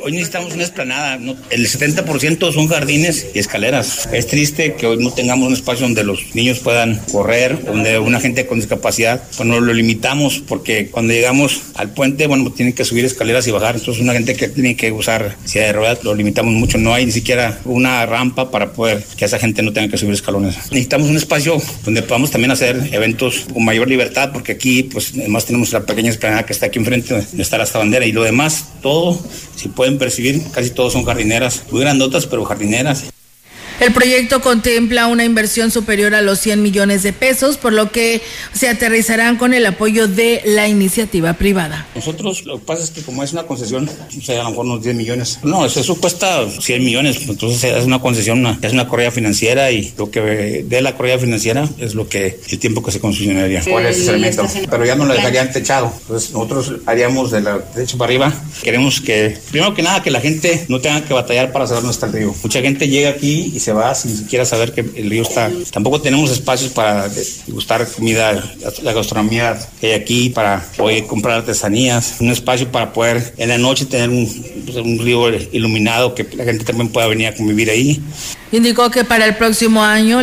Hoy 0.04 0.12
necesitamos 0.12 0.54
una 0.54 0.64
esplanada, 0.64 1.16
el 1.16 1.68
70% 1.68 2.52
son 2.52 2.68
jardines 2.68 3.28
y 3.34 3.40
escaleras. 3.40 4.08
Es 4.12 4.28
triste 4.28 4.74
que 4.74 4.86
hoy 4.86 4.98
no 5.02 5.12
tengamos 5.12 5.48
un 5.48 5.54
espacio 5.54 5.86
donde 5.86 6.04
los 6.04 6.36
niños 6.36 6.60
puedan 6.60 6.98
correr, 7.10 7.64
donde 7.64 7.98
una 7.98 8.20
gente 8.20 8.46
con 8.46 8.60
discapacidad, 8.60 9.24
pues 9.36 9.48
no 9.48 9.62
lo 9.62 9.74
limitamos 9.74 10.44
porque 10.46 10.90
cuando 10.90 11.14
llegamos 11.14 11.62
al 11.76 11.92
puente, 11.92 12.28
bueno, 12.28 12.52
tienen 12.52 12.76
que 12.76 12.84
subir 12.84 13.06
escaleras 13.06 13.48
y 13.48 13.52
bajar. 13.52 13.76
Entonces 13.76 14.04
una 14.04 14.12
gente 14.12 14.36
que 14.36 14.50
tiene 14.50 14.76
que 14.76 14.92
usar 14.92 15.38
silla 15.46 15.68
de 15.68 15.74
ruedas 15.74 16.04
lo 16.04 16.14
limitamos 16.14 16.54
mucho. 16.54 16.78
No 16.78 16.94
hay 16.94 17.06
ni 17.06 17.14
siquiera 17.14 17.58
una 17.64 18.06
rampa 18.06 18.52
para 18.52 18.74
poder 18.74 19.02
que 19.16 19.24
esa 19.24 19.40
gente 19.40 19.64
no 19.64 19.72
tenga 19.72 19.90
que 19.90 19.98
subir 19.98 20.14
escalones. 20.14 20.58
Necesitamos 20.70 21.08
un 21.08 21.16
espacio 21.16 21.62
donde 21.86 22.02
podamos 22.02 22.30
también 22.30 22.52
hacer 22.52 22.90
eventos 22.92 23.46
con 23.54 23.64
mayor 23.64 23.88
libertad 23.88 24.32
porque 24.34 24.52
aquí, 24.52 24.84
pues 24.84 25.14
además 25.16 25.46
tenemos 25.46 25.72
la 25.72 25.86
pequeña 25.86 26.12
esplanada 26.12 26.46
que 26.46 26.52
está 26.52 26.66
aquí 26.66 26.78
enfrente, 26.78 27.14
donde 27.14 27.42
está 27.42 27.58
la 27.58 27.66
bandera 27.74 28.06
y 28.06 28.12
lo 28.12 28.24
demás, 28.24 28.66
todo, 28.82 29.18
si 29.58 29.70
puede 29.70 29.88
pueden 29.88 29.98
percibir, 29.98 30.42
casi 30.52 30.70
todos 30.70 30.94
son 30.94 31.04
jardineras, 31.04 31.64
muy 31.72 31.82
grandotas, 31.82 32.26
pero 32.26 32.46
jardineras. 32.46 33.06
El 33.80 33.94
proyecto 33.94 34.42
contempla 34.42 35.06
una 35.06 35.24
inversión 35.24 35.70
superior 35.70 36.16
a 36.16 36.22
los 36.22 36.40
100 36.40 36.64
millones 36.64 37.04
de 37.04 37.14
pesos, 37.14 37.58
por 37.58 37.74
lo 37.74 37.92
que 37.92 38.22
se 38.52 38.70
aterrizarán 38.70 39.38
con 39.38 39.54
el 39.54 39.66
apoyo 39.68 40.08
de 40.08 40.42
la 40.46 40.68
iniciativa 40.68 41.34
privada. 41.34 41.86
Nosotros 41.94 42.44
lo 42.46 42.58
que 42.58 42.66
pasa 42.66 42.84
es 42.84 42.90
que 42.90 43.04
como 43.04 43.24
es 43.24 43.34
una 43.34 43.44
concesión, 43.44 43.88
o 43.88 44.22
sea, 44.22 44.42
a 44.42 44.44
lo 44.46 44.50
mejor 44.50 44.66
unos 44.66 44.84
10 44.84 44.96
millones. 44.96 45.40
No, 45.44 45.64
eso, 45.64 45.96
cuesta 45.98 46.50
100 46.50 46.84
millones, 46.84 47.18
entonces 47.28 47.64
es 47.64 47.86
una 47.86 48.00
concesión, 48.00 48.58
es 48.62 48.74
una 48.74 48.88
correa 48.88 49.12
financiera 49.12 49.70
y 49.72 49.94
lo 49.96 50.10
que 50.10 50.66
de 50.68 50.82
la 50.82 50.96
correa 50.96 51.20
financiera 51.20 51.70
es 51.78 51.94
lo 51.94 52.10
que 52.10 52.40
el 52.50 52.58
tiempo 52.58 52.82
que 52.84 52.92
se 52.92 53.00
concesionaría. 53.00 53.62
¿Cuál 53.70 53.86
es 53.86 54.00
ese 54.00 54.10
elemento? 54.10 54.48
Pero 54.70 54.86
ya 54.86 54.96
no 54.96 55.06
lo 55.06 55.14
dejarían 55.14 55.52
techado. 55.52 55.94
Entonces 56.02 56.32
nosotros 56.32 56.74
haríamos 56.88 57.30
de 57.30 57.42
la 57.42 57.60
techo 57.60 57.98
para 58.00 58.10
arriba. 58.10 58.34
Queremos 58.64 59.02
que, 59.02 59.38
primero 59.52 59.76
que 59.76 59.84
nada, 59.84 60.02
que 60.02 60.10
la 60.10 60.20
gente 60.20 60.66
no 60.68 60.82
tenga 60.82 61.06
que 61.06 61.14
batallar 61.14 61.52
para 61.52 61.66
está 61.66 62.08
el 62.08 62.14
río. 62.14 62.36
Mucha 62.42 62.62
gente 62.62 62.88
llega 62.88 63.10
aquí 63.10 63.52
y 63.54 63.60
se 63.60 63.67
va 63.74 63.94
sin 63.96 64.16
siquiera 64.16 64.46
saber 64.46 64.74
que 64.74 64.82
el 64.82 65.10
río 65.10 65.24
está. 65.24 65.52
Tampoco 65.72 66.02
tenemos 66.02 66.32
espacios 66.32 66.72
para 66.72 67.10
gustar 67.48 67.88
comida, 67.88 68.44
la 68.84 68.94
gastronomía 68.94 69.58
que 69.80 69.88
hay 69.88 69.94
aquí, 69.94 70.30
para 70.30 70.66
poder 70.76 71.06
comprar 71.06 71.38
artesanías, 71.38 72.16
un 72.20 72.32
espacio 72.32 72.72
para 72.72 72.94
poder 72.94 73.34
en 73.38 73.50
la 73.50 73.58
noche 73.58 73.86
tener 73.86 74.10
un, 74.10 74.28
un 74.84 75.00
río 75.00 75.30
iluminado 75.52 76.16
que 76.16 76.26
la 76.36 76.44
gente 76.44 76.66
también 76.66 76.90
pueda 76.90 77.08
venir 77.08 77.28
a 77.28 77.36
convivir 77.36 77.70
ahí. 77.70 78.02
Indicó 78.50 78.90
que 78.90 79.04
para 79.04 79.26
el 79.26 79.36
próximo 79.36 79.84
año 79.84 80.22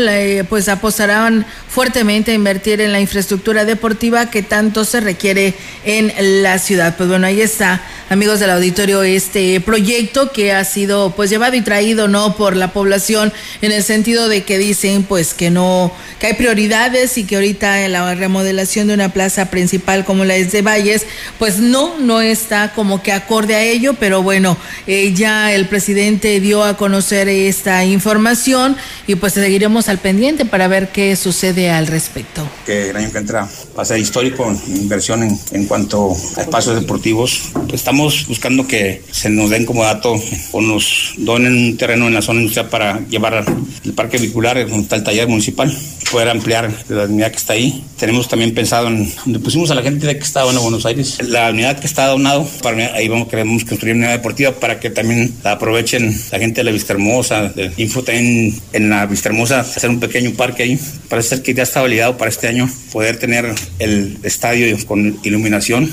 pues 0.48 0.68
apostarán 0.70 1.44
fuertemente 1.68 2.30
a 2.30 2.34
invertir 2.34 2.80
en 2.80 2.92
la 2.92 3.00
infraestructura 3.00 3.66
deportiva 3.66 4.30
que 4.30 4.42
tanto 4.42 4.86
se 4.86 5.00
requiere 5.00 5.54
en 5.84 6.42
la 6.42 6.58
ciudad. 6.58 6.96
Pues 6.96 7.08
bueno, 7.10 7.26
ahí 7.26 7.42
está, 7.42 7.82
amigos 8.08 8.40
del 8.40 8.50
auditorio, 8.50 9.02
este 9.02 9.60
proyecto 9.60 10.32
que 10.32 10.52
ha 10.52 10.64
sido 10.64 11.10
pues 11.14 11.28
llevado 11.28 11.54
y 11.56 11.60
traído 11.60 12.08
no 12.08 12.34
por 12.36 12.56
la 12.56 12.72
población 12.72 13.30
en 13.60 13.72
el 13.72 13.82
sentido 13.82 14.28
de 14.28 14.44
que 14.44 14.56
dicen 14.56 15.02
pues 15.02 15.34
que 15.34 15.50
no 15.50 15.92
que 16.18 16.28
hay 16.28 16.34
prioridades 16.34 17.18
y 17.18 17.24
que 17.24 17.34
ahorita 17.34 17.86
la 17.88 18.14
remodelación 18.14 18.86
de 18.86 18.94
una 18.94 19.10
plaza 19.10 19.50
principal 19.50 20.06
como 20.06 20.24
la 20.24 20.36
es 20.36 20.50
de 20.52 20.62
Valles, 20.62 21.06
pues 21.38 21.58
no 21.58 21.98
no 21.98 22.22
está 22.22 22.72
como 22.72 23.02
que 23.02 23.12
acorde 23.12 23.54
a 23.54 23.62
ello, 23.62 23.94
pero 23.94 24.22
bueno, 24.22 24.56
eh, 24.86 25.12
ya 25.12 25.52
el 25.52 25.66
presidente 25.66 26.40
dio 26.40 26.64
a 26.64 26.78
conocer 26.78 27.28
esta 27.28 27.84
información 27.84 28.13
información 28.14 28.76
y 29.08 29.16
pues 29.16 29.32
seguiremos 29.32 29.88
al 29.88 29.98
pendiente 29.98 30.44
para 30.44 30.68
ver 30.68 30.90
qué 30.92 31.16
sucede 31.16 31.70
al 31.70 31.88
respecto. 31.88 32.46
Que 32.64 32.90
el 32.90 32.96
año 32.96 33.10
que 33.10 33.18
entra 33.18 33.48
va 33.76 33.82
a 33.82 33.84
ser 33.84 33.98
histórico 33.98 34.54
inversión 34.68 35.24
en, 35.24 35.38
en 35.50 35.66
cuanto 35.66 36.14
a 36.36 36.42
espacios 36.42 36.80
deportivos. 36.80 37.50
Pues 37.52 37.74
estamos 37.74 38.26
buscando 38.28 38.68
que 38.68 39.02
se 39.10 39.30
nos 39.30 39.50
den 39.50 39.66
como 39.66 39.82
dato 39.82 40.14
o 40.52 40.60
nos 40.60 41.14
donen 41.16 41.54
un 41.54 41.76
terreno 41.76 42.06
en 42.06 42.14
la 42.14 42.22
zona 42.22 42.40
industrial 42.40 42.68
para 42.68 43.00
llevar 43.08 43.44
el 43.84 43.92
parque 43.94 44.18
vehicular, 44.18 44.56
donde 44.68 44.82
está 44.82 44.96
el 44.96 45.02
taller 45.02 45.26
municipal, 45.26 45.76
poder 46.12 46.28
ampliar 46.28 46.70
la 46.88 47.04
unidad 47.04 47.32
que 47.32 47.38
está 47.38 47.54
ahí. 47.54 47.82
Tenemos 47.98 48.28
también 48.28 48.54
pensado 48.54 48.86
en 48.88 49.12
donde 49.24 49.40
pusimos 49.40 49.70
a 49.72 49.74
la 49.74 49.82
gente 49.82 50.06
de 50.06 50.16
que 50.16 50.24
estaba 50.24 50.52
en 50.52 50.58
Buenos 50.60 50.86
Aires, 50.86 51.18
la 51.22 51.50
unidad 51.50 51.80
que 51.80 51.86
está 51.86 52.06
donado, 52.06 52.48
para, 52.62 52.94
ahí 52.94 53.08
vamos 53.08 53.28
queremos 53.28 53.64
construir 53.64 53.96
una 53.96 54.06
unidad 54.06 54.18
deportiva 54.18 54.52
para 54.52 54.78
que 54.78 54.90
también 54.90 55.34
la 55.42 55.52
aprovechen 55.52 56.16
la 56.30 56.38
gente 56.38 56.60
de 56.60 56.64
la 56.64 56.70
Vista 56.70 56.92
Hermosa, 56.92 57.48
de 57.48 57.72
Info 57.76 58.03
en, 58.12 58.90
la 58.90 59.06
Vista 59.06 59.28
Hermosa, 59.28 59.60
hacer 59.60 59.90
un 59.90 60.00
pequeño 60.00 60.32
parque 60.32 60.64
ahí. 60.64 60.78
Parece 61.08 61.30
ser 61.30 61.42
que 61.42 61.54
ya 61.54 61.62
está 61.62 61.80
validado 61.80 62.16
para 62.16 62.30
este 62.30 62.48
año 62.48 62.70
poder 62.92 63.18
tener 63.18 63.54
el 63.78 64.18
estadio 64.22 64.76
con 64.86 65.18
iluminación. 65.22 65.90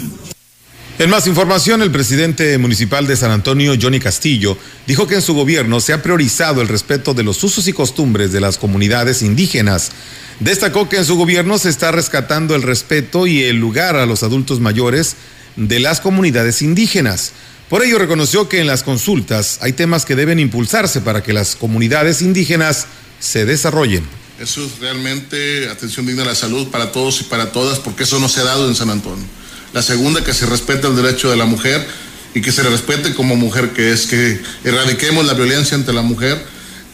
En 0.99 1.09
más 1.09 1.25
información, 1.25 1.81
el 1.81 1.89
presidente 1.89 2.57
municipal 2.59 3.07
de 3.07 3.15
San 3.15 3.31
Antonio, 3.31 3.73
Johnny 3.81 3.99
Castillo, 3.99 4.55
dijo 4.85 5.07
que 5.07 5.15
en 5.15 5.21
su 5.23 5.33
gobierno 5.33 5.79
se 5.79 5.93
ha 5.93 6.03
priorizado 6.03 6.61
el 6.61 6.67
respeto 6.67 7.15
de 7.15 7.23
los 7.23 7.43
usos 7.43 7.67
y 7.67 7.73
costumbres 7.73 8.31
de 8.31 8.39
las 8.39 8.59
comunidades 8.59 9.23
indígenas. 9.23 9.91
Destacó 10.39 10.89
que 10.89 10.97
en 10.97 11.05
su 11.05 11.15
gobierno 11.15 11.57
se 11.57 11.69
está 11.69 11.91
rescatando 11.91 12.55
el 12.55 12.61
respeto 12.61 13.25
y 13.25 13.41
el 13.43 13.57
lugar 13.57 13.95
a 13.95 14.05
los 14.05 14.21
adultos 14.21 14.59
mayores 14.59 15.15
de 15.55 15.79
las 15.79 16.01
comunidades 16.01 16.61
indígenas. 16.61 17.33
Por 17.71 17.85
ello 17.85 17.99
reconoció 17.99 18.49
que 18.49 18.59
en 18.59 18.67
las 18.67 18.83
consultas 18.83 19.59
hay 19.61 19.71
temas 19.71 20.03
que 20.03 20.17
deben 20.17 20.41
impulsarse 20.41 20.99
para 20.99 21.23
que 21.23 21.31
las 21.31 21.55
comunidades 21.55 22.21
indígenas 22.21 22.85
se 23.21 23.45
desarrollen. 23.45 24.03
Eso 24.41 24.65
es 24.65 24.79
realmente 24.79 25.69
atención 25.69 26.05
digna 26.05 26.23
a 26.23 26.25
la 26.25 26.35
salud 26.35 26.67
para 26.67 26.91
todos 26.91 27.21
y 27.21 27.23
para 27.23 27.53
todas, 27.53 27.79
porque 27.79 28.03
eso 28.03 28.19
no 28.19 28.27
se 28.27 28.41
ha 28.41 28.43
dado 28.43 28.67
en 28.67 28.75
San 28.75 28.89
Antonio. 28.89 29.23
La 29.71 29.81
segunda, 29.81 30.21
que 30.21 30.33
se 30.33 30.45
respete 30.47 30.85
el 30.85 30.97
derecho 30.97 31.31
de 31.31 31.37
la 31.37 31.45
mujer 31.45 31.87
y 32.35 32.41
que 32.41 32.51
se 32.51 32.61
respete 32.63 33.13
como 33.13 33.37
mujer 33.37 33.69
que 33.69 33.93
es, 33.93 34.05
que 34.05 34.41
erradiquemos 34.65 35.25
la 35.25 35.33
violencia 35.33 35.77
ante 35.77 35.93
la 35.93 36.01
mujer, 36.01 36.45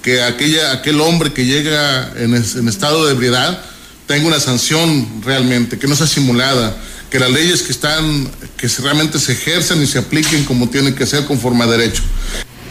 que 0.03 0.21
aquella, 0.21 0.73
aquel 0.73 1.01
hombre 1.01 1.33
que 1.33 1.45
llega 1.45 2.13
en, 2.17 2.35
en 2.35 2.67
estado 2.67 3.07
de 3.07 3.13
ebriedad 3.13 3.63
tenga 4.05 4.27
una 4.27 4.39
sanción 4.39 5.23
realmente, 5.25 5.79
que 5.79 5.87
no 5.87 5.95
sea 5.95 6.05
simulada, 6.05 6.77
que 7.09 7.19
las 7.19 7.31
leyes 7.31 7.63
que 7.63 7.71
están, 7.71 8.29
que 8.57 8.67
realmente 8.79 9.19
se 9.19 9.33
ejerzan 9.33 9.81
y 9.81 9.87
se 9.87 9.99
apliquen 9.99 10.43
como 10.45 10.69
tienen 10.69 10.95
que 10.95 11.05
ser 11.05 11.25
conforme 11.25 11.63
a 11.63 11.67
derecho. 11.67 12.03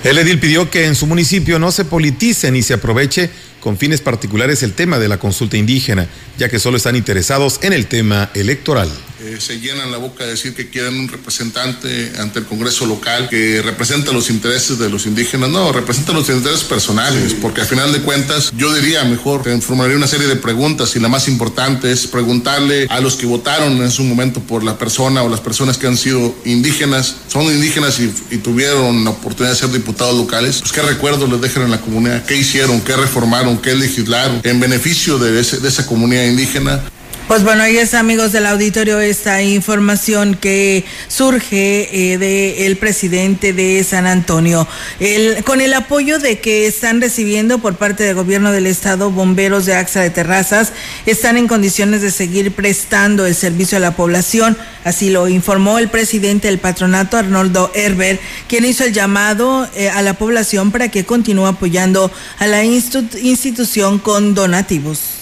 El 0.05 0.19
edil 0.19 0.39
pidió 0.39 0.71
que 0.71 0.87
en 0.87 0.95
su 0.95 1.07
municipio 1.07 1.59
no 1.59 1.73
se 1.73 1.85
politice 1.85 2.51
ni 2.53 2.63
se 2.63 2.75
aproveche 2.75 3.31
con 3.61 3.77
fines 3.77 4.01
particulares 4.01 4.63
el 4.63 4.75
tema 4.75 4.99
de 4.99 5.09
la 5.09 5.19
consulta 5.19 5.57
indígena, 5.57 6.07
ya 6.39 6.49
que 6.49 6.61
solo 6.61 6.77
están 6.77 6.95
interesados 6.95 7.59
en 7.63 7.73
el 7.73 7.87
tema 7.87 8.31
electoral. 8.35 8.89
Eh, 9.27 9.41
se 9.41 9.59
llenan 9.59 9.91
la 9.91 9.99
boca 9.99 10.23
de 10.23 10.31
decir 10.31 10.55
que 10.55 10.71
quieren 10.71 11.01
un 11.01 11.09
representante 11.09 12.13
ante 12.21 12.39
el 12.39 12.45
Congreso 12.45 12.87
local 12.87 13.29
que 13.29 13.61
representa 13.61 14.13
los 14.13 14.31
intereses 14.31 14.79
de 14.79 14.89
los 14.89 15.05
indígenas. 15.07 15.51
No, 15.51 15.73
representa 15.73 16.13
los 16.13 16.29
intereses 16.29 16.63
personales, 16.63 17.35
porque 17.35 17.63
al 17.63 17.67
final 17.67 17.93
de 17.93 18.03
cuentas 18.03 18.53
yo 18.57 18.73
diría 18.73 19.03
mejor, 19.05 19.43
que 19.43 19.61
formularía 19.61 19.97
una 19.97 20.07
serie 20.07 20.29
de 20.29 20.37
preguntas 20.37 20.95
y 20.95 21.01
la 21.01 21.09
más 21.09 21.27
importante 21.27 21.91
es 21.91 22.07
preguntarle 22.07 22.87
a 22.89 23.01
los 23.01 23.17
que 23.17 23.27
votaron 23.27 23.83
en 23.83 23.91
su 23.91 24.05
momento 24.05 24.39
por 24.41 24.63
la 24.63 24.79
persona 24.79 25.25
o 25.25 25.29
las 25.29 25.41
personas 25.41 25.77
que 25.77 25.89
han 25.89 25.97
sido 25.97 26.33
indígenas, 26.45 27.17
son 27.27 27.47
indígenas 27.47 27.99
y, 27.99 28.15
y 28.31 28.39
tuvieron 28.39 29.03
la 29.03 29.11
oportunidad 29.11 29.55
de 29.55 29.59
ser 29.59 29.73
diputados 29.73 30.17
locales, 30.17 30.59
pues 30.61 30.71
qué 30.71 30.83
recuerdos 30.83 31.29
les 31.29 31.41
dejan 31.41 31.65
en 31.65 31.73
la 31.73 31.81
comunidad, 31.81 32.25
qué 32.27 32.37
hicieron, 32.37 32.81
qué 32.81 32.95
reformaron, 32.95 33.59
qué 33.59 33.75
legislaron 33.75 34.41
en 34.45 34.61
beneficio 34.61 35.19
de, 35.19 35.41
ese, 35.41 35.59
de 35.59 35.69
esa 35.69 35.85
comunidad 35.85 36.27
indígena. 36.27 36.81
Pues 37.29 37.43
bueno, 37.43 37.65
ahí 37.65 37.77
es 37.77 37.95
amigos 37.95 38.31
del 38.31 38.47
auditorio 38.47 39.01
esta 39.01 39.43
información 39.43 40.37
que 40.37 40.85
surge 41.09 42.13
eh, 42.13 42.19
del 42.19 42.77
presidente 42.77 43.53
de 43.53 43.83
San 43.83 44.07
Antonio. 44.07 44.69
El, 45.01 45.43
con 45.43 45.61
el 45.61 45.75
apoyo 45.75 46.21
de 46.21 46.39
que 46.39 46.69
están 46.69 47.01
recibiendo 47.01 47.59
por 47.59 47.75
parte 47.75 48.05
del 48.05 48.15
gobierno 48.15 48.53
del 48.53 48.69
estado 48.69 49.11
bomberos 49.11 49.67
de 49.67 49.75
AXA 49.75 50.03
de 50.03 50.11
Terrazas, 50.11 50.73
están 51.05 51.37
en 51.37 51.49
condiciones 51.49 52.01
de 52.01 52.13
seguir 52.13 52.53
prestando 52.53 53.27
el 53.27 53.35
servicio 53.35 53.79
a 53.79 53.81
la 53.81 53.97
población. 53.97 54.57
Así 54.85 55.11
lo 55.11 55.27
informó 55.27 55.81
el 55.81 55.89
presidente 55.89 56.47
del 56.47 56.61
patronato, 56.61 57.17
Arnoldo 57.17 57.73
Herber, 57.75 58.21
quien 58.47 58.65
hizo 58.65 58.85
el 58.85 58.93
llamado 58.93 59.69
eh, 59.75 59.91
a 59.91 60.01
la 60.03 60.15
población 60.15 60.71
para 60.71 60.93
que 60.93 61.05
continúe 61.05 61.47
apoyando 61.47 62.09
a 62.39 62.47
la 62.47 62.63
institución 62.63 63.99
con 63.99 64.35
donativos. 64.37 65.16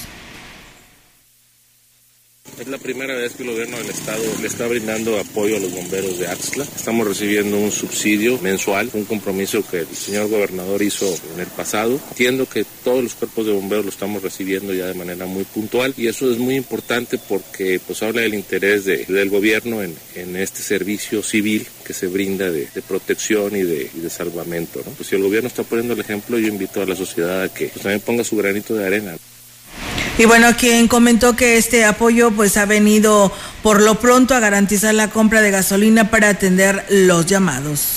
Es 2.59 2.69
la 2.69 2.79
primera 2.79 3.17
vez 3.17 3.33
que 3.35 3.43
el 3.43 3.51
gobierno 3.51 3.77
del 3.79 3.91
estado 3.91 4.23
le 4.41 4.47
está 4.47 4.69
brindando 4.69 5.19
apoyo 5.19 5.57
a 5.57 5.61
los 5.61 5.73
bomberos 5.73 6.19
de 6.21 6.29
Axla. 6.29 6.65
Estamos 6.65 7.07
recibiendo 7.07 7.59
un 7.59 7.73
subsidio 7.73 8.39
mensual, 8.39 8.91
un 8.93 9.05
compromiso 9.05 9.67
que 9.67 9.81
el 9.81 9.89
señor 9.89 10.29
gobernador 10.29 10.81
hizo 10.83 11.07
en 11.35 11.41
el 11.41 11.49
pasado. 11.49 11.99
Entiendo 12.11 12.49
que 12.49 12.65
todos 12.85 13.03
los 13.03 13.15
cuerpos 13.15 13.47
de 13.47 13.53
bomberos 13.53 13.85
lo 13.87 13.91
estamos 13.91 14.23
recibiendo 14.23 14.73
ya 14.73 14.87
de 14.87 14.95
manera 14.95 15.27
muy 15.27 15.43
puntual 15.45 15.95
y 15.97 16.07
eso 16.07 16.31
es 16.31 16.39
muy 16.39 16.55
importante 16.55 17.19
porque 17.19 17.81
pues 17.85 18.03
habla 18.05 18.21
del 18.21 18.35
interés 18.35 18.85
de, 18.85 19.05
del 19.05 19.31
gobierno 19.31 19.83
en, 19.83 19.97
en, 20.15 20.37
este 20.37 20.63
servicio 20.63 21.25
civil 21.25 21.67
que 21.85 21.93
se 21.93 22.07
brinda 22.07 22.51
de, 22.51 22.69
protección 22.87 23.57
y 23.57 23.63
de, 23.63 23.91
de 23.93 24.11
salvamento. 24.11 24.81
¿no? 24.87 24.93
Pues 24.93 25.09
si 25.09 25.17
el 25.17 25.23
gobierno 25.23 25.49
está 25.49 25.65
poniendo 25.65 25.95
el 25.95 26.01
ejemplo, 26.01 26.39
yo 26.39 26.47
invito 26.47 26.81
a 26.81 26.87
la 26.87 26.95
sociedad 26.95 27.43
a 27.43 27.53
que 27.53 27.67
pues, 27.67 27.83
también 27.83 28.01
ponga 28.01 28.23
su 28.23 28.37
granito 28.37 28.75
de 28.75 28.87
arena. 28.87 29.17
Y 30.17 30.27
bueno, 30.27 30.55
quien 30.57 30.87
comentó 30.87 31.35
que 31.35 31.57
este 31.57 31.85
apoyo 31.85 32.31
pues 32.31 32.57
ha 32.57 32.67
venido 32.67 33.33
por 33.65 33.83
lo 33.83 33.99
pronto 33.99 34.35
a 34.35 34.41
garantizar 34.41 34.95
la 34.95 35.11
compra 35.11 35.41
de 35.41 35.51
gasolina 35.51 36.09
para 36.09 36.29
atender 36.29 36.87
los 36.89 37.27
llamados. 37.27 37.94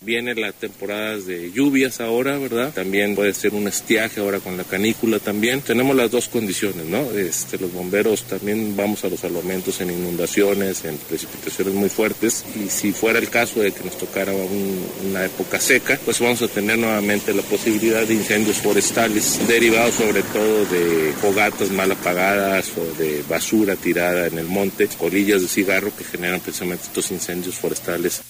Viene 0.00 0.36
la 0.36 0.52
temporadas 0.52 1.26
de 1.26 1.50
lluvias 1.50 2.00
ahora, 2.00 2.38
¿verdad? 2.38 2.72
También 2.72 3.16
puede 3.16 3.34
ser 3.34 3.52
un 3.52 3.66
estiaje 3.66 4.20
ahora 4.20 4.38
con 4.38 4.56
la 4.56 4.62
canícula 4.62 5.18
también. 5.18 5.60
Tenemos 5.60 5.96
las 5.96 6.08
dos 6.08 6.28
condiciones, 6.28 6.86
¿no? 6.86 7.10
Este, 7.10 7.58
los 7.58 7.72
bomberos 7.72 8.22
también 8.22 8.76
vamos 8.76 9.02
a 9.04 9.08
los 9.08 9.18
salvamentos 9.18 9.80
en 9.80 9.90
inundaciones, 9.90 10.84
en 10.84 10.96
precipitaciones 10.98 11.74
muy 11.74 11.88
fuertes. 11.88 12.44
Y 12.54 12.70
si 12.70 12.92
fuera 12.92 13.18
el 13.18 13.28
caso 13.28 13.58
de 13.58 13.72
que 13.72 13.82
nos 13.82 13.98
tocara 13.98 14.32
un, 14.32 14.86
una 15.10 15.24
época 15.24 15.58
seca, 15.58 15.98
pues 16.04 16.20
vamos 16.20 16.42
a 16.42 16.48
tener 16.48 16.78
nuevamente 16.78 17.34
la 17.34 17.42
posibilidad 17.42 18.06
de 18.06 18.14
incendios 18.14 18.58
forestales 18.58 19.40
derivados 19.48 19.96
sobre 19.96 20.22
todo 20.22 20.64
de 20.66 21.12
fogatas 21.20 21.70
mal 21.72 21.90
apagadas 21.90 22.70
o 22.78 23.02
de 23.02 23.24
basura 23.28 23.74
tirada 23.74 24.28
en 24.28 24.38
el 24.38 24.46
monte, 24.46 24.88
colillas 24.96 25.42
de 25.42 25.48
cigarro 25.48 25.90
que 25.96 26.04
generan 26.04 26.38
precisamente 26.38 26.84
estos 26.84 27.10
incendios 27.10 27.56
forestales. 27.56 28.22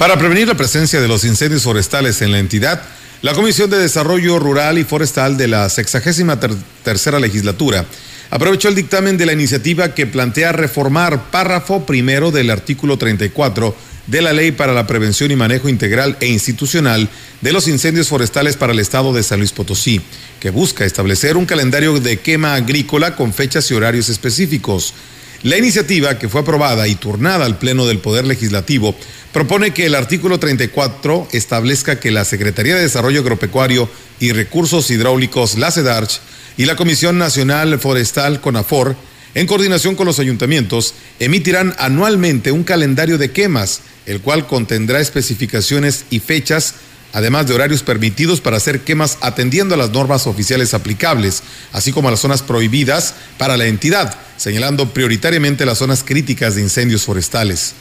Para 0.00 0.16
prevenir 0.16 0.48
la 0.48 0.56
presencia 0.56 0.98
de 0.98 1.08
los 1.08 1.24
incendios 1.24 1.64
forestales 1.64 2.22
en 2.22 2.32
la 2.32 2.38
entidad, 2.38 2.80
la 3.20 3.34
Comisión 3.34 3.68
de 3.68 3.76
Desarrollo 3.76 4.38
Rural 4.38 4.78
y 4.78 4.84
Forestal 4.84 5.36
de 5.36 5.46
la 5.46 5.68
63 5.68 6.40
ter 6.40 6.50
tercera 6.82 7.20
legislatura 7.20 7.84
aprovechó 8.30 8.68
el 8.68 8.76
dictamen 8.76 9.18
de 9.18 9.26
la 9.26 9.34
iniciativa 9.34 9.94
que 9.94 10.06
plantea 10.06 10.52
reformar 10.52 11.30
párrafo 11.30 11.84
primero 11.84 12.30
del 12.30 12.48
artículo 12.48 12.96
34 12.96 13.76
de 14.06 14.22
la 14.22 14.32
Ley 14.32 14.52
para 14.52 14.72
la 14.72 14.86
Prevención 14.86 15.32
y 15.32 15.36
Manejo 15.36 15.68
Integral 15.68 16.16
e 16.20 16.28
Institucional 16.28 17.10
de 17.42 17.52
los 17.52 17.68
Incendios 17.68 18.08
Forestales 18.08 18.56
para 18.56 18.72
el 18.72 18.78
Estado 18.78 19.12
de 19.12 19.22
San 19.22 19.40
Luis 19.40 19.52
Potosí, 19.52 20.00
que 20.40 20.48
busca 20.48 20.86
establecer 20.86 21.36
un 21.36 21.44
calendario 21.44 22.00
de 22.00 22.20
quema 22.20 22.54
agrícola 22.54 23.16
con 23.16 23.34
fechas 23.34 23.70
y 23.70 23.74
horarios 23.74 24.08
específicos. 24.08 24.94
La 25.42 25.56
iniciativa, 25.56 26.18
que 26.18 26.28
fue 26.28 26.42
aprobada 26.42 26.86
y 26.86 26.96
turnada 26.96 27.46
al 27.46 27.56
Pleno 27.58 27.86
del 27.86 27.98
Poder 27.98 28.26
Legislativo, 28.26 28.94
propone 29.32 29.72
que 29.72 29.86
el 29.86 29.94
artículo 29.94 30.38
34 30.38 31.28
establezca 31.32 31.98
que 31.98 32.10
la 32.10 32.26
Secretaría 32.26 32.76
de 32.76 32.82
Desarrollo 32.82 33.20
Agropecuario 33.20 33.88
y 34.18 34.32
Recursos 34.32 34.90
Hidráulicos, 34.90 35.56
la 35.56 35.70
CEDARCH, 35.70 36.20
y 36.58 36.66
la 36.66 36.76
Comisión 36.76 37.16
Nacional 37.16 37.78
Forestal, 37.78 38.42
CONAFOR, 38.42 38.96
en 39.34 39.46
coordinación 39.46 39.94
con 39.94 40.04
los 40.04 40.18
ayuntamientos, 40.18 40.92
emitirán 41.20 41.74
anualmente 41.78 42.52
un 42.52 42.62
calendario 42.62 43.16
de 43.16 43.30
quemas, 43.30 43.80
el 44.04 44.20
cual 44.20 44.46
contendrá 44.46 45.00
especificaciones 45.00 46.04
y 46.10 46.18
fechas 46.18 46.74
además 47.12 47.46
de 47.46 47.54
horarios 47.54 47.82
permitidos 47.82 48.40
para 48.40 48.56
hacer 48.56 48.80
quemas 48.80 49.18
atendiendo 49.20 49.74
a 49.74 49.78
las 49.78 49.90
normas 49.90 50.26
oficiales 50.26 50.74
aplicables, 50.74 51.42
así 51.72 51.92
como 51.92 52.08
a 52.08 52.10
las 52.10 52.20
zonas 52.20 52.42
prohibidas 52.42 53.14
para 53.38 53.56
la 53.56 53.66
entidad, 53.66 54.16
señalando 54.36 54.92
prioritariamente 54.92 55.66
las 55.66 55.78
zonas 55.78 56.04
críticas 56.04 56.54
de 56.54 56.62
incendios 56.62 57.02
forestales. 57.02 57.74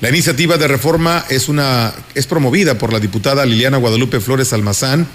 La 0.00 0.10
iniciativa 0.10 0.56
de 0.56 0.68
reforma 0.68 1.24
es, 1.28 1.48
una, 1.48 1.92
es 2.14 2.26
promovida 2.26 2.78
por 2.78 2.92
la 2.92 3.00
diputada 3.00 3.44
Liliana 3.44 3.78
Guadalupe 3.78 4.20
Flores 4.20 4.52
Almazán, 4.52 5.08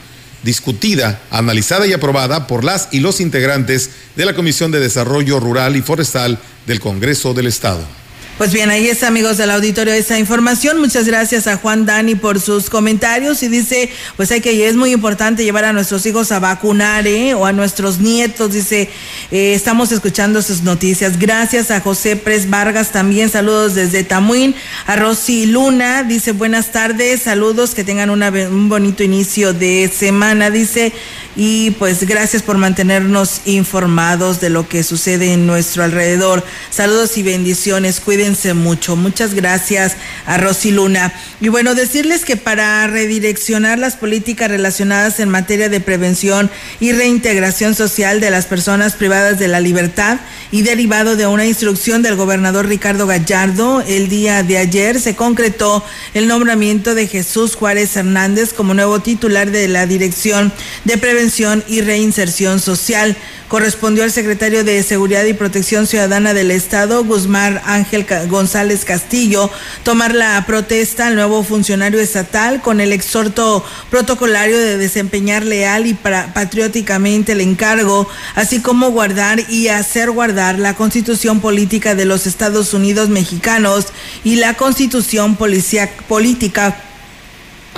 discutida, 0.43 1.21
analizada 1.31 1.87
y 1.87 1.93
aprobada 1.93 2.47
por 2.47 2.65
las 2.65 2.89
y 2.91 2.99
los 2.99 3.21
integrantes 3.21 3.91
de 4.17 4.25
la 4.25 4.33
Comisión 4.33 4.71
de 4.71 4.81
Desarrollo 4.81 5.39
Rural 5.39 5.77
y 5.77 5.81
Forestal 5.81 6.37
del 6.67 6.81
Congreso 6.81 7.33
del 7.33 7.47
Estado. 7.47 8.02
Pues 8.37 8.51
bien, 8.51 8.71
ahí 8.71 8.87
está, 8.87 9.09
amigos 9.09 9.37
del 9.37 9.51
auditorio, 9.51 9.93
esa 9.93 10.17
información. 10.17 10.79
Muchas 10.79 11.05
gracias 11.05 11.45
a 11.45 11.57
Juan 11.57 11.85
Dani 11.85 12.15
por 12.15 12.41
sus 12.41 12.67
comentarios 12.67 13.43
y 13.43 13.47
dice, 13.47 13.91
pues 14.17 14.31
hay 14.31 14.41
que, 14.41 14.67
es 14.67 14.75
muy 14.75 14.91
importante 14.91 15.43
llevar 15.43 15.65
a 15.65 15.71
nuestros 15.71 16.03
hijos 16.07 16.31
a 16.31 16.39
vacunar, 16.39 17.05
¿eh? 17.05 17.35
O 17.35 17.45
a 17.45 17.53
nuestros 17.53 17.99
nietos, 17.99 18.53
dice, 18.53 18.89
eh, 19.29 19.53
estamos 19.53 19.91
escuchando 19.91 20.41
sus 20.41 20.63
noticias. 20.63 21.19
Gracias 21.19 21.69
a 21.69 21.79
José 21.79 22.15
Pres 22.15 22.49
Vargas 22.49 22.91
también, 22.91 23.29
saludos 23.29 23.75
desde 23.75 24.03
Tamuín. 24.03 24.55
A 24.87 24.95
Rosy 24.95 25.45
Luna, 25.45 26.01
dice, 26.01 26.31
buenas 26.31 26.71
tardes, 26.71 27.21
saludos, 27.21 27.75
que 27.75 27.83
tengan 27.83 28.09
una, 28.09 28.29
un 28.29 28.67
bonito 28.67 29.03
inicio 29.03 29.53
de 29.53 29.91
semana, 29.95 30.49
dice, 30.49 30.91
y 31.35 31.71
pues 31.71 32.05
gracias 32.05 32.43
por 32.43 32.57
mantenernos 32.57 33.41
informados 33.45 34.39
de 34.39 34.49
lo 34.49 34.67
que 34.67 34.83
sucede 34.83 35.33
en 35.33 35.47
nuestro 35.47 35.83
alrededor. 35.83 36.43
Saludos 36.69 37.17
y 37.17 37.23
bendiciones, 37.23 37.99
cuídense 37.99 38.53
mucho. 38.53 38.95
Muchas 38.95 39.33
gracias 39.33 39.95
a 40.25 40.37
Rosy 40.37 40.71
Luna. 40.71 41.13
Y 41.41 41.47
bueno, 41.47 41.73
decirles 41.73 42.23
que 42.23 42.37
para 42.37 42.85
redireccionar 42.87 43.79
las 43.79 43.95
políticas 43.95 44.49
relacionadas 44.49 45.19
en 45.19 45.29
materia 45.29 45.69
de 45.69 45.79
prevención 45.79 46.51
y 46.79 46.91
reintegración 46.91 47.73
social 47.73 48.19
de 48.19 48.29
las 48.29 48.45
personas 48.45 48.93
privadas 48.93 49.39
de 49.39 49.47
la 49.47 49.59
libertad 49.59 50.19
y 50.51 50.61
derivado 50.61 51.15
de 51.15 51.25
una 51.25 51.45
instrucción 51.45 52.03
del 52.03 52.15
gobernador 52.15 52.67
Ricardo 52.67 53.07
Gallardo, 53.07 53.81
el 53.87 54.07
día 54.07 54.43
de 54.43 54.59
ayer 54.59 54.99
se 54.99 55.15
concretó 55.15 55.83
el 56.13 56.27
nombramiento 56.27 56.93
de 56.93 57.07
Jesús 57.07 57.55
Juárez 57.55 57.95
Hernández 57.95 58.53
como 58.53 58.75
nuevo 58.75 58.99
titular 58.99 59.49
de 59.49 59.67
la 59.67 59.87
Dirección 59.87 60.53
de 60.83 60.97
Prevención 60.97 61.22
y 61.69 61.79
Reinserción 61.79 62.59
Social. 62.59 63.15
Correspondió 63.47 64.03
al 64.03 64.11
secretario 64.11 64.65
de 64.65 64.83
Seguridad 64.83 65.23
y 65.23 65.33
Protección 65.33 65.87
Ciudadana 65.87 66.33
del 66.33 66.51
Estado, 66.51 67.05
Guzmán 67.05 67.61
Ángel 67.63 68.05
González 68.27 68.83
Castillo, 68.83 69.49
tomar 69.83 70.13
la 70.13 70.43
protesta 70.45 71.07
al 71.07 71.15
nuevo 71.15 71.43
funcionario 71.43 72.01
estatal 72.01 72.61
con 72.61 72.81
el 72.81 72.91
exhorto 72.91 73.63
protocolario 73.89 74.57
de 74.57 74.77
desempeñar 74.77 75.43
leal 75.45 75.87
y 75.87 75.93
patrióticamente 75.93 77.31
el 77.31 77.41
encargo, 77.41 78.09
así 78.35 78.59
como 78.59 78.91
guardar 78.91 79.49
y 79.49 79.69
hacer 79.69 80.11
guardar 80.11 80.59
la 80.59 80.75
constitución 80.75 81.39
política 81.39 81.95
de 81.95 82.03
los 82.03 82.27
Estados 82.27 82.73
Unidos 82.73 83.07
mexicanos 83.07 83.87
y 84.25 84.35
la 84.35 84.55
constitución 84.55 85.37
política 85.37 86.75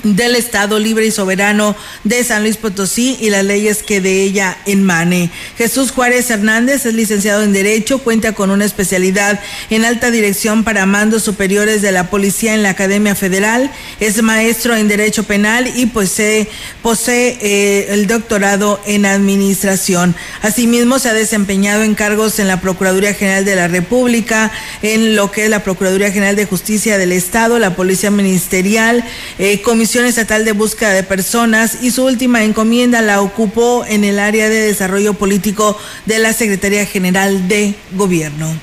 del 0.06 0.36
Estado 0.36 0.78
libre 0.78 1.08
y 1.08 1.12
soberano 1.12 1.76
de 2.04 2.24
San 2.24 2.44
Luis 2.44 2.58
Potosí 2.58 3.18
y 3.20 3.32
las 3.32 3.44
leyes 3.44 3.82
que 3.82 4.02
de 4.02 4.22
ella 4.22 4.58
emane. 4.66 5.32
Jesús 5.58 5.92
Juárez 5.92 6.30
Hernández 6.30 6.86
es 6.86 6.94
licenciado 6.94 7.42
en 7.42 7.54
Derecho, 7.54 8.00
cuenta 8.00 8.34
con 8.34 8.52
una 8.52 8.66
especialidad 8.66 9.40
en 9.72 9.84
alta 9.84 10.12
dirección 10.12 10.64
para 10.64 10.86
mandos 10.86 11.24
superiores 11.24 11.82
de 11.82 11.92
la 11.92 12.10
policía 12.12 12.54
en 12.54 12.62
la 12.62 12.70
Academia 12.70 13.16
Federal, 13.16 13.72
es 14.00 14.22
maestro 14.22 14.76
en 14.76 14.88
Derecho 14.88 15.24
Penal 15.24 15.74
y 15.76 15.88
posee, 15.88 16.48
posee 16.84 17.40
eh, 17.42 17.88
el 17.90 18.06
doctorado 18.06 18.80
en 18.86 19.08
Administración. 19.08 20.16
Asimismo, 20.44 21.00
se 21.00 21.10
ha 21.10 21.14
desempeñado 21.14 21.82
en 21.84 21.96
cargos 21.96 22.38
en 22.38 22.48
la 22.48 22.62
Procuraduría 22.62 23.16
General 23.16 23.44
de 23.44 23.56
la 23.56 23.68
República, 23.68 24.52
en 24.84 25.16
lo 25.16 25.32
que 25.32 25.46
es 25.46 25.50
la 25.50 25.64
Procuraduría 25.64 26.12
General 26.12 26.36
de 26.36 26.46
Justicia 26.46 27.00
del 27.00 27.12
Estado, 27.12 27.58
la 27.58 27.76
Policía 27.76 28.12
Ministerial, 28.12 29.04
eh, 29.40 29.62
Comisión 29.62 29.95
Estatal 30.04 30.44
de 30.44 30.52
Búsqueda 30.52 30.92
de 30.92 31.04
Personas 31.04 31.78
y 31.82 31.92
su 31.92 32.04
última 32.04 32.44
encomienda 32.44 33.02
la 33.02 33.22
ocupó 33.22 33.86
en 33.88 34.04
el 34.04 34.20
área 34.20 34.50
de 34.50 34.60
desarrollo 34.60 35.14
político 35.14 35.80
de 36.06 36.20
la 36.20 36.34
Secretaría 36.34 36.86
General 36.86 37.48
de 37.48 37.76
Gobierno. 37.94 38.54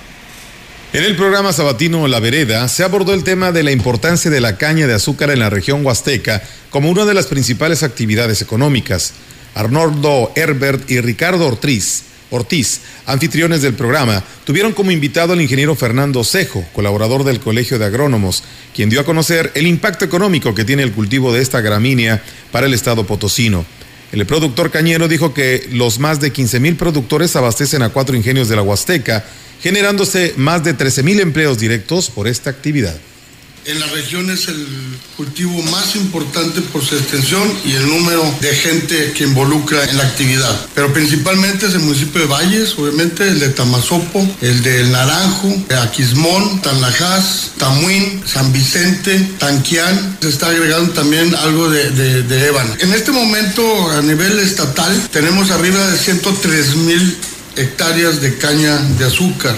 En 0.93 1.05
el 1.05 1.17
programa 1.17 1.55
sabatino 1.55 2.07
La 2.07 2.21
Vereda 2.21 2.69
se 2.69 2.85
abordó 2.85 3.15
el 3.15 3.25
tema 3.25 3.51
de 3.51 3.63
la 3.63 3.71
importancia 3.71 4.31
de 4.31 4.43
la 4.43 4.59
caña 4.59 4.87
de 4.87 4.93
azúcar 4.93 5.31
en 5.31 5.39
la 5.39 5.49
región 5.49 5.87
huasteca 5.87 6.43
como 6.69 6.91
una 6.91 7.07
de 7.07 7.15
las 7.15 7.29
principales 7.29 7.83
actividades 7.83 8.43
económicas. 8.43 9.15
Arnoldo 9.55 10.33
Herbert 10.37 10.91
y 10.91 11.01
Ricardo 11.01 11.47
Ortiz, 11.47 12.03
Ortiz, 12.33 12.81
anfitriones 13.07 13.63
del 13.63 13.75
programa, 13.75 14.25
tuvieron 14.45 14.73
como 14.73 14.91
invitado 14.91 15.35
al 15.35 15.41
ingeniero 15.41 15.77
Fernando 15.77 16.25
Cejo, 16.25 16.65
colaborador 16.73 17.25
del 17.25 17.41
Colegio 17.41 17.79
de 17.79 17.85
Agrónomos, 17.85 18.43
quien 18.75 18.89
dio 18.89 19.01
a 19.01 19.05
conocer 19.05 19.53
el 19.55 19.67
impacto 19.67 20.05
económico 20.05 20.55
que 20.55 20.65
tiene 20.65 20.83
el 20.83 20.93
cultivo 20.93 21.33
de 21.33 21.43
esta 21.43 21.61
gramínea 21.61 22.23
para 22.51 22.67
el 22.67 22.75
estado 22.75 23.07
potosino. 23.07 23.67
El 24.13 24.25
productor 24.25 24.71
cañero 24.71 25.09
dijo 25.09 25.35
que 25.35 25.69
los 25.73 25.99
más 25.99 26.21
de 26.21 26.33
15 26.33 26.59
mil 26.59 26.77
productores 26.77 27.37
abastecen 27.37 27.83
a 27.83 27.91
cuatro 27.91 28.17
ingenios 28.17 28.49
de 28.49 28.57
la 28.57 28.63
Huasteca, 28.63 29.25
generándose 29.63 30.33
más 30.37 30.65
de 30.65 30.75
13 30.75 31.03
mil 31.03 31.21
empleos 31.21 31.59
directos 31.59 32.09
por 32.09 32.27
esta 32.29 32.49
actividad. 32.49 32.97
En 33.65 33.79
la 33.79 33.87
región 33.87 34.29
es 34.29 34.49
el 34.49 34.67
cultivo 35.17 35.63
más 35.63 35.95
importante 35.95 36.61
por 36.63 36.85
su 36.85 36.97
extensión 36.97 37.43
y 37.65 37.75
el 37.75 37.87
número 37.89 38.23
de 38.41 38.53
gente 38.57 39.13
que 39.13 39.23
involucra 39.23 39.85
en 39.85 39.99
la 39.99 40.03
actividad. 40.03 40.67
Pero 40.75 40.93
principalmente 40.93 41.67
es 41.67 41.75
el 41.75 41.81
municipio 41.81 42.23
de 42.23 42.27
Valles, 42.27 42.75
obviamente 42.77 43.29
el 43.29 43.39
de 43.39 43.51
Tamazopo, 43.51 44.27
el 44.41 44.65
del 44.65 44.91
Naranjo, 44.91 45.55
Aquismón, 45.81 46.61
Tanlajas, 46.61 47.53
Tamuín, 47.57 48.25
San 48.27 48.53
Vicente, 48.53 49.31
Tanquián. 49.39 50.19
Se 50.21 50.31
está 50.31 50.49
agregando 50.49 50.93
también 50.93 51.33
algo 51.37 51.71
de, 51.71 51.89
de, 51.91 52.23
de 52.25 52.47
Ébano. 52.49 52.75
En 52.81 52.93
este 52.93 53.13
momento 53.13 53.91
a 53.93 54.03
nivel 54.03 54.41
estatal 54.41 55.09
tenemos 55.13 55.53
arriba 55.53 55.87
de 55.87 55.99
103 55.99 56.77
mil 56.79 57.17
hectáreas 57.55 58.21
de 58.21 58.37
caña 58.39 58.77
de 58.99 59.05
azúcar. 59.05 59.57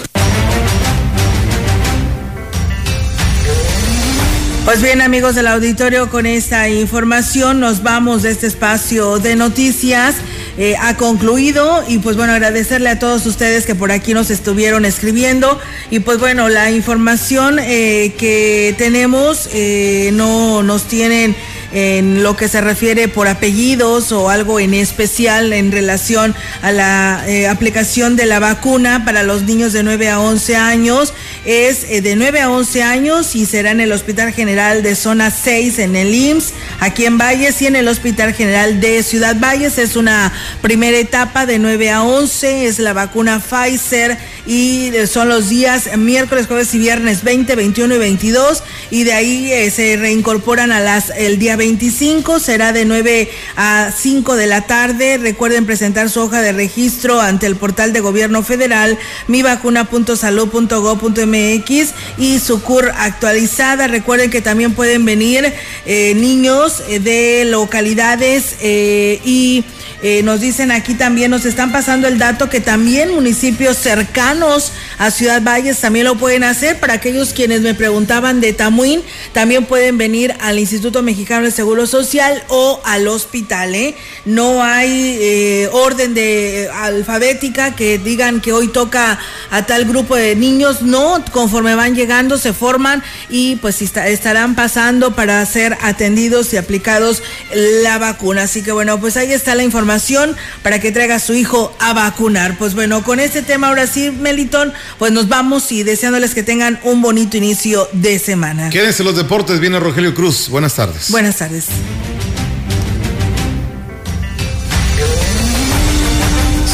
Pues 4.64 4.80
bien, 4.80 5.02
amigos 5.02 5.34
del 5.34 5.46
auditorio, 5.46 6.08
con 6.08 6.24
esta 6.24 6.70
información 6.70 7.60
nos 7.60 7.82
vamos 7.82 8.22
de 8.22 8.30
este 8.30 8.46
espacio 8.46 9.18
de 9.18 9.36
noticias. 9.36 10.16
Eh, 10.56 10.74
ha 10.80 10.96
concluido 10.96 11.84
y 11.86 11.98
pues 11.98 12.16
bueno, 12.16 12.32
agradecerle 12.32 12.88
a 12.88 12.98
todos 12.98 13.26
ustedes 13.26 13.66
que 13.66 13.74
por 13.74 13.92
aquí 13.92 14.14
nos 14.14 14.30
estuvieron 14.30 14.86
escribiendo 14.86 15.60
y 15.90 16.00
pues 16.00 16.18
bueno, 16.18 16.48
la 16.48 16.70
información 16.70 17.58
eh, 17.58 18.14
que 18.16 18.74
tenemos 18.78 19.50
eh, 19.52 20.10
no 20.14 20.62
nos 20.62 20.84
tienen 20.84 21.36
en 21.74 22.22
lo 22.22 22.36
que 22.36 22.46
se 22.46 22.60
refiere 22.60 23.08
por 23.08 23.26
apellidos 23.26 24.12
o 24.12 24.30
algo 24.30 24.60
en 24.60 24.74
especial 24.74 25.52
en 25.52 25.72
relación 25.72 26.32
a 26.62 26.70
la 26.70 27.24
eh, 27.26 27.48
aplicación 27.48 28.14
de 28.14 28.26
la 28.26 28.38
vacuna 28.38 29.04
para 29.04 29.24
los 29.24 29.42
niños 29.42 29.72
de 29.72 29.82
9 29.82 30.08
a 30.08 30.20
11 30.20 30.54
años. 30.54 31.12
Es 31.44 31.84
eh, 31.90 32.00
de 32.00 32.14
9 32.14 32.40
a 32.40 32.50
11 32.50 32.82
años 32.84 33.34
y 33.34 33.44
será 33.44 33.72
en 33.72 33.80
el 33.80 33.90
Hospital 33.90 34.32
General 34.32 34.84
de 34.84 34.94
Zona 34.94 35.32
6 35.32 35.80
en 35.80 35.96
el 35.96 36.14
IMSS, 36.14 36.54
aquí 36.80 37.06
en 37.06 37.18
Valles 37.18 37.60
y 37.62 37.66
en 37.66 37.76
el 37.76 37.88
Hospital 37.88 38.34
General 38.34 38.80
de 38.80 39.02
Ciudad 39.02 39.36
Valles. 39.38 39.78
Es 39.78 39.96
una 39.96 40.32
primera 40.60 40.98
etapa 40.98 41.46
de 41.46 41.58
9 41.58 41.90
a 41.90 42.02
11, 42.02 42.66
es 42.66 42.78
la 42.78 42.92
vacuna 42.92 43.40
Pfizer 43.40 44.18
y 44.46 44.92
son 45.06 45.28
los 45.28 45.48
días 45.48 45.96
miércoles, 45.96 46.46
jueves 46.46 46.74
y 46.74 46.78
viernes 46.78 47.24
20, 47.24 47.56
21 47.56 47.94
y 47.94 47.98
22 47.98 48.62
y 48.90 49.04
de 49.04 49.12
ahí 49.12 49.52
eh, 49.52 49.70
se 49.70 49.96
reincorporan 49.96 50.72
a 50.72 50.80
las 50.80 51.10
el 51.16 51.38
día 51.38 51.56
25, 51.56 52.40
será 52.40 52.72
de 52.72 52.84
9 52.84 53.30
a 53.56 53.90
5 53.96 54.36
de 54.36 54.46
la 54.46 54.62
tarde. 54.62 55.18
Recuerden 55.18 55.66
presentar 55.66 56.10
su 56.10 56.20
hoja 56.20 56.42
de 56.42 56.52
registro 56.52 57.20
ante 57.20 57.46
el 57.46 57.56
portal 57.56 57.92
de 57.92 58.00
gobierno 58.00 58.42
federal 58.42 58.98
mivacuna.salud.gov.mx 59.28 61.94
y 62.18 62.38
su 62.38 62.62
CUR 62.62 62.92
actualizada. 62.96 63.86
Recuerden 63.86 64.30
que 64.30 64.40
también 64.40 64.72
pueden 64.74 65.04
venir 65.04 65.52
eh, 65.86 66.14
niños 66.16 66.63
de 66.68 67.44
localidades 67.44 68.56
eh, 68.62 69.20
y 69.24 69.64
eh, 70.06 70.22
nos 70.22 70.40
dicen 70.40 70.70
aquí 70.70 70.92
también, 70.92 71.30
nos 71.30 71.46
están 71.46 71.72
pasando 71.72 72.06
el 72.08 72.18
dato 72.18 72.50
que 72.50 72.60
también 72.60 73.14
municipios 73.14 73.78
cercanos 73.78 74.70
a 74.98 75.10
Ciudad 75.10 75.40
Valles 75.42 75.80
también 75.80 76.04
lo 76.04 76.16
pueden 76.16 76.44
hacer. 76.44 76.78
Para 76.78 76.92
aquellos 76.92 77.32
quienes 77.32 77.62
me 77.62 77.72
preguntaban 77.72 78.42
de 78.42 78.52
Tamuín, 78.52 79.00
también 79.32 79.64
pueden 79.64 79.96
venir 79.96 80.34
al 80.40 80.58
Instituto 80.58 81.02
Mexicano 81.02 81.46
de 81.46 81.50
Seguro 81.50 81.86
Social 81.86 82.44
o 82.48 82.82
al 82.84 83.08
hospital. 83.08 83.74
¿eh? 83.74 83.94
No 84.26 84.62
hay 84.62 85.16
eh, 85.22 85.70
orden 85.72 86.12
de 86.12 86.68
alfabética 86.74 87.74
que 87.74 87.96
digan 87.96 88.42
que 88.42 88.52
hoy 88.52 88.68
toca 88.68 89.18
a 89.50 89.64
tal 89.64 89.86
grupo 89.86 90.16
de 90.16 90.36
niños. 90.36 90.82
No, 90.82 91.24
conforme 91.32 91.74
van 91.76 91.94
llegando 91.94 92.36
se 92.36 92.52
forman 92.52 93.02
y 93.30 93.56
pues 93.56 93.80
estarán 93.80 94.54
pasando 94.54 95.14
para 95.14 95.46
ser 95.46 95.78
atendidos 95.80 96.52
y 96.52 96.58
aplicados 96.58 97.22
la 97.54 97.96
vacuna. 97.96 98.42
Así 98.42 98.62
que 98.62 98.72
bueno, 98.72 99.00
pues 99.00 99.16
ahí 99.16 99.32
está 99.32 99.54
la 99.54 99.62
información 99.94 100.36
para 100.62 100.80
que 100.80 100.90
traiga 100.90 101.16
a 101.16 101.18
su 101.20 101.34
hijo 101.34 101.74
a 101.78 101.92
vacunar. 101.92 102.56
Pues 102.58 102.74
bueno, 102.74 103.04
con 103.04 103.20
este 103.20 103.42
tema 103.42 103.68
ahora 103.68 103.86
sí, 103.86 104.10
Melitón, 104.10 104.72
pues 104.98 105.12
nos 105.12 105.28
vamos 105.28 105.70
y 105.70 105.82
deseándoles 105.82 106.34
que 106.34 106.42
tengan 106.42 106.80
un 106.82 107.00
bonito 107.00 107.36
inicio 107.36 107.88
de 107.92 108.18
semana. 108.18 108.70
Quédense 108.70 109.04
los 109.04 109.16
deportes, 109.16 109.60
viene 109.60 109.78
Rogelio 109.78 110.14
Cruz. 110.14 110.48
Buenas 110.48 110.74
tardes. 110.74 111.10
Buenas 111.10 111.36
tardes. 111.36 111.66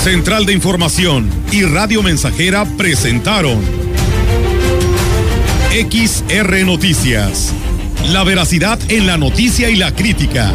Central 0.02 0.46
de 0.46 0.54
Información 0.54 1.28
y 1.52 1.64
Radio 1.64 2.02
Mensajera 2.02 2.64
presentaron 2.78 3.60
XR 5.72 6.64
Noticias. 6.64 7.52
La 8.08 8.24
veracidad 8.24 8.78
en 8.88 9.06
la 9.06 9.18
noticia 9.18 9.68
y 9.68 9.76
la 9.76 9.94
crítica. 9.94 10.54